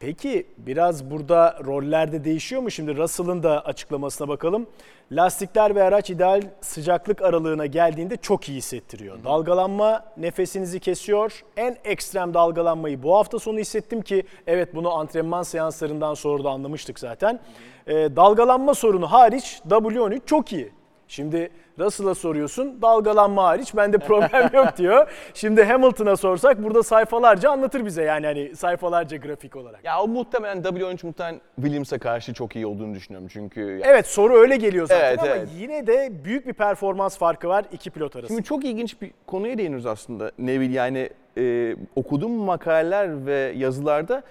Peki 0.00 0.46
biraz 0.58 1.10
burada 1.10 1.58
roller 1.64 2.12
de 2.12 2.24
değişiyor 2.24 2.62
mu? 2.62 2.70
Şimdi 2.70 2.96
Russell'ın 2.96 3.42
da 3.42 3.64
açıklamasına 3.64 4.28
bakalım. 4.28 4.66
Lastikler 5.12 5.74
ve 5.74 5.82
araç 5.82 6.10
ideal 6.10 6.42
sıcaklık 6.60 7.22
aralığına 7.22 7.66
geldiğinde 7.66 8.16
çok 8.16 8.48
iyi 8.48 8.56
hissettiriyor. 8.56 9.24
Dalgalanma 9.24 10.04
nefesinizi 10.16 10.80
kesiyor. 10.80 11.44
En 11.56 11.76
ekstrem 11.84 12.34
dalgalanmayı 12.34 13.02
bu 13.02 13.16
hafta 13.16 13.38
sonu 13.38 13.58
hissettim 13.58 14.02
ki 14.02 14.22
evet 14.46 14.74
bunu 14.74 14.90
antrenman 14.92 15.42
seanslarından 15.42 16.14
sonra 16.14 16.44
da 16.44 16.50
anlamıştık 16.50 16.98
zaten. 16.98 17.40
Ee, 17.86 17.92
dalgalanma 17.94 18.74
sorunu 18.74 19.12
hariç 19.12 19.60
W13 19.68 20.20
çok 20.26 20.52
iyi. 20.52 20.72
Şimdi 21.08 21.50
Russell'a 21.80 22.14
soruyorsun 22.14 22.82
dalgalanma 22.82 23.44
hariç 23.44 23.76
bende 23.76 23.98
problem 23.98 24.50
yok 24.52 24.76
diyor. 24.76 25.10
Şimdi 25.34 25.64
Hamilton'a 25.64 26.16
sorsak 26.16 26.62
burada 26.62 26.82
sayfalarca 26.82 27.50
anlatır 27.50 27.84
bize 27.86 28.02
yani 28.02 28.26
hani 28.26 28.56
sayfalarca 28.56 29.16
grafik 29.16 29.56
olarak. 29.56 29.84
Ya 29.84 30.02
o 30.02 30.08
muhtemelen 30.08 30.58
W13 30.62 31.06
muhtemelen 31.06 31.40
Williams'a 31.56 31.98
karşı 31.98 32.34
çok 32.34 32.56
iyi 32.56 32.66
olduğunu 32.66 32.94
düşünüyorum. 32.94 33.28
Çünkü 33.32 33.60
ya- 33.60 33.80
Evet 33.84 34.06
soru 34.06 34.34
öyle 34.36 34.56
geliyor 34.56 34.86
zaten 34.86 35.04
Evet, 35.08 35.18
ama 35.18 35.28
evet. 35.28 35.48
yine 35.58 35.86
de 35.86 36.24
büyük 36.24 36.46
bir 36.46 36.52
performans 36.52 37.18
farkı 37.18 37.48
var 37.48 37.64
iki 37.72 37.90
pilot 37.90 38.16
arasında. 38.16 38.28
Şimdi 38.36 38.48
çok 38.48 38.64
ilginç 38.64 39.02
bir 39.02 39.10
konuya 39.26 39.58
değiniyoruz 39.58 39.86
aslında 39.86 40.30
Nevil. 40.38 40.74
Yani 40.74 41.10
e, 41.38 41.76
okuduğum 41.96 42.32
makaleler 42.32 43.26
ve 43.26 43.52
yazılarda 43.56 44.22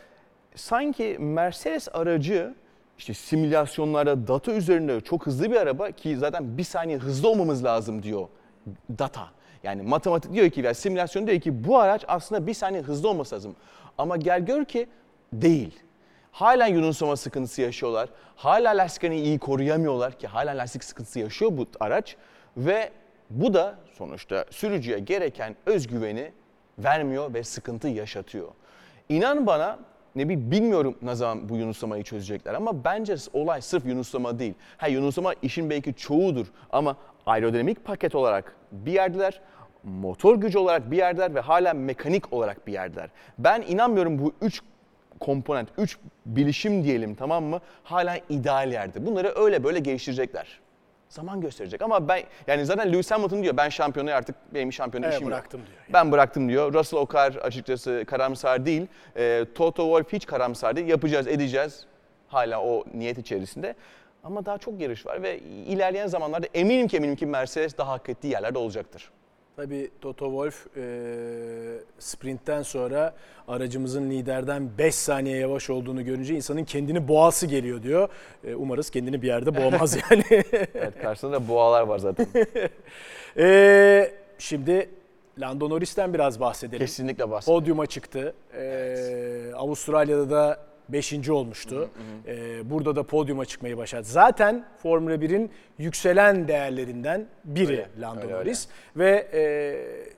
sanki 0.55 1.15
Mercedes 1.19 1.87
aracı 1.93 2.53
işte 2.99 3.13
simülasyonlarda 3.13 4.27
data 4.27 4.51
üzerinde 4.51 5.01
çok 5.01 5.25
hızlı 5.25 5.51
bir 5.51 5.55
araba 5.55 5.91
ki 5.91 6.17
zaten 6.17 6.57
bir 6.57 6.63
saniye 6.63 6.97
hızlı 6.97 7.29
olmamız 7.29 7.63
lazım 7.63 8.03
diyor 8.03 8.27
data. 8.99 9.27
Yani 9.63 9.81
matematik 9.81 10.33
diyor 10.33 10.49
ki 10.49 10.63
veya 10.63 10.73
simülasyon 10.73 11.27
diyor 11.27 11.39
ki 11.39 11.63
bu 11.63 11.79
araç 11.79 12.05
aslında 12.07 12.47
bir 12.47 12.53
saniye 12.53 12.81
hızlı 12.81 13.09
olması 13.09 13.35
lazım. 13.35 13.55
Ama 13.97 14.17
gel 14.17 14.45
gör 14.45 14.65
ki 14.65 14.87
değil. 15.33 15.79
Hala 16.31 16.67
yunusama 16.67 17.15
sıkıntısı 17.15 17.61
yaşıyorlar. 17.61 18.09
Hala 18.35 18.69
lastiklerini 18.69 19.21
iyi 19.21 19.39
koruyamıyorlar 19.39 20.19
ki 20.19 20.27
hala 20.27 20.51
lastik 20.51 20.83
sıkıntısı 20.83 21.19
yaşıyor 21.19 21.51
bu 21.57 21.65
araç. 21.79 22.15
Ve 22.57 22.91
bu 23.29 23.53
da 23.53 23.75
sonuçta 23.97 24.45
sürücüye 24.49 24.99
gereken 24.99 25.55
özgüveni 25.65 26.31
vermiyor 26.79 27.33
ve 27.33 27.43
sıkıntı 27.43 27.87
yaşatıyor. 27.87 28.47
İnan 29.09 29.47
bana 29.47 29.79
ne 30.15 30.29
bir 30.29 30.51
bilmiyorum 30.51 30.95
ne 31.01 31.15
zaman 31.15 31.49
bu 31.49 31.57
yunuslamayı 31.57 32.03
çözecekler 32.03 32.53
ama 32.53 32.83
bence 32.83 33.15
olay 33.33 33.61
sırf 33.61 33.85
yunuslama 33.85 34.39
değil. 34.39 34.53
Ha 34.77 34.87
yunuslama 34.87 35.33
işin 35.41 35.69
belki 35.69 35.93
çoğudur 35.93 36.47
ama 36.71 36.95
aerodinamik 37.25 37.85
paket 37.85 38.15
olarak 38.15 38.55
bir 38.71 38.91
yerdeler, 38.91 39.41
motor 39.83 40.35
gücü 40.35 40.57
olarak 40.57 40.91
bir 40.91 40.97
yerdeler 40.97 41.35
ve 41.35 41.39
hala 41.39 41.73
mekanik 41.73 42.33
olarak 42.33 42.67
bir 42.67 42.73
yerdeler. 42.73 43.09
Ben 43.37 43.61
inanmıyorum 43.61 44.19
bu 44.19 44.33
üç 44.41 44.61
komponent, 45.19 45.69
üç 45.77 45.97
bilişim 46.25 46.83
diyelim 46.83 47.15
tamam 47.15 47.43
mı? 47.43 47.59
Hala 47.83 48.17
ideal 48.29 48.71
yerde. 48.71 49.05
Bunları 49.05 49.33
öyle 49.35 49.63
böyle 49.63 49.79
geliştirecekler. 49.79 50.59
Zaman 51.09 51.41
gösterecek 51.41 51.81
ama 51.81 52.07
ben 52.07 52.23
yani 52.47 52.65
zaten 52.65 52.93
Lewis 52.93 53.11
Hamilton 53.11 53.43
diyor 53.43 53.57
ben 53.57 53.69
şampiyonu 53.69 54.11
artık 54.11 54.35
benim 54.53 54.73
şampiyonu 54.73 55.05
Evet, 55.05 55.15
işim 55.15 55.27
yok. 55.27 55.31
bıraktım 55.37 55.61
diyor. 55.67 55.77
Ben 55.93 56.11
bıraktım 56.11 56.49
diyor. 56.49 56.73
Russell 56.73 56.99
Okar 56.99 57.35
açıkçası 57.35 58.03
karamsar 58.07 58.65
değil. 58.65 58.87
Ee, 59.17 59.45
Toto 59.55 59.83
Wolff 59.83 60.13
hiç 60.13 60.25
karamsar 60.25 60.75
değil. 60.75 60.87
Yapacağız, 60.87 61.27
edeceğiz. 61.27 61.85
Hala 62.27 62.61
o 62.61 62.85
niyet 62.93 63.17
içerisinde. 63.17 63.75
Ama 64.23 64.45
daha 64.45 64.57
çok 64.57 64.79
yarış 64.81 65.05
var 65.05 65.23
ve 65.23 65.39
ilerleyen 65.39 66.07
zamanlarda 66.07 66.47
eminim 66.53 66.87
ki 66.87 66.97
eminim 66.97 67.15
ki 67.15 67.25
Mercedes 67.25 67.77
daha 67.77 67.91
hak 67.91 68.09
ettiği 68.09 68.27
yerlerde 68.27 68.57
olacaktır. 68.57 69.09
Tabii 69.59 69.91
Toto 70.01 70.25
Wolff 70.25 70.77
e, 70.77 70.83
sprintten 71.99 72.61
sonra 72.61 73.13
aracımızın 73.47 74.09
liderden 74.09 74.69
5 74.77 74.95
saniye 74.95 75.37
yavaş 75.37 75.69
olduğunu 75.69 76.05
görünce 76.05 76.35
insanın 76.35 76.63
kendini 76.63 77.07
boğası 77.07 77.47
geliyor 77.47 77.83
diyor. 77.83 78.09
E, 78.43 78.55
umarız 78.55 78.89
kendini 78.89 79.21
bir 79.21 79.27
yerde 79.27 79.55
boğmaz 79.55 79.95
yani. 80.11 80.23
Evet 80.75 80.93
karşısında 81.01 81.31
da 81.31 81.47
boğalar 81.47 81.81
var 81.81 81.99
zaten. 81.99 82.27
E, 83.37 84.11
şimdi 84.37 84.89
Lando 85.39 85.69
Norris'ten 85.69 86.13
biraz 86.13 86.39
bahsedelim. 86.39 86.79
Kesinlikle 86.79 87.31
bahsediyorum. 87.31 87.61
Podyuma 87.61 87.85
çıktı. 87.85 88.33
E, 88.53 89.51
Avustralya'da 89.55 90.29
da 90.29 90.68
5. 90.89 91.29
olmuştu. 91.29 91.89
E, 92.27 92.69
burada 92.69 92.95
da 92.95 93.03
podyuma 93.03 93.45
çıkmayı 93.45 93.77
başardı. 93.77 94.07
Zaten 94.07 94.65
Formula 94.77 95.15
1'in 95.15 95.51
yükselen 95.77 96.47
değerlerinden 96.47 97.27
biri 97.45 97.71
Öyle, 97.71 97.87
Lando 98.01 98.21
öyle, 98.21 98.33
Norris. 98.33 98.67
Ve 98.95 99.27
e, 99.33 99.41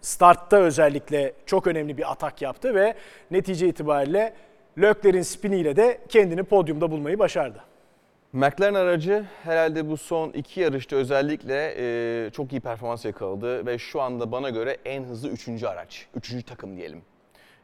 startta 0.01 0.57
özellikle 0.57 1.33
çok 1.45 1.67
önemli 1.67 1.97
bir 1.97 2.11
atak 2.11 2.41
yaptı 2.41 2.75
ve 2.75 2.93
netice 3.31 3.67
itibariyle 3.67 4.33
Leclerc'in 4.77 5.21
spiniyle 5.21 5.75
de 5.75 6.01
kendini 6.09 6.43
podyumda 6.43 6.91
bulmayı 6.91 7.19
başardı. 7.19 7.63
McLaren 8.33 8.73
aracı 8.73 9.25
herhalde 9.43 9.89
bu 9.89 9.97
son 9.97 10.29
iki 10.29 10.59
yarışta 10.59 10.95
özellikle 10.95 11.73
e, 11.77 12.29
çok 12.29 12.53
iyi 12.53 12.61
performans 12.61 13.05
yakaladı 13.05 13.65
ve 13.65 13.77
şu 13.77 14.01
anda 14.01 14.31
bana 14.31 14.49
göre 14.49 14.77
en 14.85 15.03
hızlı 15.03 15.29
üçüncü 15.29 15.67
araç, 15.67 16.07
üçüncü 16.15 16.45
takım 16.45 16.77
diyelim. 16.77 17.01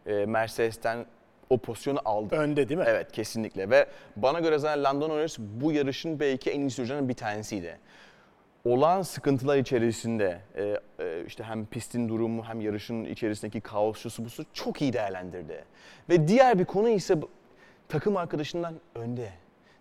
E, 0.05 0.25
Mercedes'ten 0.25 1.05
o 1.49 1.57
pozisyonu 1.57 1.99
aldı. 2.05 2.35
Önde 2.35 2.69
değil 2.69 2.79
mi? 2.79 2.85
Evet 2.87 3.11
kesinlikle 3.11 3.69
ve 3.69 3.85
bana 4.15 4.39
göre 4.39 4.57
zaten 4.57 4.83
Lando 4.83 5.09
Norris 5.09 5.39
bu 5.39 5.71
yarışın 5.71 6.19
belki 6.19 6.51
en 6.51 6.59
iyi 6.59 6.69
sürücülerinden 6.69 7.09
bir 7.09 7.13
tanesiydi. 7.13 7.79
Olan 8.65 9.01
sıkıntılar 9.01 9.57
içerisinde 9.57 10.39
e, 10.55 10.79
e, 10.99 11.23
işte 11.27 11.43
hem 11.43 11.65
pistin 11.65 12.09
durumu 12.09 12.45
hem 12.45 12.61
yarışın 12.61 13.05
içerisindeki 13.05 13.61
kaos 13.61 13.97
şusu 13.99 14.25
busu 14.25 14.45
çok 14.53 14.81
iyi 14.81 14.93
değerlendirdi. 14.93 15.65
Ve 16.09 16.27
diğer 16.27 16.59
bir 16.59 16.65
konu 16.65 16.89
ise 16.89 17.15
takım 17.87 18.17
arkadaşından 18.17 18.73
önde. 18.95 19.29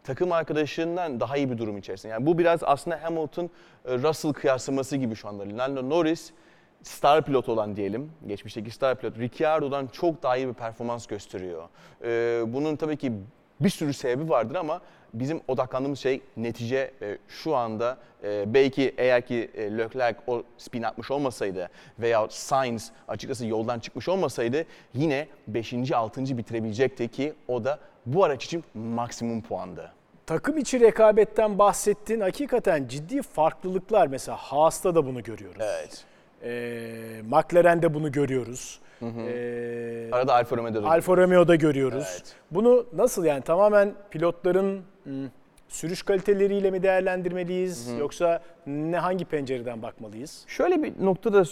Takım 0.05 0.33
arkadaşından 0.33 1.21
daha 1.21 1.37
iyi 1.37 1.51
bir 1.51 1.59
durum 1.59 1.79
içerisinde. 1.79 2.13
Yani 2.13 2.27
bu 2.27 2.39
biraz 2.39 2.61
aslında 2.63 3.03
Hamilton 3.03 3.51
e, 3.85 3.99
Russell 3.99 4.33
kıyaslaması 4.33 4.97
gibi 4.97 5.15
şu 5.15 5.29
anda. 5.29 5.59
Lando 5.59 5.91
Norris 5.91 6.33
star 6.83 7.25
pilot 7.25 7.49
olan 7.49 7.77
diyelim, 7.77 8.13
geçmişteki 8.27 8.71
star 8.71 8.95
pilot 8.95 9.19
Ricciardo'dan 9.19 9.87
çok 9.87 10.23
daha 10.23 10.37
iyi 10.37 10.49
bir 10.49 10.55
performans 10.55 11.07
gösteriyor. 11.07 11.69
Ee, 12.05 12.43
bunun 12.47 12.77
tabii 12.77 12.97
ki 12.97 13.13
bir 13.61 13.71
sürü 13.71 13.93
sebebi 13.93 14.31
vardır 14.31 14.55
ama 14.55 14.81
bizim 15.15 15.41
odaklandığımız 15.49 15.99
şey 15.99 16.21
netice 16.37 16.91
ve 17.01 17.19
şu 17.29 17.57
anda 17.57 17.97
e, 18.25 18.55
belki 18.55 18.95
eğer 18.99 19.27
ki 19.27 19.51
e, 19.55 19.79
Leclerc 19.79 20.19
o 20.27 20.43
spin 20.59 20.83
atmış 20.83 21.11
olmasaydı 21.11 21.69
veya 21.99 22.27
Sainz 22.31 22.93
açıkçası 23.09 23.47
yoldan 23.47 23.79
çıkmış 23.79 24.09
olmasaydı 24.09 24.65
yine 24.95 25.29
5. 25.47 25.93
6. 25.93 26.39
bitirebilecekti 26.39 27.09
ki 27.09 27.33
o 27.49 27.65
da 27.65 27.79
bu 28.07 28.25
araç 28.25 28.45
için 28.45 28.65
maksimum 28.75 29.43
puandı. 29.43 29.93
Takım 30.27 30.59
içi 30.59 30.81
rekabetten 30.81 31.59
bahsettin. 31.59 32.21
Hakikaten 32.21 32.89
ciddi 32.89 33.23
farklılıklar. 33.23 34.07
Mesela 34.07 34.37
Haas'ta 34.37 34.95
da 34.95 35.07
bunu 35.07 35.23
görüyoruz. 35.23 35.61
Evet. 35.61 36.05
Ee, 36.43 37.23
McLaren'de 37.25 37.95
bunu 37.95 38.13
görüyoruz. 38.13 38.81
Ee, 39.03 40.09
Arada 40.13 40.35
Alfa 40.35 40.57
Romeo'da 40.57 40.83
da 40.83 40.89
Alfa 40.89 41.17
Romeo'da 41.17 41.55
görüyoruz. 41.55 42.07
Evet. 42.13 42.37
Bunu 42.51 42.87
nasıl 42.93 43.25
yani 43.25 43.43
tamamen 43.43 43.95
pilotların 44.11 44.83
hmm, 45.05 45.29
sürüş 45.69 46.03
kaliteleriyle 46.03 46.71
mi 46.71 46.83
değerlendirmeliyiz 46.83 47.89
yoksa 47.99 48.43
ne 48.67 48.99
hangi 48.99 49.25
pencereden 49.25 49.83
bakmalıyız? 49.83 50.45
Şöyle 50.47 50.83
bir 50.83 50.93
noktada 51.05 51.43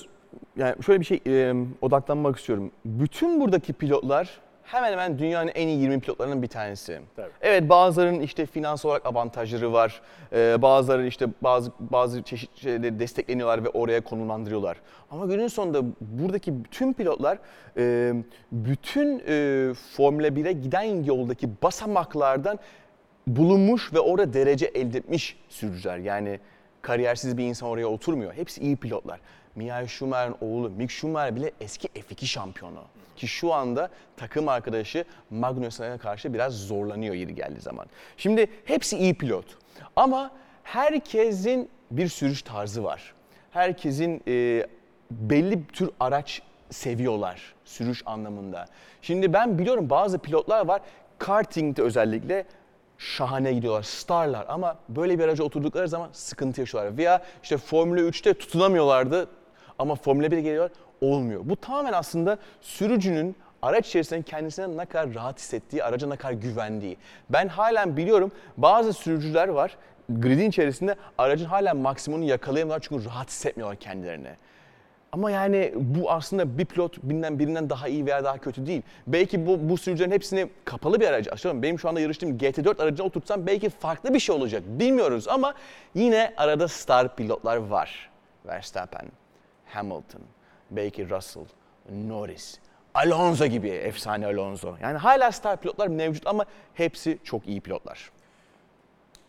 yani 0.56 0.82
şöyle 0.82 1.00
bir 1.00 1.04
şey 1.04 1.20
e, 1.26 1.54
odaklanmak 1.82 2.38
istiyorum. 2.38 2.70
Bütün 2.84 3.40
buradaki 3.40 3.72
pilotlar 3.72 4.40
hemen 4.64 4.92
hemen 4.92 5.18
dünyanın 5.18 5.50
en 5.54 5.68
iyi 5.68 5.80
20 5.80 6.00
pilotlarının 6.00 6.42
bir 6.42 6.48
tanesi. 6.48 7.00
Tabii. 7.16 7.30
Evet 7.40 7.68
bazılarının 7.68 8.20
işte 8.20 8.46
finans 8.46 8.84
olarak 8.84 9.06
avantajları 9.06 9.72
var. 9.72 10.00
E, 10.32 10.62
bazıları 10.62 11.06
işte 11.06 11.26
bazı 11.42 11.72
bazı 11.80 12.22
çeşit 12.22 12.56
şeyleri 12.56 12.98
destekleniyorlar 12.98 13.64
ve 13.64 13.68
oraya 13.68 14.00
konumlandırıyorlar. 14.00 14.76
Ama 15.10 15.26
günün 15.26 15.48
sonunda 15.48 15.82
buradaki 16.00 16.64
bütün 16.64 16.92
pilotlar 16.92 17.38
e, 17.76 18.14
bütün 18.52 19.22
e, 19.28 19.74
Formula 19.96 20.28
1'e 20.28 20.52
giden 20.52 21.04
yoldaki 21.04 21.48
basamaklardan 21.62 22.58
bulunmuş 23.26 23.92
ve 23.92 24.00
orada 24.00 24.32
derece 24.32 24.66
elde 24.66 24.98
etmiş 24.98 25.36
sürücüler. 25.48 25.98
Yani 25.98 26.40
kariyersiz 26.82 27.38
bir 27.38 27.44
insan 27.44 27.68
oraya 27.68 27.86
oturmuyor. 27.86 28.32
Hepsi 28.34 28.60
iyi 28.60 28.76
pilotlar. 28.76 29.20
Michael 29.56 29.86
Schumacher'in 29.86 30.36
oğlu 30.40 30.70
Mick 30.70 30.90
Schumacher 30.92 31.36
bile 31.36 31.52
eski 31.60 31.88
F2 31.88 32.26
şampiyonu. 32.26 32.82
Ki 33.16 33.28
şu 33.28 33.52
anda 33.52 33.88
takım 34.16 34.48
arkadaşı 34.48 35.04
Magnussen'e 35.30 35.98
karşı 35.98 36.34
biraz 36.34 36.54
zorlanıyor 36.54 37.14
yeri 37.14 37.34
geldiği 37.34 37.60
zaman. 37.60 37.86
Şimdi 38.16 38.46
hepsi 38.64 38.98
iyi 38.98 39.14
pilot. 39.14 39.44
Ama 39.96 40.30
herkesin 40.62 41.70
bir 41.90 42.08
sürüş 42.08 42.42
tarzı 42.42 42.84
var. 42.84 43.14
Herkesin 43.50 44.22
e, 44.28 44.66
belli 45.10 45.62
bir 45.62 45.68
tür 45.68 45.90
araç 46.00 46.42
seviyorlar 46.70 47.54
sürüş 47.64 48.02
anlamında. 48.06 48.66
Şimdi 49.02 49.32
ben 49.32 49.58
biliyorum 49.58 49.90
bazı 49.90 50.18
pilotlar 50.18 50.66
var 50.66 50.80
kartingde 51.18 51.82
özellikle 51.82 52.44
şahane 52.98 53.52
gidiyorlar, 53.52 53.82
starlar 53.82 54.46
ama 54.48 54.76
böyle 54.88 55.18
bir 55.18 55.24
araca 55.24 55.44
oturdukları 55.44 55.88
zaman 55.88 56.08
sıkıntı 56.12 56.60
yaşıyorlar. 56.60 56.96
Veya 56.96 57.22
işte 57.42 57.56
Formula 57.56 58.00
3'te 58.00 58.34
tutunamıyorlardı 58.34 59.28
ama 59.78 59.94
Formula 59.94 60.26
1'e 60.26 60.40
geliyorlar 60.40 60.72
olmuyor. 61.00 61.40
Bu 61.44 61.56
tamamen 61.56 61.92
aslında 61.92 62.38
sürücünün 62.60 63.36
araç 63.62 63.88
içerisinde 63.88 64.22
kendisine 64.22 64.76
ne 64.76 64.84
kadar 64.84 65.14
rahat 65.14 65.38
hissettiği, 65.38 65.84
araca 65.84 66.08
ne 66.08 66.16
kadar 66.16 66.32
güvendiği. 66.32 66.96
Ben 67.30 67.48
halen 67.48 67.96
biliyorum 67.96 68.32
bazı 68.56 68.92
sürücüler 68.92 69.48
var 69.48 69.76
gridin 70.08 70.48
içerisinde 70.48 70.96
aracın 71.18 71.46
hala 71.46 71.74
maksimumunu 71.74 72.28
yakalayamıyorlar 72.28 72.86
çünkü 72.88 73.04
rahat 73.04 73.28
hissetmiyorlar 73.28 73.76
kendilerini. 73.76 74.30
Ama 75.12 75.30
yani 75.30 75.72
bu 75.76 76.10
aslında 76.10 76.58
bir 76.58 76.64
pilot 76.64 76.96
birinden 77.02 77.38
birinden 77.38 77.70
daha 77.70 77.88
iyi 77.88 78.06
veya 78.06 78.24
daha 78.24 78.38
kötü 78.38 78.66
değil. 78.66 78.82
Belki 79.06 79.46
bu, 79.46 79.68
bu 79.68 79.78
sürücülerin 79.78 80.12
hepsini 80.12 80.48
kapalı 80.64 81.00
bir 81.00 81.08
aracı, 81.08 81.32
atıyorum 81.32 81.62
benim 81.62 81.78
şu 81.78 81.88
anda 81.88 82.00
yarıştığım 82.00 82.38
GT4 82.38 82.82
aracına 82.82 83.06
oturtsam 83.06 83.46
belki 83.46 83.70
farklı 83.70 84.14
bir 84.14 84.18
şey 84.18 84.34
olacak 84.34 84.62
bilmiyoruz 84.66 85.28
ama 85.28 85.54
yine 85.94 86.34
arada 86.36 86.68
star 86.68 87.16
pilotlar 87.16 87.56
var. 87.56 88.10
Verstappen, 88.46 89.06
Hamilton, 89.74 90.20
belki 90.70 91.10
Russell, 91.10 91.44
Norris, 91.90 92.58
Alonso 92.94 93.46
gibi 93.46 93.68
efsane 93.68 94.26
Alonso. 94.26 94.74
Yani 94.82 94.98
hala 94.98 95.32
star 95.32 95.56
pilotlar 95.56 95.86
mevcut 95.88 96.26
ama 96.26 96.44
hepsi 96.74 97.18
çok 97.24 97.46
iyi 97.48 97.60
pilotlar. 97.60 98.10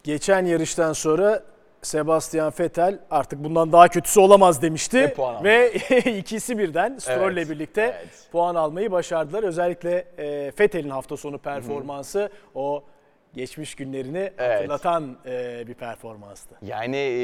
Geçen 0.03 0.45
yarıştan 0.45 0.93
sonra 0.93 1.43
Sebastian 1.81 2.53
Vettel 2.59 2.99
artık 3.11 3.43
bundan 3.43 3.71
daha 3.71 3.87
kötüsü 3.87 4.19
olamaz 4.19 4.61
demişti. 4.61 4.97
Ve 5.01 5.13
puan 5.13 5.35
aldı. 5.35 5.43
Ve 5.43 5.73
ikisi 6.17 6.57
birden 6.57 6.97
Stroll'le 6.97 7.37
Evet, 7.37 7.49
birlikte 7.49 7.81
evet. 7.81 8.27
puan 8.31 8.55
almayı 8.55 8.91
başardılar. 8.91 9.43
Özellikle 9.43 10.05
e, 10.17 10.51
Vettel'in 10.59 10.89
hafta 10.89 11.17
sonu 11.17 11.37
performansı 11.37 12.29
o 12.55 12.83
geçmiş 13.35 13.75
günlerini 13.75 14.17
Evet. 14.37 14.55
hatırlatan 14.55 15.17
e, 15.25 15.63
bir 15.67 15.73
performanstı. 15.73 16.55
Yani 16.61 16.95
e, 16.97 17.19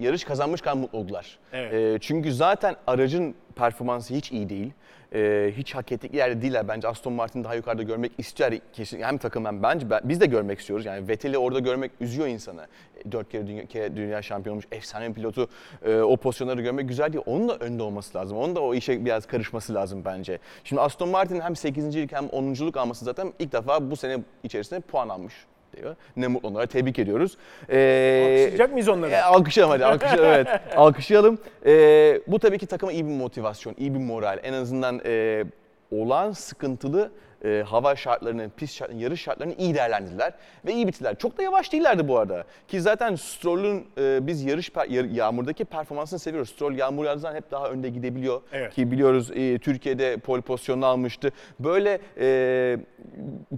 yarış 0.00 0.24
kazanmış 0.24 0.60
kadar 0.60 0.76
mutlu 0.76 0.98
oldular. 0.98 1.38
Evet. 1.52 1.72
E, 1.74 1.98
çünkü 2.00 2.32
zaten 2.32 2.76
aracın 2.86 3.34
performansı 3.56 4.14
hiç 4.14 4.32
iyi 4.32 4.48
değil. 4.48 4.72
E, 5.14 5.52
hiç 5.56 5.74
hak 5.74 5.92
ettikleri 5.92 6.16
yerde 6.16 6.42
değiller. 6.42 6.68
Bence 6.68 6.88
Aston 6.88 7.12
Martin 7.12 7.44
daha 7.44 7.54
yukarıda 7.54 7.82
görmek 7.82 8.12
istiyor 8.18 8.52
kesin. 8.72 9.02
Hem 9.02 9.18
takım 9.18 9.44
hem 9.44 9.62
bence 9.62 9.90
ben- 9.90 10.00
biz 10.04 10.20
de 10.20 10.26
görmek 10.26 10.60
istiyoruz. 10.60 10.86
Yani 10.86 11.08
Vettel'i 11.08 11.38
orada 11.38 11.58
görmek 11.58 11.90
üzüyor 12.00 12.26
insanı. 12.28 12.66
Dört 13.12 13.30
kere 13.30 13.46
dünya, 13.46 13.66
kere 13.66 13.96
dünya 13.96 14.22
şampiyonu 14.22 14.54
olmuş 14.54 14.66
efsane 14.72 15.08
bir 15.08 15.14
pilotu 15.14 15.48
e, 15.84 15.96
o 16.00 16.16
pozisyonları 16.16 16.60
görmek 16.62 16.88
güzel 16.88 17.12
değil. 17.12 17.24
Onun 17.26 17.48
da 17.48 17.56
önde 17.56 17.82
olması 17.82 18.18
lazım. 18.18 18.38
Onun 18.38 18.56
da 18.56 18.60
o 18.60 18.74
işe 18.74 19.04
biraz 19.04 19.26
karışması 19.26 19.74
lazım 19.74 20.02
bence. 20.04 20.38
Şimdi 20.64 20.82
Aston 20.82 21.08
Martin 21.08 21.40
hem 21.40 21.52
8.lik 21.52 22.12
hem 22.12 22.24
10.luk 22.24 22.76
alması 22.76 23.04
zaten 23.04 23.32
ilk 23.38 23.52
defa 23.52 23.90
bu 23.90 23.96
sene 23.96 24.18
içerisinde 24.42 24.80
puan 24.80 25.08
almış. 25.08 25.34
Diyor. 25.76 25.96
Ne 26.16 26.26
mutlu 26.28 26.48
onlara 26.48 26.66
tebrik 26.66 26.98
ediyoruz. 26.98 27.36
Ee, 27.70 28.22
Alkışlayacak 28.32 28.72
mıyız 28.72 28.88
onları? 28.88 29.10
E, 29.10 29.20
alkışlayalım 29.20 29.72
hadi 29.72 29.84
alkışlayalım 29.84 30.26
evet. 30.34 30.60
Alkışlayalım. 30.76 31.38
Ee, 31.66 32.20
bu 32.26 32.38
tabii 32.38 32.58
ki 32.58 32.66
takıma 32.66 32.92
iyi 32.92 33.06
bir 33.06 33.12
motivasyon, 33.12 33.74
iyi 33.78 33.94
bir 33.94 33.98
moral. 33.98 34.38
En 34.42 34.52
azından 34.52 35.00
e, 35.06 35.44
olağan 35.90 36.32
sıkıntılı 36.32 37.10
e, 37.44 37.62
hava 37.66 37.96
şartlarını, 37.96 38.50
pist 38.56 38.74
şartlarını, 38.74 39.02
yarış 39.02 39.20
şartlarını 39.20 39.54
iyi 39.54 39.74
değerlendirdiler 39.74 40.32
ve 40.66 40.72
iyi 40.72 40.88
bitirdiler. 40.88 41.18
Çok 41.18 41.38
da 41.38 41.42
yavaş 41.42 41.72
değillerdi 41.72 42.08
bu 42.08 42.18
arada. 42.18 42.44
Ki 42.68 42.80
zaten 42.80 43.14
Stroll'ün 43.14 43.86
e, 43.98 44.26
biz 44.26 44.44
yarış 44.44 44.68
per- 44.68 45.12
yağmurdaki 45.14 45.64
performansını 45.64 46.18
seviyoruz. 46.18 46.50
Stroll 46.50 46.74
yağmur 46.78 47.04
yağdığı 47.04 47.20
zaman 47.20 47.36
hep 47.36 47.50
daha 47.50 47.70
önde 47.70 47.88
gidebiliyor. 47.88 48.40
Evet. 48.52 48.74
Ki 48.74 48.90
biliyoruz 48.90 49.30
e, 49.34 49.58
Türkiye'de 49.58 50.16
pole 50.16 50.40
pozisyonunu 50.40 50.86
almıştı. 50.86 51.30
Böyle 51.60 51.98
e, 52.18 52.78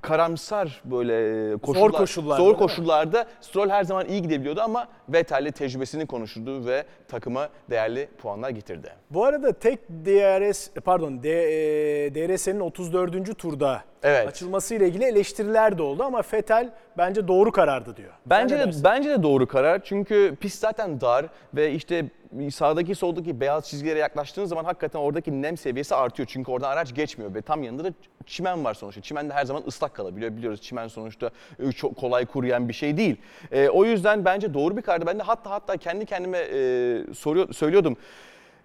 karamsar 0.02 0.82
böyle 0.84 1.52
e, 1.52 1.56
koşullar, 1.56 1.92
koşullarda, 1.92 2.36
zor 2.36 2.44
değil 2.44 2.56
mi? 2.56 2.58
koşullarda 2.58 3.26
Stroll 3.40 3.68
her 3.70 3.84
zaman 3.84 4.08
iyi 4.08 4.22
gidebiliyordu 4.22 4.60
ama 4.60 4.88
Vettel'le 5.08 5.50
tecrübesini 5.50 6.06
konuşturdu 6.06 6.66
ve 6.66 6.84
takıma 7.08 7.48
değerli 7.70 8.08
puanlar 8.18 8.50
getirdi. 8.50 8.92
Bu 9.10 9.24
arada 9.24 9.52
tek 9.52 9.88
DRS 9.88 10.70
pardon 10.84 11.22
D, 11.22 11.28
e, 11.28 12.14
DRS'nin 12.14 12.60
34. 12.60 13.38
turda 13.38 13.73
Evet. 14.02 14.28
açılması 14.28 14.74
ile 14.74 14.88
ilgili 14.88 15.04
eleştiriler 15.04 15.78
de 15.78 15.82
oldu 15.82 16.02
ama 16.02 16.22
Fetel 16.22 16.70
bence 16.98 17.28
doğru 17.28 17.52
karardı 17.52 17.96
diyor. 17.96 18.12
Bence 18.26 18.58
de 18.58 18.66
dersin? 18.66 18.84
bence 18.84 19.10
de 19.10 19.22
doğru 19.22 19.46
karar 19.46 19.84
çünkü 19.84 20.36
pist 20.40 20.60
zaten 20.60 21.00
dar 21.00 21.26
ve 21.54 21.72
işte 21.72 22.04
sağdaki 22.50 22.94
soldaki 22.94 23.40
beyaz 23.40 23.68
çizgilere 23.68 23.98
yaklaştığınız 23.98 24.48
zaman 24.48 24.64
hakikaten 24.64 24.98
oradaki 24.98 25.42
nem 25.42 25.56
seviyesi 25.56 25.94
artıyor 25.94 26.28
çünkü 26.32 26.50
oradan 26.50 26.70
araç 26.70 26.94
geçmiyor 26.94 27.34
ve 27.34 27.42
tam 27.42 27.62
yanında 27.62 27.84
da 27.84 27.92
çimen 28.26 28.64
var 28.64 28.74
sonuçta. 28.74 29.00
Çimen 29.00 29.30
de 29.30 29.34
her 29.34 29.44
zaman 29.44 29.62
ıslak 29.66 29.94
kalabiliyor. 29.94 30.36
Biliyoruz 30.36 30.60
çimen 30.62 30.88
sonuçta 30.88 31.30
e, 31.58 31.72
çok 31.72 31.96
kolay 31.96 32.26
kuruyan 32.26 32.68
bir 32.68 32.74
şey 32.74 32.96
değil. 32.96 33.16
E, 33.52 33.68
o 33.68 33.84
yüzden 33.84 34.24
bence 34.24 34.54
doğru 34.54 34.76
bir 34.76 34.82
karardı. 34.82 35.06
Ben 35.06 35.18
de 35.18 35.22
hatta 35.22 35.50
hatta 35.50 35.76
kendi 35.76 36.06
kendime 36.06 36.38
e, 36.38 37.14
soruyor, 37.14 37.52
söylüyordum. 37.52 37.96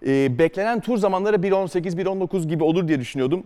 E, 0.06 0.38
beklenen 0.38 0.80
tur 0.80 0.96
zamanları 0.96 1.36
1.18, 1.36 1.80
1.19 1.80 2.48
gibi 2.48 2.64
olur 2.64 2.88
diye 2.88 3.00
düşünüyordum. 3.00 3.44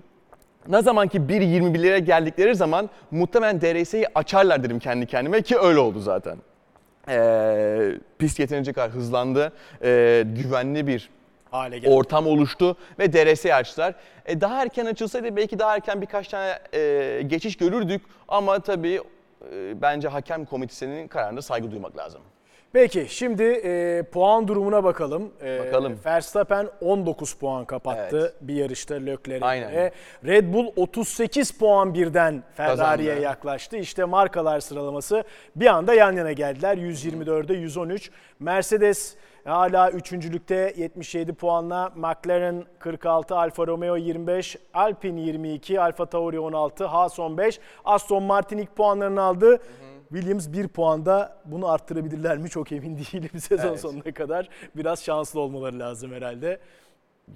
Ne 0.69 0.83
zaman 0.83 1.09
ki 1.09 1.19
1.21'lere 1.19 1.99
geldikleri 1.99 2.55
zaman 2.55 2.91
muhtemelen 3.11 3.61
DRS'yi 3.61 4.07
açarlar 4.15 4.63
dedim 4.63 4.79
kendi 4.79 5.07
kendime 5.07 5.43
ki 5.43 5.59
öyle 5.59 5.79
oldu 5.79 6.01
zaten. 6.01 6.37
Ee, 7.09 7.93
pist 8.19 8.39
yeterince 8.39 8.73
kadar 8.73 8.91
hızlandı. 8.91 9.53
Ee, 9.83 10.25
güvenli 10.27 10.87
bir 10.87 11.11
hale 11.51 11.79
geldi. 11.79 11.95
ortam 11.95 12.27
oluştu 12.27 12.77
ve 12.99 13.13
DRS'yi 13.13 13.55
açtılar. 13.55 13.95
E, 14.27 14.41
daha 14.41 14.63
erken 14.63 14.87
açılsaydı 14.87 15.37
belki 15.37 15.59
daha 15.59 15.75
erken 15.75 16.01
birkaç 16.01 16.29
tane 16.29 16.59
e, 16.75 17.23
geçiş 17.27 17.57
görürdük 17.57 18.03
ama 18.29 18.59
tabii 18.59 19.01
e, 19.53 19.83
bence 19.83 20.09
hakem 20.09 20.45
komitesinin 20.45 21.09
kararına 21.09 21.43
saygı 21.43 21.71
duymak 21.71 21.97
lazım. 21.97 22.21
Peki 22.75 23.07
şimdi 23.09 23.43
e, 23.43 24.03
puan 24.13 24.49
durumuna 24.49 24.85
bakalım. 24.85 25.33
E, 25.43 25.59
Bakalım. 25.59 25.99
Verstappen 26.07 26.69
19 26.81 27.33
puan 27.35 27.65
kapattı 27.65 28.19
Evet. 28.21 28.35
bir 28.41 28.55
yarışta 28.55 28.95
Leclerc'e. 28.95 29.47
Aynen. 29.47 29.91
Red 30.25 30.53
Bull 30.55 30.67
38 30.77 31.51
puan 31.59 31.95
birden 31.95 32.43
Ferrari'ye 32.55 33.09
Kazandı. 33.09 33.25
yaklaştı. 33.25 33.77
İşte 33.77 34.05
markalar 34.05 34.61
sıralaması 34.61 35.25
bir 35.57 35.67
anda 35.67 35.95
yan 35.95 36.13
yana 36.13 36.33
geldiler. 36.33 36.77
124'e 36.77 37.57
113. 37.57 38.11
Mercedes 38.41 39.17
hala 39.45 39.91
üçüncülükte 39.91 40.75
77 40.77 41.33
puanla. 41.33 41.93
McLaren 41.97 42.65
46, 42.79 43.37
Alfa 43.37 43.67
Romeo 43.67 43.97
25, 43.97 44.57
Alpine 44.75 45.21
22, 45.21 45.81
Alfa 45.81 46.07
Tauri 46.07 46.41
16, 46.41 46.85
Haas 46.85 47.19
15. 47.19 47.61
Aston 47.85 48.23
Martin 48.23 48.59
ilk 48.59 48.77
puanlarını 48.77 49.23
aldı. 49.23 49.59
Williams 50.15 50.53
bir 50.53 50.69
puanda 50.69 51.37
bunu 51.45 51.69
arttırabilirler 51.69 52.39
mi 52.39 52.51
çok 52.51 52.73
emin 52.73 52.99
değilim 53.13 53.41
sezon 53.41 53.69
Evet. 53.69 53.81
sonuna 53.81 54.15
kadar. 54.15 54.49
Biraz 54.77 55.05
şanslı 55.05 55.41
olmaları 55.41 55.79
lazım 55.79 56.13
herhalde. 56.13 56.61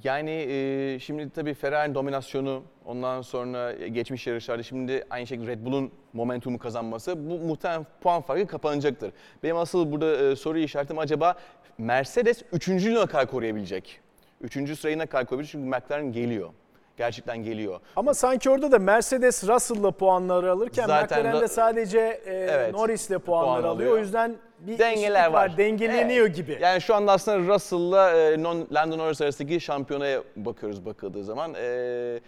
Yani 0.05 0.31
e, 0.31 0.99
şimdi 1.01 1.31
tabii 1.31 1.55
Ferrari'nin 1.55 1.95
dominasyonu, 1.95 2.63
ondan 2.85 3.23
sonra 3.23 3.73
geçmiş 3.73 4.27
yarışlarda 4.27 4.63
şimdi 4.63 5.05
aynı 5.11 5.27
şekilde 5.27 5.51
Red 5.51 5.65
Bull'un 5.65 5.93
momentumu 6.13 6.59
kazanması 6.59 7.31
bu 7.31 7.39
muhtemelen 7.39 7.87
puan 8.01 8.23
farkı 8.23 8.47
kapanacaktır. 8.47 9.13
Benim 9.43 9.57
asıl 9.57 9.93
burada 9.93 10.17
e, 10.17 10.37
soru 10.37 10.59
işaretim 10.59 10.99
acaba 10.99 11.35
Mercedes 11.79 12.43
üçüncülüğü 12.53 13.01
ne 13.01 13.07
kadar 13.07 13.27
koruyabilecek? 13.27 14.01
Üçüncü 14.41 14.77
sırayı 14.77 14.99
ne 14.99 15.07
kadar 15.07 15.27
koruyabilecek? 15.27 15.53
Çünkü 15.53 15.69
McLaren 15.69 16.13
geliyor. 16.13 16.51
Gerçekten 16.99 17.39
geliyor. 17.39 17.81
Ama 17.97 18.15
sanki 18.15 18.51
orada 18.51 18.73
da 18.73 18.79
Mercedes 18.79 19.45
Russell'la 19.49 19.91
puanları 19.91 20.53
alırken 20.53 20.87
Zaten 20.87 21.19
McLaren 21.21 21.41
de 21.41 21.49
sadece 21.49 21.99
e, 22.27 22.33
Evet, 22.35 22.75
Norris'le 22.75 23.09
puanları 23.09 23.23
puan 23.23 23.47
alıyor. 23.57 23.69
alıyor. 23.69 23.93
O 23.93 23.99
yüzden 23.99 24.37
bir 24.59 24.79
dengeler 24.79 25.21
eşitlik 25.21 25.35
var. 25.35 25.57
Dengeleniyor 25.57 26.27
Evet. 26.27 26.37
gibi. 26.37 26.59
Yani 26.61 26.81
şu 26.81 26.95
anda 26.95 27.13
aslında 27.13 27.55
Russell'la 27.55 28.11
e, 28.11 28.43
Lando 28.75 28.99
Norris 28.99 29.21
arasındaki 29.21 29.61
şampiyonaya 29.61 30.23
bakıyoruz 30.37 30.87
bakıldığı 30.87 31.25
zaman. 31.25 31.55
E, 31.55 32.21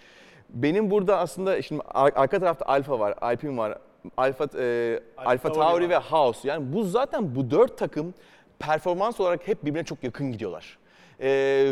benim 0.50 0.90
burada 0.90 1.18
aslında 1.18 1.62
şimdi 1.62 1.82
ar- 1.94 2.12
arka 2.16 2.40
tarafta 2.40 2.64
Alfa 2.66 2.98
var, 2.98 3.14
Alpine 3.20 3.56
var, 3.56 3.78
Alfa 4.16 4.44
e, 4.58 5.00
Alfa 5.16 5.52
Tauri 5.52 5.58
Tauri 5.68 5.84
var. 5.84 5.90
ve 5.90 5.96
Haas. 5.96 6.44
Yani 6.44 6.72
bu 6.72 6.84
zaten 6.84 7.34
bu 7.36 7.50
dört 7.50 7.78
takım 7.78 8.14
performans 8.58 9.20
olarak 9.20 9.48
hep 9.48 9.64
birbirine 9.64 9.84
çok 9.84 10.04
yakın 10.04 10.32
gidiyorlar. 10.32 10.78
E, 11.20 11.28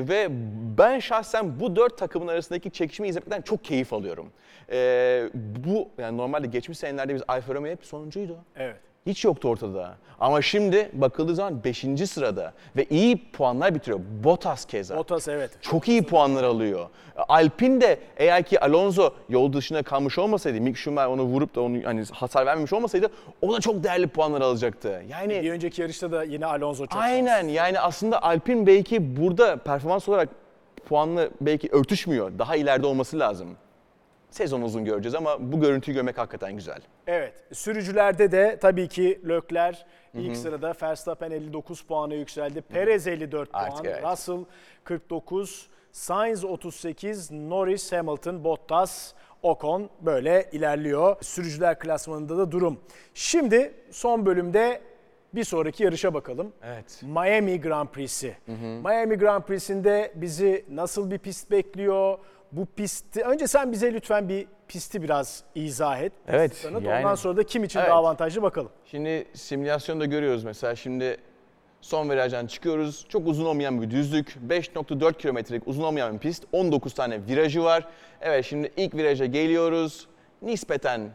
ve 0.08 0.26
ben 0.78 0.98
şahsen 0.98 1.60
bu 1.60 1.76
dört 1.76 1.98
takımın 1.98 2.28
arasındaki 2.28 2.70
çekişmeyi 2.70 3.10
izlemekten 3.10 3.42
çok 3.42 3.64
keyif 3.64 3.92
alıyorum. 3.92 4.32
E, 4.72 5.30
bu 5.34 5.88
yani 5.98 6.16
normalde 6.16 6.46
geçmiş 6.46 6.78
senelerde 6.78 7.14
biz 7.14 7.22
Alfa 7.28 7.54
Romeo 7.54 7.72
hep 7.72 7.84
sonuncuydu. 7.84 8.38
Evet. 8.56 8.87
Hiç 9.06 9.24
yoktu 9.24 9.48
ortada. 9.48 9.96
Ama 10.20 10.42
şimdi 10.42 10.90
bakıldığı 10.92 11.34
zaman 11.34 11.64
5. 11.64 11.84
sırada 12.10 12.52
ve 12.76 12.84
iyi 12.90 13.30
puanlar 13.32 13.74
bitiriyor. 13.74 14.00
Bottas 14.24 14.64
keza. 14.64 14.96
Bottas 14.96 15.28
evet. 15.28 15.50
Çok 15.60 15.88
iyi 15.88 16.02
puanlar 16.02 16.44
alıyor. 16.44 16.88
Alpine 17.28 17.80
de 17.80 17.98
eğer 18.16 18.42
ki 18.42 18.60
Alonso 18.60 19.14
yol 19.28 19.52
dışına 19.52 19.82
kalmış 19.82 20.18
olmasaydı, 20.18 20.60
Mick 20.60 20.78
Schumacher 20.78 21.06
onu 21.08 21.22
vurup 21.22 21.54
da 21.54 21.60
onu 21.60 21.78
hani 21.84 22.04
hasar 22.12 22.46
vermemiş 22.46 22.72
olmasaydı 22.72 23.08
o 23.42 23.52
da 23.52 23.60
çok 23.60 23.84
değerli 23.84 24.06
puanlar 24.06 24.40
alacaktı. 24.40 25.02
Yani 25.08 25.42
Bir 25.42 25.50
önceki 25.50 25.82
yarışta 25.82 26.12
da 26.12 26.24
yine 26.24 26.46
Alonso 26.46 26.86
çok 26.86 27.02
aynen 27.02 27.48
yani 27.48 27.80
aslında 27.80 28.22
Alpine 28.22 28.66
belki 28.66 29.16
burada 29.16 29.56
performans 29.56 30.08
olarak 30.08 30.28
puanlı 30.88 31.30
belki 31.40 31.68
örtüşmüyor. 31.72 32.32
Daha 32.38 32.56
ileride 32.56 32.86
olması 32.86 33.18
lazım. 33.18 33.48
Sezon 34.30 34.62
uzun 34.62 34.84
göreceğiz 34.84 35.14
ama 35.14 35.52
bu 35.52 35.60
görüntüyü 35.60 35.94
görmek 35.94 36.18
hakikaten 36.18 36.52
güzel. 36.52 36.80
Evet. 37.06 37.34
Sürücülerde 37.52 38.32
de 38.32 38.58
tabii 38.60 38.88
ki 38.88 39.20
Lökler 39.28 39.86
ilk 40.14 40.36
sırada. 40.36 40.74
Verstappen 40.82 41.30
59 41.30 41.82
puana 41.82 42.14
yükseldi. 42.14 42.60
Perez 42.60 43.06
54 43.06 43.48
Artık 43.52 43.72
puan. 43.72 43.84
evet. 43.86 44.04
Russell 44.04 44.44
49. 44.84 45.68
Sainz 45.92 46.44
38. 46.44 47.30
Norris, 47.30 47.92
Hamilton, 47.92 48.44
Bottas, 48.44 49.12
Ocon 49.42 49.90
böyle 50.00 50.48
ilerliyor. 50.52 51.16
Sürücüler 51.22 51.78
klasmanında 51.78 52.38
da 52.38 52.52
durum. 52.52 52.80
Şimdi 53.14 53.72
son 53.90 54.26
bölümde 54.26 54.80
bir 55.34 55.44
sonraki 55.44 55.82
yarışa 55.82 56.14
bakalım. 56.14 56.52
Evet. 56.62 57.00
Miami 57.02 57.60
Grand 57.60 57.88
Prix'si. 57.88 58.36
Miami 58.84 59.16
Grand 59.18 59.42
Prix'sinde 59.42 60.12
bizi 60.14 60.64
nasıl 60.70 61.10
bir 61.10 61.18
pist 61.18 61.50
bekliyor? 61.50 62.18
Bu 62.52 62.66
pisti 62.66 63.22
önce 63.22 63.46
sen 63.46 63.72
bize 63.72 63.92
lütfen 63.94 64.28
bir 64.28 64.46
pisti 64.68 65.02
biraz 65.02 65.42
izah 65.54 65.98
et. 65.98 66.12
Evet, 66.28 66.64
yani- 66.64 66.88
Ondan 66.88 67.14
sonra 67.14 67.36
da 67.36 67.42
kim 67.42 67.64
için 67.64 67.78
Evet. 67.78 67.88
daha 67.90 67.98
avantajlı 67.98 68.42
bakalım. 68.42 68.70
Şimdi 68.84 69.26
simülasyonda 69.34 70.04
görüyoruz 70.04 70.44
mesela 70.44 70.76
şimdi 70.76 71.16
son 71.80 72.10
virajdan 72.10 72.46
çıkıyoruz. 72.46 73.06
Çok 73.08 73.26
uzun 73.28 73.44
olmayan 73.46 73.82
bir 73.82 73.90
düzlük. 73.90 74.36
5.4 74.48 75.18
kilometrelik 75.18 75.68
uzun 75.68 75.82
olmayan 75.82 76.14
bir 76.14 76.18
pist. 76.18 76.44
19 76.52 76.94
tane 76.94 77.26
virajı 77.26 77.62
var. 77.64 77.88
Evet 78.20 78.44
şimdi 78.44 78.72
ilk 78.76 78.94
viraja 78.94 79.26
geliyoruz. 79.26 80.06
Nispeten 80.42 81.10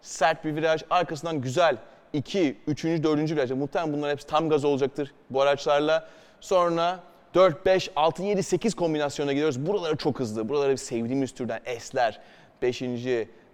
sert 0.00 0.44
bir 0.44 0.56
viraj. 0.56 0.82
Arkasından 0.90 1.40
güzel 1.40 1.76
2, 2.12 2.56
3. 2.66 2.84
4. 2.84 3.30
virajda 3.32 3.56
muhtemelen 3.56 3.92
bunlar 3.92 4.10
hepsi 4.10 4.26
tam 4.26 4.48
gaz 4.48 4.64
olacaktır 4.64 5.14
bu 5.30 5.42
araçlarla. 5.42 6.08
Sonra 6.40 7.00
4, 7.34 7.66
5, 7.66 7.90
6, 7.96 8.22
7, 8.22 8.42
8 8.42 8.74
kombinasyona 8.74 9.32
gidiyoruz. 9.32 9.66
Buraları 9.66 9.96
çok 9.96 10.20
hızlı. 10.20 10.48
Buraları 10.48 10.78
sevdiğimiz 10.78 11.32
türden 11.32 11.60
S'ler. 11.78 12.20
5. 12.62 12.82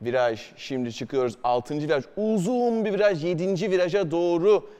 viraj, 0.03 0.41
şimdi 0.57 0.93
çıkıyoruz. 0.93 1.37
6. 1.45 1.75
viraj, 1.75 2.05
uzun 2.17 2.85
bir 2.85 2.93
viraj. 2.93 3.25
7. 3.25 3.71
viraja 3.71 4.11
doğru 4.11 4.71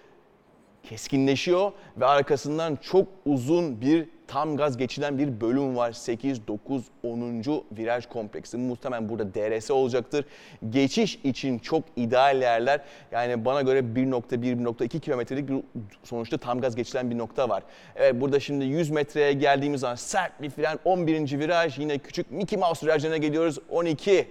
keskinleşiyor 0.83 1.73
ve 1.97 2.07
arkasından 2.07 2.79
çok 2.83 3.09
uzun 3.27 3.81
bir 3.81 4.09
tam 4.27 4.57
gaz 4.57 4.77
geçilen 4.77 5.19
bir 5.19 5.41
bölüm 5.41 5.77
var. 5.77 5.93
8, 5.93 6.47
9, 6.49 6.85
10. 7.03 7.45
viraj 7.73 8.07
kompleksi. 8.07 8.57
Muhtemelen 8.57 9.09
burada 9.09 9.35
DRS 9.35 9.71
olacaktır. 9.71 10.25
Geçiş 10.71 11.19
için 11.25 11.59
çok 11.59 11.85
ideal 11.97 12.43
yerler. 12.43 12.81
Yani 13.13 13.45
bana 13.45 13.63
göre 13.63 13.79
1.1-1.2 13.79 15.01
kilometrelik 15.01 15.49
bir 15.49 15.57
sonuçta 16.03 16.39
tam 16.39 16.61
gaz 16.61 16.77
geçilen 16.77 17.11
bir 17.11 17.19
nokta 17.19 17.49
var. 17.49 17.63
Evet 17.97 18.21
burada 18.21 18.41
şimdi 18.41 18.65
100 18.65 18.91
metreye 18.91 19.33
geldiğimiz 19.33 19.81
zaman 19.81 19.95
sert 19.95 20.43
bir 20.43 20.51
fren. 20.51 20.79
11. 20.85 21.39
viraj 21.39 21.79
yine 21.79 21.99
küçük 21.99 22.31
Mickey 22.31 22.59
Mouse 22.59 22.87
virajlarına 22.87 23.17
geliyoruz. 23.17 23.59
12. 23.71 24.29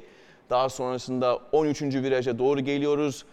Daha 0.49 0.69
sonrasında 0.69 1.39
13. 1.51 1.81
viraja 1.81 2.39
doğru 2.39 2.59
geliyoruz. 2.59 3.25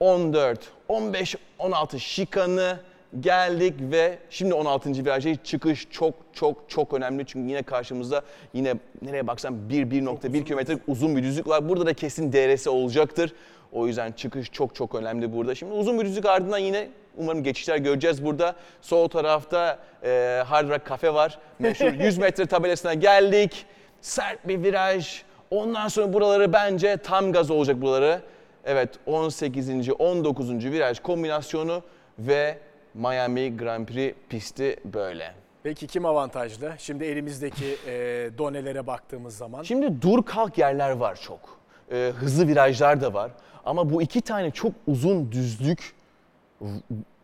14, 0.00 0.72
15, 0.88 1.36
16 1.58 2.00
şikanı 2.00 2.80
geldik 3.20 3.74
ve 3.80 4.18
şimdi 4.30 4.54
16. 4.54 4.90
virajda 5.04 5.36
çıkış 5.44 5.86
çok 5.90 6.14
çok 6.32 6.70
çok 6.70 6.94
önemli. 6.94 7.26
Çünkü 7.26 7.48
yine 7.48 7.62
karşımızda 7.62 8.22
yine 8.52 8.74
nereye 9.02 9.26
baksan 9.26 9.54
1-1.1 9.70 10.44
kilometrelik 10.44 10.82
uzun 10.86 11.16
bir 11.16 11.22
düzlük 11.22 11.48
var. 11.48 11.68
Burada 11.68 11.86
da 11.86 11.94
kesin 11.94 12.32
DRS 12.32 12.66
olacaktır. 12.66 13.32
O 13.72 13.86
yüzden 13.86 14.12
çıkış 14.12 14.52
çok 14.52 14.74
çok 14.74 14.94
önemli 14.94 15.32
burada. 15.32 15.54
Şimdi 15.54 15.72
uzun 15.72 16.00
bir 16.00 16.04
düzlük 16.04 16.26
ardından 16.26 16.58
yine 16.58 16.88
umarım 17.16 17.42
geçişler 17.42 17.76
göreceğiz 17.76 18.24
burada. 18.24 18.54
Sol 18.80 19.08
tarafta 19.08 19.78
e, 20.04 20.42
Hard 20.46 20.70
Rock 20.70 20.88
Cafe 20.88 21.14
var. 21.14 21.38
Meşhur 21.58 21.92
100 22.04 22.18
metre 22.18 22.46
tabelasına 22.46 22.94
geldik. 22.94 23.66
Sert 24.00 24.48
bir 24.48 24.62
viraj. 24.62 25.22
Ondan 25.50 25.88
sonra 25.88 26.12
buraları 26.12 26.52
bence 26.52 26.96
tam 26.96 27.32
gaz 27.32 27.50
olacak 27.50 27.80
buraları. 27.80 28.20
Evet 28.64 28.90
18. 29.06 29.90
19. 29.98 30.50
viraj 30.64 31.00
kombinasyonu 31.00 31.82
ve 32.18 32.58
Miami 32.98 33.56
Grand 33.56 33.86
Prix 33.86 34.14
pisti 34.28 34.76
böyle. 34.84 35.34
Peki 35.62 35.86
kim 35.86 36.06
avantajlı? 36.06 36.72
Şimdi 36.78 37.04
elimizdeki 37.04 37.76
e, 37.86 37.92
donelere 38.38 38.86
baktığımız 38.86 39.36
zaman. 39.36 39.62
Şimdi 39.62 40.02
dur 40.02 40.22
kalk 40.22 40.58
yerler 40.58 40.90
var 40.90 41.18
çok. 41.22 41.58
Ee, 41.92 42.12
hızlı 42.16 42.48
virajlar 42.48 43.00
da 43.00 43.14
var. 43.14 43.30
Ama 43.64 43.90
bu 43.90 44.02
iki 44.02 44.20
tane 44.20 44.50
çok 44.50 44.72
uzun 44.86 45.32
düzlük 45.32 45.94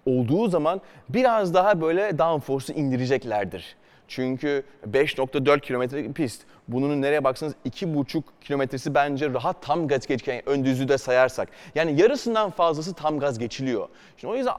olduğu 0.06 0.48
zaman 0.48 0.80
biraz 1.08 1.54
daha 1.54 1.80
böyle 1.80 2.18
downforce'u 2.18 2.76
indireceklerdir. 2.76 3.76
Çünkü 4.08 4.64
5.4 4.90 5.60
kilometrelik 5.60 6.14
pist. 6.14 6.42
Bunun 6.68 7.02
nereye 7.02 7.24
baksanız 7.24 7.54
2.5 7.66 8.22
kilometresi 8.40 8.94
bence 8.94 9.30
rahat 9.30 9.62
tam 9.62 9.88
gaz 9.88 10.06
geçken 10.06 10.42
ön 10.46 10.64
düzlüğü 10.64 10.88
de 10.88 10.98
sayarsak. 10.98 11.48
Yani 11.74 12.00
yarısından 12.00 12.50
fazlası 12.50 12.94
tam 12.94 13.18
gaz 13.18 13.38
geçiliyor. 13.38 13.88
Şimdi 14.16 14.32
o 14.32 14.36
yüzden 14.36 14.54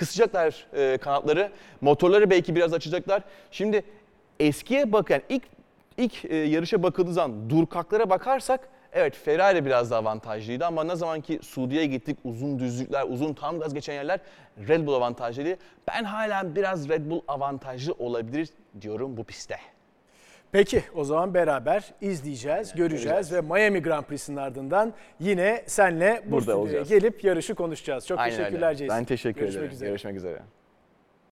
kısacaklar 0.00 0.66
e, 0.72 0.98
kanatları, 0.98 1.50
motorları 1.80 2.30
belki 2.30 2.56
biraz 2.56 2.74
açacaklar. 2.74 3.22
Şimdi 3.50 3.84
eskiye 4.40 4.92
bak 4.92 5.10
yani 5.10 5.22
ilk 5.28 5.42
ilk 5.96 6.24
e, 6.24 6.36
yarışa 6.36 6.82
bakıldığı 6.82 7.12
zaman 7.12 7.50
durkaklara 7.50 8.10
bakarsak 8.10 8.68
evet 8.92 9.16
Ferrari 9.16 9.64
biraz 9.66 9.90
daha 9.90 9.98
avantajlıydı 9.98 10.66
ama 10.66 10.84
ne 10.84 10.96
zaman 10.96 11.20
ki 11.20 11.38
Suudi'ye 11.42 11.86
gittik 11.86 12.18
uzun 12.24 12.58
düzlükler, 12.58 13.06
uzun 13.08 13.34
tam 13.34 13.60
gaz 13.60 13.74
geçen 13.74 13.94
yerler 13.94 14.20
Red 14.68 14.86
Bull 14.86 14.94
avantajlıydı. 14.94 15.58
Ben 15.88 16.04
hala 16.04 16.54
biraz 16.54 16.88
Red 16.88 17.10
Bull 17.10 17.20
avantajlı 17.28 17.92
olabilir 17.92 18.48
diyorum 18.80 19.16
bu 19.16 19.24
pistte. 19.24 19.56
Peki 20.52 20.82
o 20.94 21.04
zaman 21.04 21.34
beraber 21.34 21.84
izleyeceğiz, 22.00 22.74
göreceğiz 22.74 23.32
ve 23.32 23.40
Miami 23.40 23.82
Grand 23.82 24.04
Prix'sinin 24.04 24.36
ardından 24.36 24.92
yine 25.20 25.62
senle 25.66 26.22
bu 26.26 26.30
Burada 26.30 26.40
stüdyoya 26.42 26.58
olacağız. 26.62 26.88
gelip 26.88 27.24
yarışı 27.24 27.54
konuşacağız. 27.54 28.06
Çok 28.06 28.18
Aynen 28.18 28.32
öyle. 28.34 28.44
teşekkürler 28.44 28.74
Jason. 28.74 28.88
Ben 28.88 29.04
teşekkür 29.04 29.40
Görüşmek 29.40 29.62
ederim. 29.62 29.74
üzere. 29.74 29.88
Görüşmek 29.88 30.16
üzere. 30.16 30.40